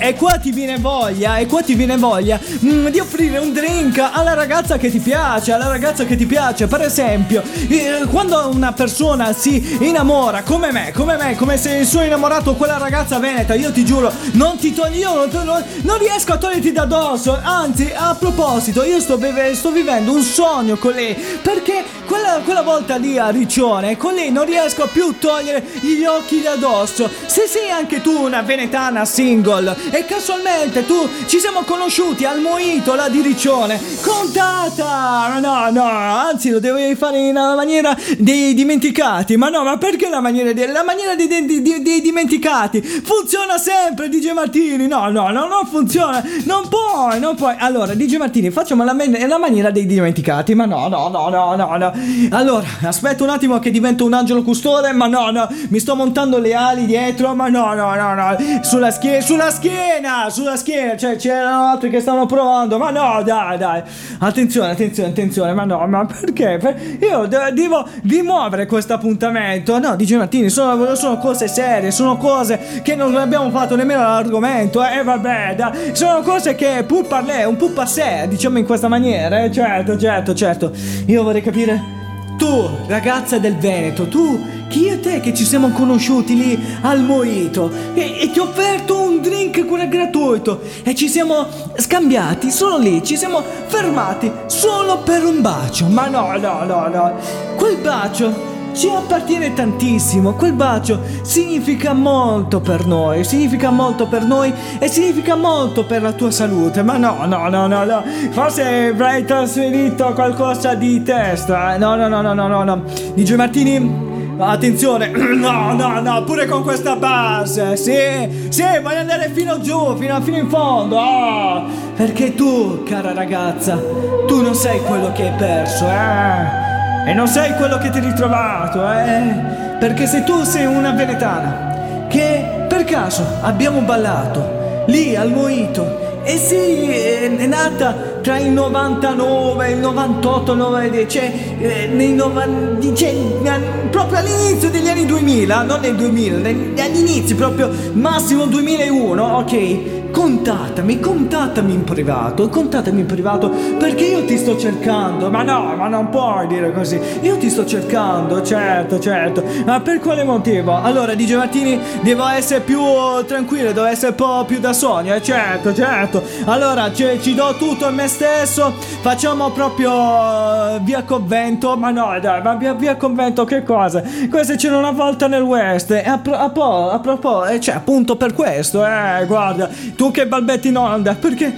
E 0.04 0.16
qua 0.16 0.36
ti 0.36 0.50
viene 0.50 0.76
voglia, 0.76 1.38
e 1.38 1.46
qua 1.46 1.62
ti 1.62 1.72
viene 1.74 1.96
voglia 1.96 2.38
mm, 2.62 2.88
di 2.88 2.98
offrire 2.98 3.38
un 3.38 3.54
drink 3.54 3.96
alla 3.98 4.34
ragazza 4.34 4.76
che 4.76 4.90
ti 4.90 4.98
piace, 4.98 5.50
alla 5.52 5.66
ragazza 5.66 6.04
che 6.04 6.14
ti 6.14 6.26
piace. 6.26 6.66
Per 6.66 6.82
esempio, 6.82 7.42
eh, 7.68 8.04
quando 8.10 8.50
una 8.52 8.72
persona 8.74 9.32
si 9.32 9.78
innamora, 9.80 10.42
come 10.42 10.72
me, 10.72 10.92
come 10.92 11.16
me, 11.16 11.36
come 11.36 11.56
se 11.56 11.86
sono 11.86 12.04
innamorato 12.04 12.54
quella 12.54 12.76
ragazza 12.76 13.18
veneta, 13.18 13.54
io 13.54 13.72
ti 13.72 13.82
giuro, 13.82 14.12
non 14.32 14.58
ti 14.58 14.74
toglio, 14.74 14.94
io 14.94 15.26
non, 15.32 15.44
non- 15.46 15.64
non 15.84 15.96
riesco 15.96 16.34
a 16.34 16.36
toglierti 16.36 16.72
da 16.72 16.84
dosso. 16.84 17.38
Anzi, 17.42 17.90
a 17.94 18.14
proposito, 18.14 18.84
io 18.84 19.00
sto, 19.00 19.16
beve- 19.16 19.54
sto 19.54 19.70
vivendo 19.70 20.12
un 20.12 20.20
sogno 20.22 20.76
con 20.76 20.92
lei, 20.92 21.14
perché 21.14 21.82
quella, 22.06 22.42
quella 22.44 22.60
volta 22.60 22.96
lì 22.96 23.16
a 23.16 23.30
Riccione, 23.30 23.96
con 23.96 24.12
lei 24.12 24.30
non 24.30 24.44
riesco 24.44 24.86
più 24.92 25.04
a 25.08 25.14
togliere 25.18 25.64
gli 25.80 26.04
occhi 26.04 26.42
da 26.42 26.56
dosso. 26.56 27.08
Se 27.24 27.46
sei 27.48 27.70
anche 27.70 28.02
tu 28.02 28.10
una 28.12 28.42
venetana 28.42 29.06
single 29.06 29.92
e 29.94 30.04
casualmente 30.06 30.84
tu 30.84 31.08
ci 31.26 31.38
siamo 31.38 31.62
conosciuti 31.62 32.24
al 32.24 32.40
Moito 32.40 32.94
là 32.94 33.08
di 33.08 33.20
Riccione, 33.20 33.80
contata! 34.02 35.38
No, 35.40 35.70
no, 35.70 35.82
anzi 35.84 36.50
lo 36.50 36.58
devi 36.58 36.94
fare 36.96 37.18
in 37.18 37.34
maniera 37.34 37.96
dei 38.18 38.54
dimenticati. 38.54 39.36
Ma 39.36 39.48
no, 39.48 39.62
ma 39.62 39.76
perché 39.78 40.08
la 40.08 40.20
maniera 40.20 40.52
dei, 40.52 40.66
la 40.68 40.82
maniera 40.82 41.14
dei, 41.14 41.26
dei- 41.26 41.62
dei- 41.62 41.82
dei 41.82 42.00
dimenticati? 42.00 42.80
Funziona 42.82 43.56
sempre, 43.58 44.08
DJ 44.08 44.32
Martini. 44.32 44.86
No, 44.86 45.08
no, 45.10 45.28
no, 45.30 45.46
non 45.46 45.66
funziona. 45.70 46.22
Non 46.44 46.68
puoi, 46.68 47.20
non 47.20 47.34
puoi. 47.36 47.54
Allora, 47.58 47.94
DJ 47.94 48.16
Martini, 48.16 48.50
facciamo 48.50 48.84
la, 48.84 48.92
men- 48.94 49.16
la 49.28 49.38
maniera 49.38 49.70
dei 49.70 49.86
dimenticati. 49.86 50.54
Ma 50.54 50.64
no, 50.64 50.88
no, 50.88 51.08
no, 51.08 51.28
no, 51.28 51.54
no, 51.54 51.76
no. 51.76 51.92
Allora, 52.30 52.66
aspetta 52.82 53.22
un 53.22 53.30
attimo 53.30 53.58
che 53.58 53.70
divento 53.70 54.04
un 54.04 54.12
angelo 54.12 54.42
custode. 54.42 54.92
Ma 54.92 55.06
no, 55.06 55.30
no, 55.30 55.48
mi 55.68 55.78
sto 55.78 55.94
montando 55.94 56.38
le 56.38 56.54
ali 56.54 56.86
dietro. 56.86 57.34
Ma 57.34 57.48
no, 57.48 57.74
no, 57.74 57.94
no, 57.94 58.14
no. 58.14 58.36
Sulla 58.62 58.90
schiena, 58.90 59.20
sulla 59.20 59.50
schiena, 59.50 59.82
sulla 60.28 60.56
schiena. 60.56 60.96
Cioè, 60.96 61.16
c'erano 61.16 61.64
altri 61.64 61.90
che 61.90 62.00
stavano 62.00 62.26
provando. 62.26 62.78
Ma 62.78 62.90
no, 62.90 63.22
dai, 63.22 63.58
dai. 63.58 63.82
Attenzione, 64.18 64.70
attenzione, 64.72 65.10
attenzione. 65.10 65.52
Ma 65.54 65.64
no, 65.64 65.86
ma 65.86 66.04
perché? 66.06 66.58
Per- 66.60 66.98
Io 67.00 67.26
de- 67.26 67.52
devo 67.52 67.86
rimuovere 68.06 68.66
questo 68.66 68.94
appuntamento. 68.94 69.78
No, 69.78 69.96
DJ 69.96 70.16
Martini, 70.16 70.48
sono, 70.48 70.94
sono 70.94 71.18
cose 71.18 71.48
serie, 71.48 71.90
sono 71.90 72.16
cose 72.16 72.80
che 72.82 72.94
non 72.94 73.14
abbiamo 73.16 73.50
fatto 73.50 73.76
nemmeno 73.76 74.00
l'argomento. 74.00 74.84
E 74.84 74.98
eh, 74.98 75.02
vabbè, 75.02 75.54
dai. 75.56 75.94
Sono 75.94 76.20
cose 76.22 76.54
che 76.54 76.84
pur 76.86 77.06
parlè, 77.06 77.44
un 77.44 77.56
po' 77.56 77.70
passé, 77.70 78.26
diciamo 78.28 78.58
in 78.58 78.64
questa 78.64 78.88
maniera. 78.88 79.42
Eh? 79.42 79.50
Certo, 79.50 79.98
certo, 79.98 80.34
certo. 80.34 80.72
Io 81.06 81.22
vorrei 81.22 81.42
capire. 81.42 82.03
Tu, 82.44 82.68
ragazza 82.88 83.38
del 83.38 83.56
Veneto, 83.56 84.06
tu, 84.06 84.38
chi 84.68 84.88
e 84.88 85.00
te 85.00 85.20
che 85.20 85.32
ci 85.32 85.46
siamo 85.46 85.70
conosciuti 85.70 86.36
lì 86.36 86.78
al 86.82 87.02
Moito 87.02 87.70
e, 87.94 88.20
e 88.20 88.30
ti 88.30 88.38
ho 88.38 88.42
offerto 88.42 89.00
un 89.00 89.22
drink 89.22 89.64
gratuito 89.88 90.60
e 90.82 90.94
ci 90.94 91.08
siamo 91.08 91.46
scambiati 91.74 92.50
solo 92.50 92.76
lì, 92.76 93.02
ci 93.02 93.16
siamo 93.16 93.42
fermati 93.66 94.30
solo 94.44 94.98
per 94.98 95.24
un 95.24 95.40
bacio. 95.40 95.86
Ma 95.86 96.08
no, 96.08 96.36
no, 96.36 96.64
no, 96.64 96.88
no. 96.88 97.14
Quel 97.56 97.78
bacio 97.78 98.53
ci 98.74 98.88
appartiene 98.88 99.54
tantissimo, 99.54 100.34
quel 100.34 100.52
bacio 100.52 101.00
significa 101.22 101.92
molto 101.92 102.60
per 102.60 102.86
noi, 102.86 103.22
significa 103.22 103.70
molto 103.70 104.06
per 104.06 104.24
noi 104.24 104.52
e 104.78 104.88
significa 104.88 105.36
molto 105.36 105.84
per 105.84 106.02
la 106.02 106.12
tua 106.12 106.30
salute, 106.30 106.82
ma 106.82 106.96
no, 106.96 107.24
no, 107.24 107.48
no, 107.48 107.66
no, 107.68 107.84
no, 107.84 108.02
forse 108.30 108.88
avrai 108.88 109.24
trasferito 109.24 110.12
qualcosa 110.12 110.74
di 110.74 111.02
testa, 111.02 111.74
eh? 111.74 111.78
no, 111.78 111.94
no, 111.94 112.08
no, 112.08 112.20
no, 112.20 112.34
no, 112.34 112.48
no, 112.48 112.64
no, 112.64 112.82
DJ 113.14 113.34
Martini... 113.34 114.12
Attenzione, 114.36 115.12
no, 115.14 115.74
no, 115.74 116.00
no, 116.00 116.24
pure 116.24 116.46
con 116.46 116.64
questa 116.64 116.96
base, 116.96 117.76
sì, 117.76 118.48
sì, 118.48 118.64
voglio 118.82 118.98
andare 118.98 119.30
fino 119.32 119.60
giù, 119.60 119.94
fino, 119.96 120.20
fino 120.22 120.38
in 120.38 120.48
fondo, 120.48 120.98
ah, 120.98 121.64
perché 121.94 122.34
tu, 122.34 122.82
cara 122.82 123.14
ragazza, 123.14 123.80
tu 124.26 124.42
non 124.42 124.56
sei 124.56 124.80
quello 124.82 125.12
che 125.12 125.28
hai 125.28 125.36
perso, 125.36 125.86
eh. 125.86 126.73
E 127.06 127.12
non 127.12 127.28
sei 127.28 127.54
quello 127.54 127.78
che 127.78 127.90
ti 127.90 127.98
hai 127.98 128.04
ritrovato, 128.04 128.82
eh? 128.90 129.76
Perché 129.78 130.06
se 130.06 130.24
tu 130.24 130.42
sei 130.44 130.66
una 130.66 130.92
venetana 130.92 132.06
che 132.08 132.64
per 132.68 132.84
caso 132.84 133.24
abbiamo 133.42 133.80
ballato 133.80 134.84
lì 134.86 135.14
al 135.16 135.30
Moito 135.30 136.04
eh 136.26 136.38
sì, 136.38 136.88
è 136.88 137.46
nata 137.46 137.94
tra 138.22 138.38
il 138.38 138.50
99 138.50 139.66
e 139.66 139.72
il 139.72 139.78
98, 139.78 140.54
90, 140.54 141.06
cioè, 141.06 141.30
eh, 141.58 141.86
nei 141.88 142.14
90, 142.14 142.94
cioè, 142.94 143.10
eh, 143.10 143.60
proprio 143.90 144.20
all'inizio 144.20 144.70
degli 144.70 144.88
anni 144.88 145.04
2000, 145.04 145.62
non 145.64 145.80
nel 145.80 145.94
2000, 145.94 146.38
negli- 146.38 146.80
agli 146.80 147.00
inizi, 147.00 147.34
proprio 147.34 147.70
massimo 147.92 148.46
2001, 148.46 149.22
ok? 149.36 150.02
Contattami, 150.14 151.00
contattami 151.00 151.72
in 151.74 151.82
privato, 151.82 152.48
contattami 152.48 153.00
in 153.00 153.06
privato 153.06 153.50
perché 153.50 154.04
io 154.04 154.24
ti 154.24 154.38
sto 154.38 154.56
cercando. 154.56 155.28
Ma 155.28 155.42
no, 155.42 155.74
ma 155.76 155.88
non 155.88 156.08
puoi 156.08 156.46
dire 156.46 156.72
così. 156.72 157.00
Io 157.22 157.36
ti 157.36 157.50
sto 157.50 157.66
cercando, 157.66 158.40
certo, 158.40 159.00
certo. 159.00 159.42
Ma 159.66 159.80
per 159.80 159.98
quale 159.98 160.22
motivo? 160.22 160.80
Allora, 160.80 161.14
DJ 161.16 161.34
Martini, 161.34 161.80
devo 162.02 162.28
essere 162.28 162.60
più 162.60 162.80
tranquillo, 163.26 163.72
devo 163.72 163.86
essere 163.86 164.10
un 164.10 164.14
po' 164.14 164.44
più 164.46 164.60
da 164.60 164.72
sogno, 164.72 165.14
eh? 165.14 165.20
certo, 165.20 165.74
certo. 165.74 166.22
Allora, 166.44 166.92
ci, 166.92 167.04
ci 167.20 167.34
do 167.34 167.56
tutto 167.58 167.86
a 167.86 167.90
me 167.90 168.06
stesso. 168.06 168.72
Facciamo 169.00 169.50
proprio 169.50 169.90
eh, 169.92 170.78
via 170.82 171.02
convento. 171.02 171.76
Ma 171.76 171.90
no, 171.90 172.16
dai, 172.20 172.40
ma 172.40 172.54
via, 172.54 172.72
via 172.74 172.94
convento 172.96 173.44
che 173.44 173.64
cosa? 173.64 174.00
Queste 174.30 174.54
c'era 174.54 174.78
una 174.78 174.92
volta 174.92 175.26
nel 175.26 175.42
West. 175.42 175.90
A, 175.90 176.18
pro- 176.18 176.36
a, 176.36 176.50
po- 176.50 176.90
a 176.90 177.00
proposito, 177.00 177.52
eh, 177.52 177.60
cioè, 177.60 177.74
appunto 177.74 178.14
per 178.14 178.32
questo, 178.32 178.86
eh, 178.86 179.24
guarda, 179.26 179.68
tu 179.96 180.03
che 180.10 180.26
balbetti 180.26 180.68
in 180.68 180.76
onda, 180.76 181.14
perché 181.14 181.56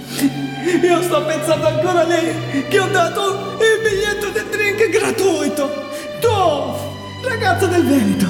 io 0.81 1.01
sto 1.01 1.23
pensando 1.23 1.67
ancora 1.67 2.01
a 2.01 2.05
lei 2.05 2.67
che 2.67 2.79
ho 2.79 2.87
dato 2.87 3.57
il 3.59 3.81
biglietto 3.81 4.29
del 4.29 4.45
drink 4.49 4.89
gratuito. 4.89 5.85
Tu, 6.19 7.27
ragazza 7.27 7.67
del 7.67 7.85
Veneto, 7.85 8.25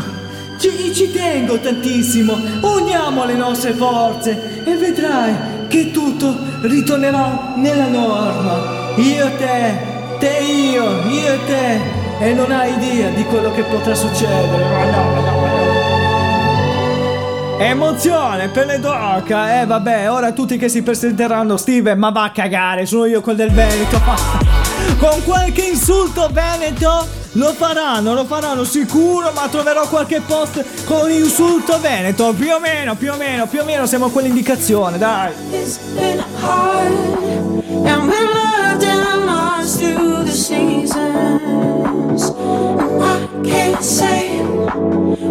ci, 0.59 0.93
ci 0.93 1.11
tengo 1.11 1.57
tantissimo. 1.59 2.37
Uniamo 2.61 3.25
le 3.25 3.33
nostre 3.33 3.73
forze 3.73 4.61
e 4.63 4.75
vedrai 4.75 5.35
che 5.67 5.91
tutto 5.91 6.35
ritornerà 6.61 7.53
nella 7.55 7.87
norma. 7.87 8.93
Io 8.95 9.29
te, 9.37 9.77
te 10.19 10.39
io, 10.39 10.83
io 11.09 11.39
te. 11.45 12.05
E 12.19 12.33
non 12.33 12.51
hai 12.51 12.73
idea 12.73 13.09
di 13.09 13.23
quello 13.25 13.51
che 13.51 13.61
potrà 13.63 13.93
succedere. 13.93 14.91
No, 14.91 15.13
no, 15.13 15.21
no. 15.21 15.46
Emozione, 17.59 18.49
pelle 18.49 18.79
d'oca, 18.79 19.61
eh 19.61 19.65
vabbè, 19.65 20.11
ora 20.11 20.31
tutti 20.31 20.57
che 20.57 20.69
si 20.69 20.83
presenteranno, 20.83 21.57
Steven, 21.57 21.97
ma 21.97 22.11
va 22.11 22.25
a 22.25 22.31
cagare, 22.31 22.85
sono 22.85 23.05
io 23.05 23.21
quel 23.21 23.35
del 23.35 23.51
Veneto. 23.51 23.99
Con 24.99 25.23
qualche 25.23 25.63
insulto 25.63 26.29
veneto 26.31 27.07
lo 27.33 27.53
faranno, 27.53 28.13
lo 28.13 28.25
faranno 28.25 28.63
sicuro, 28.63 29.31
ma 29.33 29.47
troverò 29.47 29.87
qualche 29.87 30.21
post 30.21 30.63
con 30.85 31.11
insulto 31.11 31.79
veneto, 31.79 32.33
più 32.33 32.53
o 32.53 32.59
meno, 32.59 32.95
più 32.95 33.11
o 33.11 33.17
meno, 33.17 33.47
più 33.47 33.61
o 33.61 33.65
meno 33.65 33.85
siamo 33.85 34.05
a 34.05 34.11
quell'indicazione, 34.11 34.97
dai. 34.97 35.31
Through 39.67 40.23
the 40.23 40.31
seasons. 40.31 42.31
I 43.01 43.27
can't 43.43 43.83
say 43.83 44.39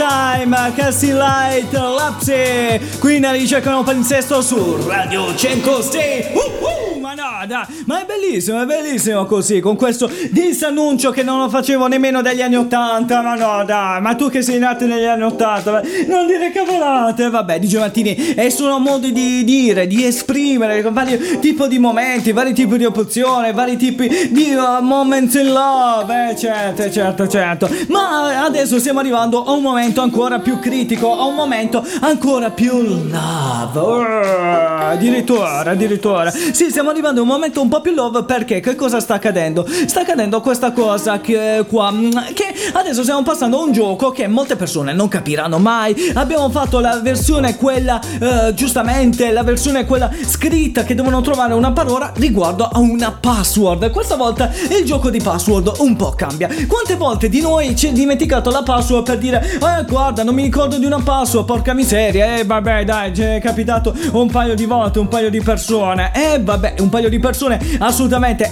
time, 0.00 0.72
Cassie 0.74 1.12
Light, 1.12 1.70
Lapsi. 1.72 2.98
Qui 2.98 3.18
nella 3.18 3.32
ricerca 3.32 3.76
un 3.76 3.84
palinsesto 3.84 4.40
su 4.40 4.86
Radio 4.86 5.34
106. 5.34 6.32
Uh, 6.32 6.94
uh, 6.94 6.98
ma 7.00 7.12
no, 7.12 7.46
dai, 7.46 7.66
ma 7.84 8.00
è 8.00 8.06
bellissimo, 8.20 8.62
è 8.62 8.66
bellissimo 8.66 9.24
così, 9.24 9.60
con 9.60 9.76
questo 9.76 10.10
disannuncio 10.30 11.10
che 11.10 11.22
non 11.22 11.38
lo 11.38 11.48
facevo 11.48 11.86
nemmeno 11.86 12.20
dagli 12.20 12.42
anni 12.42 12.56
80. 12.56 13.22
Ma 13.22 13.34
no, 13.34 13.64
dai, 13.64 14.00
ma 14.00 14.14
tu 14.14 14.28
che 14.28 14.42
sei 14.42 14.58
nato 14.58 14.86
negli 14.86 15.04
anni 15.04 15.22
80, 15.22 15.82
non 16.06 16.26
dire 16.26 16.52
cavolate. 16.52 17.30
Vabbè, 17.30 17.58
DJ 17.58 17.78
Martini, 17.78 18.34
e 18.34 18.50
sono 18.50 18.78
modi 18.78 19.12
di 19.12 19.42
dire, 19.44 19.86
di 19.86 20.04
esprimere 20.04 20.82
vari 20.82 21.38
tipi 21.40 21.68
di 21.68 21.78
momenti, 21.78 22.32
vari 22.32 22.52
tipi 22.52 22.76
di 22.76 22.84
opzione, 22.84 23.52
vari 23.52 23.76
tipi 23.76 24.28
di 24.30 24.54
uh, 24.54 24.82
moments 24.82 25.34
in 25.34 25.52
love. 25.52 26.30
Eh, 26.30 26.36
certo, 26.36 26.90
certo, 26.90 27.28
certo. 27.28 27.70
Ma 27.88 28.44
adesso 28.44 28.78
stiamo 28.78 29.00
arrivando 29.00 29.44
a 29.44 29.52
un 29.52 29.62
momento 29.62 30.02
ancora 30.02 30.38
più 30.40 30.58
critico, 30.58 31.18
a 31.18 31.24
un 31.24 31.34
momento 31.34 31.84
ancora 32.00 32.50
più 32.50 32.78
love. 32.82 33.78
Uh, 33.78 34.92
addirittura, 34.92 35.70
addirittura. 35.70 36.30
Sì, 36.30 36.70
stiamo 36.70 36.90
arrivando 36.90 37.20
a 37.20 37.22
un 37.22 37.28
momento 37.28 37.60
un 37.60 37.68
po' 37.68 37.80
più 37.80 37.92
love 37.92 38.09
perché 38.10 38.60
che 38.60 38.74
cosa 38.74 39.00
sta 39.00 39.14
accadendo? 39.14 39.66
Sta 39.86 40.00
accadendo 40.00 40.40
questa 40.40 40.72
cosa 40.72 41.20
che 41.20 41.64
qua 41.68 41.90
mm, 41.90 42.10
che 42.34 42.52
adesso 42.72 43.02
stiamo 43.02 43.22
passando 43.22 43.58
a 43.58 43.62
un 43.62 43.72
gioco 43.72 44.10
che 44.10 44.26
molte 44.26 44.56
persone 44.56 44.92
non 44.92 45.08
capiranno 45.08 45.58
mai. 45.58 45.94
Abbiamo 46.14 46.50
fatto 46.50 46.80
la 46.80 47.00
versione 47.00 47.56
quella 47.56 48.00
eh, 48.00 48.52
giustamente, 48.54 49.30
la 49.32 49.44
versione 49.44 49.84
quella 49.84 50.10
scritta 50.26 50.82
che 50.82 50.94
devono 50.94 51.20
trovare 51.20 51.54
una 51.54 51.72
parola 51.72 52.12
riguardo 52.16 52.64
a 52.64 52.78
una 52.78 53.12
password. 53.12 53.90
Questa 53.90 54.16
volta 54.16 54.50
il 54.76 54.84
gioco 54.84 55.08
di 55.08 55.20
password 55.20 55.74
un 55.78 55.96
po' 55.96 56.10
cambia. 56.10 56.48
Quante 56.66 56.96
volte 56.96 57.28
di 57.28 57.40
noi 57.40 57.76
ci 57.76 57.88
è 57.88 57.92
dimenticato 57.92 58.50
la 58.50 58.62
password 58.62 59.04
per 59.04 59.18
dire 59.18 59.40
"Eh, 59.42 59.84
guarda, 59.88 60.24
non 60.24 60.34
mi 60.34 60.42
ricordo 60.42 60.78
di 60.78 60.84
una 60.84 61.00
password, 61.00 61.46
porca 61.46 61.72
miseria". 61.72 62.36
Eh, 62.36 62.44
vabbè, 62.44 62.84
dai, 62.84 63.14
ci 63.14 63.22
è 63.22 63.40
capitato 63.40 63.94
un 64.12 64.28
paio 64.28 64.54
di 64.54 64.64
volte, 64.64 64.98
un 64.98 65.08
paio 65.08 65.30
di 65.30 65.40
persone. 65.40 66.10
Eh, 66.14 66.40
vabbè, 66.42 66.74
un 66.80 66.88
paio 66.88 67.08
di 67.08 67.18
persone 67.18 67.58
assolutamente 67.78 67.99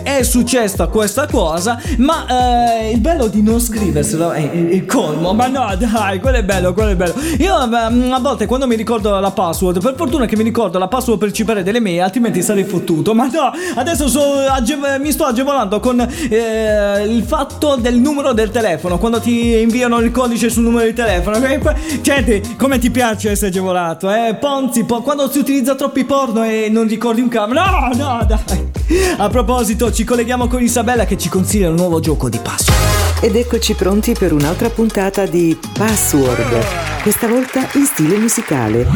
è 0.02 0.22
successa 0.24 0.88
questa 0.88 1.26
cosa, 1.26 1.80
ma 1.98 2.26
eh, 2.26 2.90
il 2.90 3.00
bello 3.00 3.28
di 3.28 3.42
non 3.42 3.60
scriverselo 3.60 4.32
è 4.32 4.40
il, 4.40 4.84
colmo. 4.84 5.32
Ma 5.32 5.46
no, 5.46 5.74
dai, 5.76 6.20
quello 6.20 6.36
è 6.38 6.44
bello, 6.44 6.74
quello 6.74 6.90
è 6.90 6.96
bello. 6.96 7.14
Io 7.38 7.62
ehm, 7.62 8.12
a 8.12 8.18
volte 8.20 8.46
quando 8.46 8.66
mi 8.66 8.76
ricordo 8.76 9.18
la 9.18 9.30
password, 9.30 9.80
per 9.80 9.94
fortuna 9.96 10.26
che 10.26 10.36
mi 10.36 10.42
ricordo 10.42 10.78
la 10.78 10.88
password 10.88 11.18
per 11.18 11.32
cipare 11.32 11.62
delle 11.62 11.80
mail, 11.80 12.02
altrimenti 12.02 12.42
sarei 12.42 12.64
fottuto. 12.64 13.14
Ma 13.14 13.26
no, 13.26 13.50
adesso 13.76 14.08
so- 14.08 14.46
age- 14.48 14.78
mi 15.00 15.12
sto 15.12 15.24
agevolando 15.24 15.80
con 15.80 16.00
eh, 16.00 17.04
il 17.06 17.22
fatto 17.22 17.76
del 17.76 17.96
numero 17.96 18.32
del 18.32 18.50
telefono, 18.50 18.98
quando 18.98 19.20
ti 19.20 19.60
inviano 19.60 19.98
il 19.98 20.10
codice 20.10 20.50
sul 20.50 20.64
numero 20.64 20.84
di 20.84 20.92
telefono. 20.92 21.38
Senti, 22.02 22.54
come 22.56 22.78
ti 22.78 22.90
piace 22.90 23.30
essere 23.30 23.48
agevolato, 23.48 24.10
eh? 24.10 24.36
Ponzi, 24.38 24.84
po- 24.84 25.02
quando 25.02 25.30
si 25.30 25.38
utilizza 25.38 25.74
troppi 25.74 26.04
porno 26.04 26.44
e 26.44 26.68
non 26.70 26.86
ricordi 26.86 27.20
un 27.20 27.28
cavolo. 27.28 27.60
No, 27.60 27.90
no, 27.94 28.26
dai. 28.26 28.66
A 29.18 29.28
proposito, 29.44 29.92
ci 29.92 30.02
colleghiamo 30.02 30.48
con 30.48 30.60
Isabella 30.60 31.04
che 31.04 31.16
ci 31.16 31.28
consiglia 31.28 31.68
un 31.68 31.76
nuovo 31.76 32.00
gioco 32.00 32.28
di 32.28 32.38
password. 32.38 33.07
Ed 33.20 33.34
eccoci 33.34 33.74
pronti 33.74 34.12
per 34.16 34.32
un'altra 34.32 34.70
puntata 34.70 35.26
di 35.26 35.58
Password, 35.76 37.02
questa 37.02 37.26
volta 37.26 37.58
in 37.74 37.84
stile 37.84 38.16
musicale. 38.16 38.86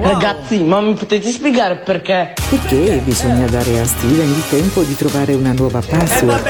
Ragazzi, 0.00 0.62
ma 0.62 0.80
mi 0.80 0.94
potete 0.94 1.30
spiegare 1.30 1.76
perché? 1.76 2.32
Perché 2.48 2.98
bisogna 3.04 3.46
dare 3.46 3.78
a 3.80 3.84
Steven 3.84 4.26
il 4.28 4.42
tempo 4.48 4.80
di 4.82 4.96
trovare 4.96 5.34
una 5.34 5.52
nuova 5.52 5.82
password. 5.86 6.46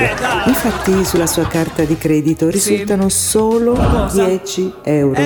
Infatti 0.46 1.04
sulla 1.04 1.26
sua 1.26 1.46
carta 1.48 1.82
di 1.82 1.98
credito 1.98 2.48
risultano 2.48 3.08
solo 3.08 4.08
10 4.12 4.72
euro. 4.84 5.20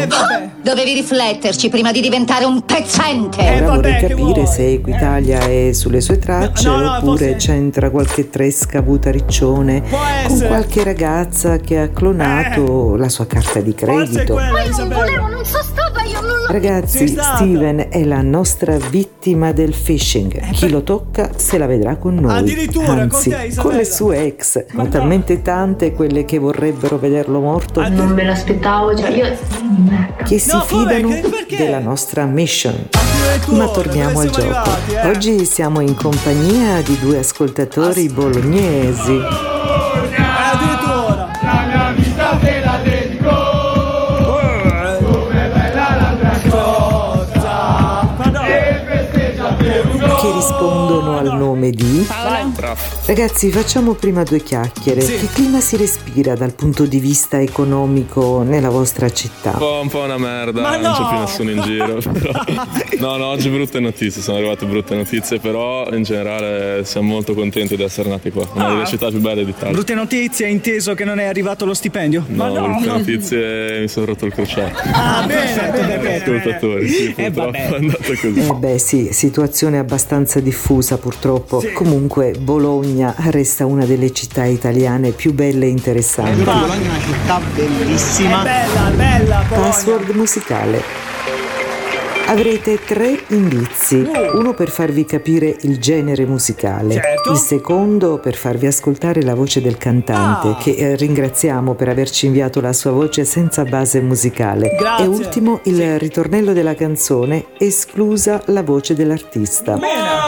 Dovevi 0.62 0.94
rifletterci 0.94 1.68
prima 1.68 1.92
di 1.92 2.00
diventare 2.00 2.44
un 2.46 2.64
pezzente. 2.64 3.60
Ora 3.62 3.74
vorrei 3.74 4.00
capire 4.00 4.46
se 4.46 4.72
Equitalia 4.72 5.40
è 5.40 5.72
sulle 5.72 6.00
sue 6.00 6.18
tracce 6.18 6.68
No, 6.68 6.76
no, 6.78 6.96
oppure 6.96 7.32
forse- 7.32 7.36
c'entra 7.36 7.90
qualche 7.90 8.30
tresca 8.30 8.80
butariccione 8.80 9.82
con 9.90 9.98
essere. 10.24 10.46
qualche 10.48 10.84
ragazza 10.84 11.56
che 11.58 11.80
ha 11.80 11.81
clonato 11.88 12.96
la 12.96 13.08
sua 13.08 13.26
carta 13.26 13.60
di 13.60 13.74
credito. 13.74 14.34
volevo, 14.34 15.26
non 15.28 15.44
so 15.44 15.58
stata, 15.62 16.02
io 16.02 16.20
non 16.20 16.30
l'ho 16.30 16.46
Ragazzi, 16.48 17.08
stata. 17.08 17.36
Steven 17.36 17.86
è 17.90 18.04
la 18.04 18.20
nostra 18.22 18.76
vittima 18.76 19.52
del 19.52 19.72
phishing. 19.74 20.50
Chi 20.50 20.68
lo 20.68 20.82
tocca 20.82 21.30
se 21.36 21.58
la 21.58 21.66
vedrà 21.66 21.96
con 21.96 22.14
noi. 22.16 22.36
Addirittura, 22.38 22.86
con 22.86 22.98
Anzi, 22.98 23.30
te, 23.30 23.36
Isabella. 23.46 23.62
con 23.62 23.74
le 23.74 23.84
sue 23.84 24.24
ex. 24.24 24.66
Sono 24.70 24.88
talmente 24.88 25.42
tante 25.42 25.92
quelle 25.92 26.24
che 26.24 26.38
vorrebbero 26.38 26.98
vederlo 26.98 27.40
morto. 27.40 27.86
Non 27.88 28.10
me 28.10 28.24
l'aspettavo, 28.24 28.94
cioè 28.96 29.10
io. 29.10 29.36
Che 30.24 30.38
si 30.38 30.50
No, 30.52 30.60
fidano 30.60 31.08
perché? 31.08 31.56
della 31.56 31.78
nostra 31.80 32.24
mission. 32.24 32.74
Ma 33.50 33.68
torniamo 33.68 34.20
al 34.20 34.28
gioco. 34.30 34.40
arrivati, 34.40 34.92
eh? 34.94 35.08
Oggi 35.08 35.44
siamo 35.44 35.80
in 35.80 35.94
compagnia 35.94 36.80
di 36.82 36.98
due 37.00 37.18
ascoltatori 37.18 38.08
bolognesi. 38.08 39.20
Di 51.70 52.06
Ragazzi, 53.06 53.50
facciamo 53.50 53.94
prima 53.94 54.22
due 54.22 54.42
chiacchiere. 54.42 55.00
Sì. 55.00 55.16
Che 55.16 55.28
clima 55.32 55.60
si 55.60 55.76
respira 55.76 56.34
dal 56.34 56.52
punto 56.54 56.84
di 56.86 56.98
vista 56.98 57.40
economico 57.40 58.42
nella 58.42 58.70
vostra 58.70 59.10
città? 59.10 59.50
Un 59.52 59.58
po', 59.58 59.80
un 59.82 59.88
po' 59.88 60.00
una 60.00 60.18
merda, 60.18 60.60
Ma 60.60 60.76
non 60.76 60.92
c'è 60.92 61.00
no! 61.00 61.08
più 61.08 61.18
nessuno 61.18 61.50
in 61.50 61.60
giro. 61.62 61.94
però- 62.12 62.32
No, 62.98 63.16
no, 63.16 63.26
oggi 63.26 63.48
brutte 63.48 63.80
notizie, 63.80 64.22
sono 64.22 64.36
arrivate 64.38 64.64
brutte 64.66 64.94
notizie, 64.94 65.38
però 65.38 65.88
in 65.92 66.02
generale 66.02 66.84
siamo 66.84 67.08
molto 67.08 67.34
contenti 67.34 67.76
di 67.76 67.82
essere 67.82 68.08
nati 68.08 68.30
qua, 68.30 68.46
una 68.54 68.68
delle 68.68 68.82
Ah. 68.82 68.86
città 68.86 69.08
più 69.08 69.20
belle 69.20 69.44
d'Italia. 69.44 69.72
Brutte 69.72 69.94
notizie, 69.94 70.48
inteso 70.48 70.94
che 70.94 71.04
non 71.04 71.18
è 71.18 71.24
arrivato 71.24 71.64
lo 71.64 71.74
stipendio? 71.74 72.24
No, 72.28 72.50
brutte 72.52 72.86
notizie, 72.86 73.80
mi 73.80 73.88
sono 73.88 74.06
rotto 74.06 74.26
il 74.26 74.32
crociato. 74.32 74.78
Ah, 74.92 75.24
bene, 75.26 75.70
bene, 75.70 75.98
bene. 75.98 76.16
Ascoltatori, 76.22 76.88
sì, 76.88 77.06
Eh, 77.16 77.30
purtroppo 77.30 77.50
vabbè. 77.50 77.68
è 77.70 77.74
andata 77.74 78.02
così. 78.04 78.38
Eh 78.38 78.54
beh 78.54 78.78
sì, 78.78 79.08
situazione 79.12 79.78
abbastanza 79.78 80.40
diffusa 80.40 80.96
purtroppo. 80.98 81.51
Sì. 81.60 81.72
Comunque 81.72 82.32
Bologna 82.38 83.14
resta 83.16 83.66
una 83.66 83.84
delle 83.84 84.12
città 84.12 84.44
italiane 84.44 85.10
più 85.10 85.32
belle 85.32 85.66
e 85.66 85.68
interessanti. 85.68 86.42
Bologna 86.42 86.74
è 86.74 86.88
una 86.88 87.00
città 87.00 87.40
bellissima. 87.54 88.40
È 88.40 88.44
bella, 88.44 88.90
bella, 88.90 89.44
Bologna. 89.48 89.68
Password 89.68 90.10
musicale. 90.10 91.11
Avrete 92.26 92.78
tre 92.86 93.20
indizi. 93.28 94.08
Uno 94.34 94.54
per 94.54 94.70
farvi 94.70 95.04
capire 95.04 95.54
il 95.62 95.78
genere 95.78 96.24
musicale, 96.24 96.94
Certo. 96.94 97.32
il 97.32 97.36
secondo 97.36 98.18
per 98.18 98.36
farvi 98.36 98.66
ascoltare 98.66 99.22
la 99.22 99.34
voce 99.34 99.60
del 99.60 99.76
cantante, 99.76 100.48
Ah. 100.48 100.56
che 100.58 100.70
eh, 100.70 100.96
ringraziamo 100.96 101.74
per 101.74 101.88
averci 101.90 102.26
inviato 102.26 102.60
la 102.62 102.72
sua 102.72 102.90
voce 102.92 103.24
senza 103.26 103.64
base 103.64 104.00
musicale. 104.00 104.70
Grazie. 104.78 105.04
E 105.04 105.08
ultimo 105.08 105.60
il 105.64 105.98
ritornello 105.98 106.54
della 106.54 106.74
canzone, 106.74 107.46
esclusa 107.58 108.40
la 108.46 108.62
voce 108.62 108.94
dell'artista. 108.94 109.74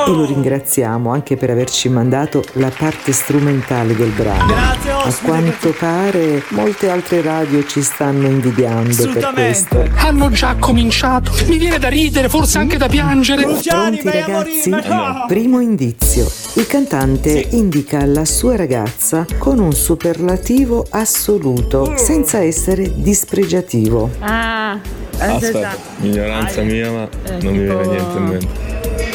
E 0.07 0.11
lo 0.11 0.27
ringraziamo 0.27 1.11
anche 1.11 1.37
per 1.37 1.49
averci 1.51 1.89
mandato 1.89 2.43
la 2.55 2.71
parte 2.77 3.13
strumentale 3.13 3.97
del 3.97 4.11
brano. 4.11 4.47
Grazie, 4.53 4.91
A 4.93 5.15
quanto 5.25 5.75
pare 5.79 6.43
molte 6.51 6.91
altre 6.91 7.23
radio 7.23 7.65
ci 7.65 7.81
stanno 7.83 8.27
invidiando 8.27 9.09
per 9.11 9.31
questo. 9.33 9.89
Hanno 9.97 10.29
già 10.31 10.55
cominciato. 10.59 11.33
Mi 11.47 11.57
viene 11.57 11.79
da 11.79 11.89
ridere, 11.95 12.29
forse 12.29 12.59
anche 12.59 12.77
da 12.77 12.89
piangere. 12.89 13.45
Pronti 13.45 14.03
ragazzi? 14.11 14.71
Primo 15.29 15.61
indizio. 15.61 16.29
Il 16.55 16.67
cantante 16.67 17.47
indica 17.53 18.05
la 18.05 18.25
sua 18.25 18.57
ragazza 18.57 19.25
con 19.39 19.61
un 19.61 19.73
superlativo 19.73 20.85
assoluto, 20.91 21.95
senza 21.97 22.43
essere 22.43 22.93
dispregiativo. 22.97 24.11
Ah, 24.19 24.79
Aspetta, 25.19 25.77
ignoranza 26.01 26.63
mia, 26.63 26.91
ma 26.91 27.09
non 27.41 27.53
mi 27.53 27.63
viene 27.63 27.87
niente 27.87 28.17
in 28.19 28.25
mente. 28.25 28.49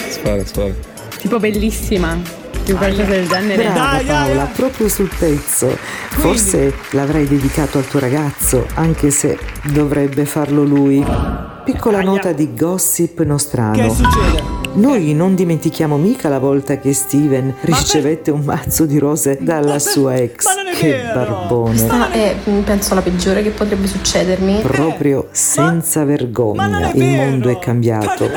Spara, 0.09 0.45
spara. 0.45 0.73
Tipo 1.19 1.37
bellissima. 1.39 2.38
Più 2.69 2.77
qualcosa 2.77 3.03
del 3.05 3.27
genere. 3.27 3.63
Brava 3.63 3.99
Paola, 4.05 4.43
proprio 4.45 4.87
sul 4.89 5.09
pezzo. 5.17 5.75
Forse 6.09 6.71
l'avrai 6.91 7.25
dedicato 7.25 7.79
al 7.79 7.87
tuo 7.87 7.99
ragazzo, 7.99 8.67
anche 8.75 9.09
se 9.09 9.39
dovrebbe 9.71 10.25
farlo 10.25 10.63
lui. 10.63 11.03
Piccola 11.63 12.01
nota 12.01 12.31
di 12.31 12.53
gossip 12.53 13.23
nostrano. 13.23 13.73
Che 13.73 13.89
succede? 13.89 14.57
Noi 14.73 15.15
non 15.15 15.33
dimentichiamo 15.33 15.97
mica 15.97 16.29
la 16.29 16.37
volta 16.37 16.77
che 16.77 16.93
Steven 16.93 17.55
ricevette 17.61 18.29
un 18.29 18.41
mazzo 18.41 18.85
di 18.85 18.99
rose 18.99 19.39
dalla 19.41 19.79
sua 19.79 20.17
ex. 20.17 20.45
Che 20.77 21.09
barbone. 21.11 21.71
Questa 21.71 22.11
è 22.11 22.35
mm, 22.47 22.61
penso 22.61 22.93
la 22.93 23.01
peggiore 23.01 23.41
che 23.41 23.49
potrebbe 23.49 23.87
succedermi. 23.87 24.59
Proprio 24.61 25.27
senza 25.31 26.03
vergogna, 26.03 26.91
il 26.91 27.03
mondo 27.03 27.49
è 27.49 27.57
cambiato. 27.57 28.29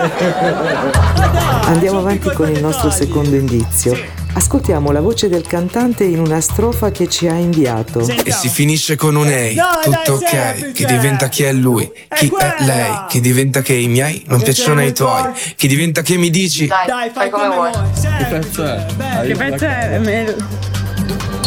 Andiamo 1.66 1.98
avanti 1.98 2.30
con 2.32 2.50
il 2.50 2.62
nostro 2.62 2.88
secondo 2.88 3.36
indizio. 3.36 4.20
Ascoltiamo 4.34 4.90
la 4.92 5.00
voce 5.00 5.28
del 5.28 5.46
cantante 5.46 6.04
in 6.04 6.18
una 6.18 6.40
strofa 6.40 6.90
che 6.90 7.06
ci 7.08 7.28
ha 7.28 7.34
inviato. 7.34 8.00
E 8.00 8.32
si 8.32 8.48
finisce 8.48 8.96
con 8.96 9.14
un 9.14 9.26
ehi, 9.26 9.54
Dai, 9.54 9.66
tutto 9.82 10.16
dai, 10.18 10.24
ok, 10.24 10.28
semplice. 10.28 10.72
che 10.72 10.86
diventa 10.86 11.28
chi 11.28 11.42
è 11.42 11.52
lui, 11.52 11.90
chi 12.14 12.32
è 12.38 12.54
lei, 12.64 13.04
che 13.08 13.20
diventa 13.20 13.60
che 13.60 13.74
i 13.74 13.88
miei 13.88 14.22
non 14.28 14.40
piacciono 14.40 14.80
ai 14.80 14.94
tuoi, 14.94 15.32
che 15.54 15.68
diventa 15.68 16.00
che 16.02 16.16
mi 16.16 16.30
dici 16.30 16.66
Dai, 16.66 17.10
fai 17.12 17.28
come 17.28 17.48
vuoi. 17.48 17.70
Che 17.72 18.24
pezzo 18.24 18.64
è? 18.64 18.86
Che 19.26 19.34
pezzo 19.34 19.64
è? 19.66 19.98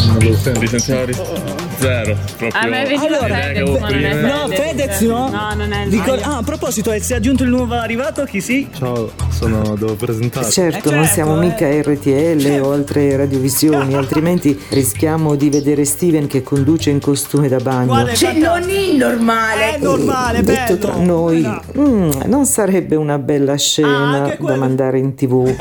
Non 0.06 0.18
lo 0.20 0.36
sento, 0.36 0.60
licenziatori? 0.60 1.65
Zero. 1.78 2.16
Proprio. 2.36 2.60
A 2.60 2.66
me 2.66 2.84
vedi 2.84 3.06
Allora, 3.06 3.36
avevo 3.44 3.78
ma 3.78 3.88
non 3.88 4.04
è. 4.04 4.14
No, 4.14 4.48
Fedez 4.48 5.00
no? 5.00 5.28
No, 5.28 5.54
non 5.54 5.72
è 5.72 5.84
il 5.84 5.90
Ricor- 5.90 6.22
ah, 6.24 6.36
a 6.38 6.42
proposito, 6.42 6.90
eh, 6.92 7.00
si 7.00 7.12
è 7.12 7.16
aggiunto 7.16 7.42
il 7.42 7.50
nuovo 7.50 7.74
arrivato, 7.74 8.24
chi 8.24 8.40
sì? 8.40 8.68
Ciao, 8.76 9.10
sono, 9.30 9.74
devo 9.76 9.94
presentare. 9.94 10.50
Certo, 10.50 10.90
non 10.94 11.04
siamo 11.04 11.36
mica 11.36 11.68
RTL 11.68 12.60
o 12.62 12.72
altre 12.72 13.16
radiovisioni, 13.16 13.94
altrimenti 13.96 14.58
rischiamo 14.70 15.34
di 15.34 15.50
vedere 15.50 15.84
Steven 15.84 16.26
che 16.26 16.42
conduce 16.42 16.90
in 16.90 17.00
costume 17.00 17.48
da 17.48 17.58
bagno. 17.58 18.14
Cioè, 18.14 18.32
non 18.34 18.62
è 18.68 18.92
normale. 18.96 19.74
È 19.74 19.78
normale, 19.78 20.42
Detto 20.42 20.74
bello. 20.74 20.78
tra 20.78 20.96
noi, 20.96 21.46
mm, 21.78 22.10
non 22.26 22.46
sarebbe 22.46 22.96
una 22.96 23.18
bella 23.18 23.56
scena 23.56 24.34
da 24.38 24.56
mandare 24.56 24.98
in 24.98 25.14
tv. 25.14 25.54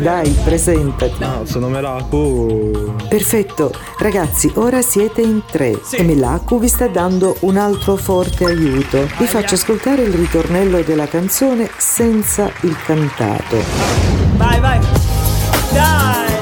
Dai, 0.00 0.30
presentati. 0.44 1.14
No, 1.18 1.42
sono 1.44 1.68
Melaku. 1.68 2.94
Perfetto, 3.08 3.72
ragazzi, 3.98 4.50
ora 4.54 4.82
siete 5.00 5.22
in 5.22 5.40
tre 5.46 5.80
e 5.92 6.02
Melaku 6.02 6.58
vi 6.58 6.68
sta 6.68 6.86
dando 6.86 7.34
un 7.40 7.56
altro 7.56 7.96
forte 7.96 8.44
aiuto. 8.44 9.08
Vi 9.16 9.24
faccio 9.24 9.54
ascoltare 9.54 10.02
il 10.02 10.12
ritornello 10.12 10.82
della 10.82 11.08
canzone 11.08 11.70
senza 11.78 12.52
il 12.60 12.76
cantato. 12.84 13.56
Vai, 14.36 14.60
vai. 14.60 14.78
Dai. 15.72 16.39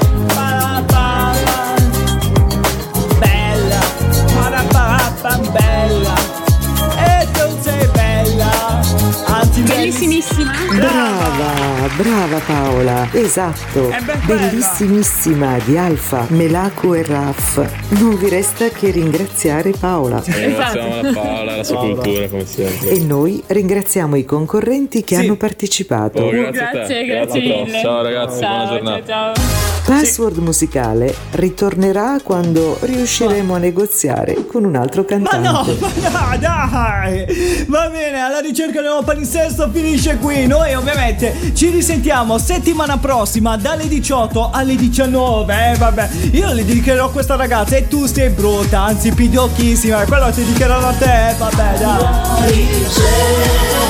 Brava, 12.01 12.39
Paola, 12.39 13.09
esatto, 13.11 13.89
bellissimissima 14.25 15.57
di 15.65 15.77
Alfa, 15.77 16.25
Melaku 16.29 16.93
e 16.93 17.03
Raf. 17.03 17.57
Non 17.99 18.15
vi 18.15 18.29
resta 18.29 18.69
che 18.69 18.89
ringraziare 18.89 19.73
Paola. 19.77 20.23
Ringraziamo 20.23 21.01
la 21.01 21.11
Paola 21.11 21.53
e 21.53 21.57
la 21.57 21.63
sua 21.65 21.79
cultura, 21.79 22.29
come 22.29 22.45
sempre. 22.45 22.87
E 22.91 22.99
noi 23.01 23.43
ringraziamo 23.45 24.15
i 24.15 24.23
concorrenti 24.23 25.03
che 25.03 25.17
hanno 25.17 25.35
partecipato. 25.35 26.21
Oh, 26.21 26.29
grazie. 26.29 26.69
Grazie, 26.71 27.05
grazie 27.05 27.41
prossima. 27.41 27.63
mille. 27.65 27.81
Ciao 27.81 28.01
ragazzi, 28.01 28.39
Ciao, 28.39 28.49
buona 28.49 28.69
giornata. 28.69 29.05
Ciao, 29.05 29.33
ciao. 29.33 29.68
Password 29.89 30.35
sì. 30.35 30.41
musicale 30.41 31.15
ritornerà 31.31 32.19
quando 32.23 32.77
riusciremo 32.79 33.53
ma... 33.53 33.57
a 33.57 33.59
negoziare 33.59 34.45
con 34.45 34.63
un 34.63 34.75
altro 34.75 35.03
cantante. 35.03 35.49
Ma 35.49 35.51
no, 35.51 35.65
ma 36.11 36.29
no, 36.29 36.37
dai! 36.37 37.65
Va 37.67 37.89
bene, 37.89 38.19
alla 38.19 38.39
ricerca 38.39 38.81
del 38.81 38.89
nuovo 38.89 39.03
palinsesto 39.03 39.67
finisce 39.71 40.17
qui. 40.17 40.45
Noi 40.45 40.75
ovviamente 40.75 41.53
ci 41.55 41.69
risentiamo 41.69 42.37
settimana 42.37 42.97
prossima 42.97 43.57
dalle 43.57 43.87
18 43.87 44.51
alle 44.51 44.75
19. 44.75 45.71
Eh, 45.71 45.75
vabbè, 45.77 46.09
io 46.33 46.53
le 46.53 46.63
dedicherò 46.63 47.09
questa 47.09 47.35
ragazza 47.35 47.75
e 47.75 47.87
tu 47.87 48.05
sei 48.05 48.29
brutta, 48.29 48.81
anzi 48.81 49.11
pidocchissima. 49.11 50.03
Quello 50.05 50.29
ti 50.29 50.43
dedicherò 50.43 50.77
a 50.77 50.93
te, 50.93 51.29
eh, 51.29 51.33
vabbè, 51.33 51.77
dai. 51.79 51.99
La 51.99 52.45
ricerca 52.45 53.89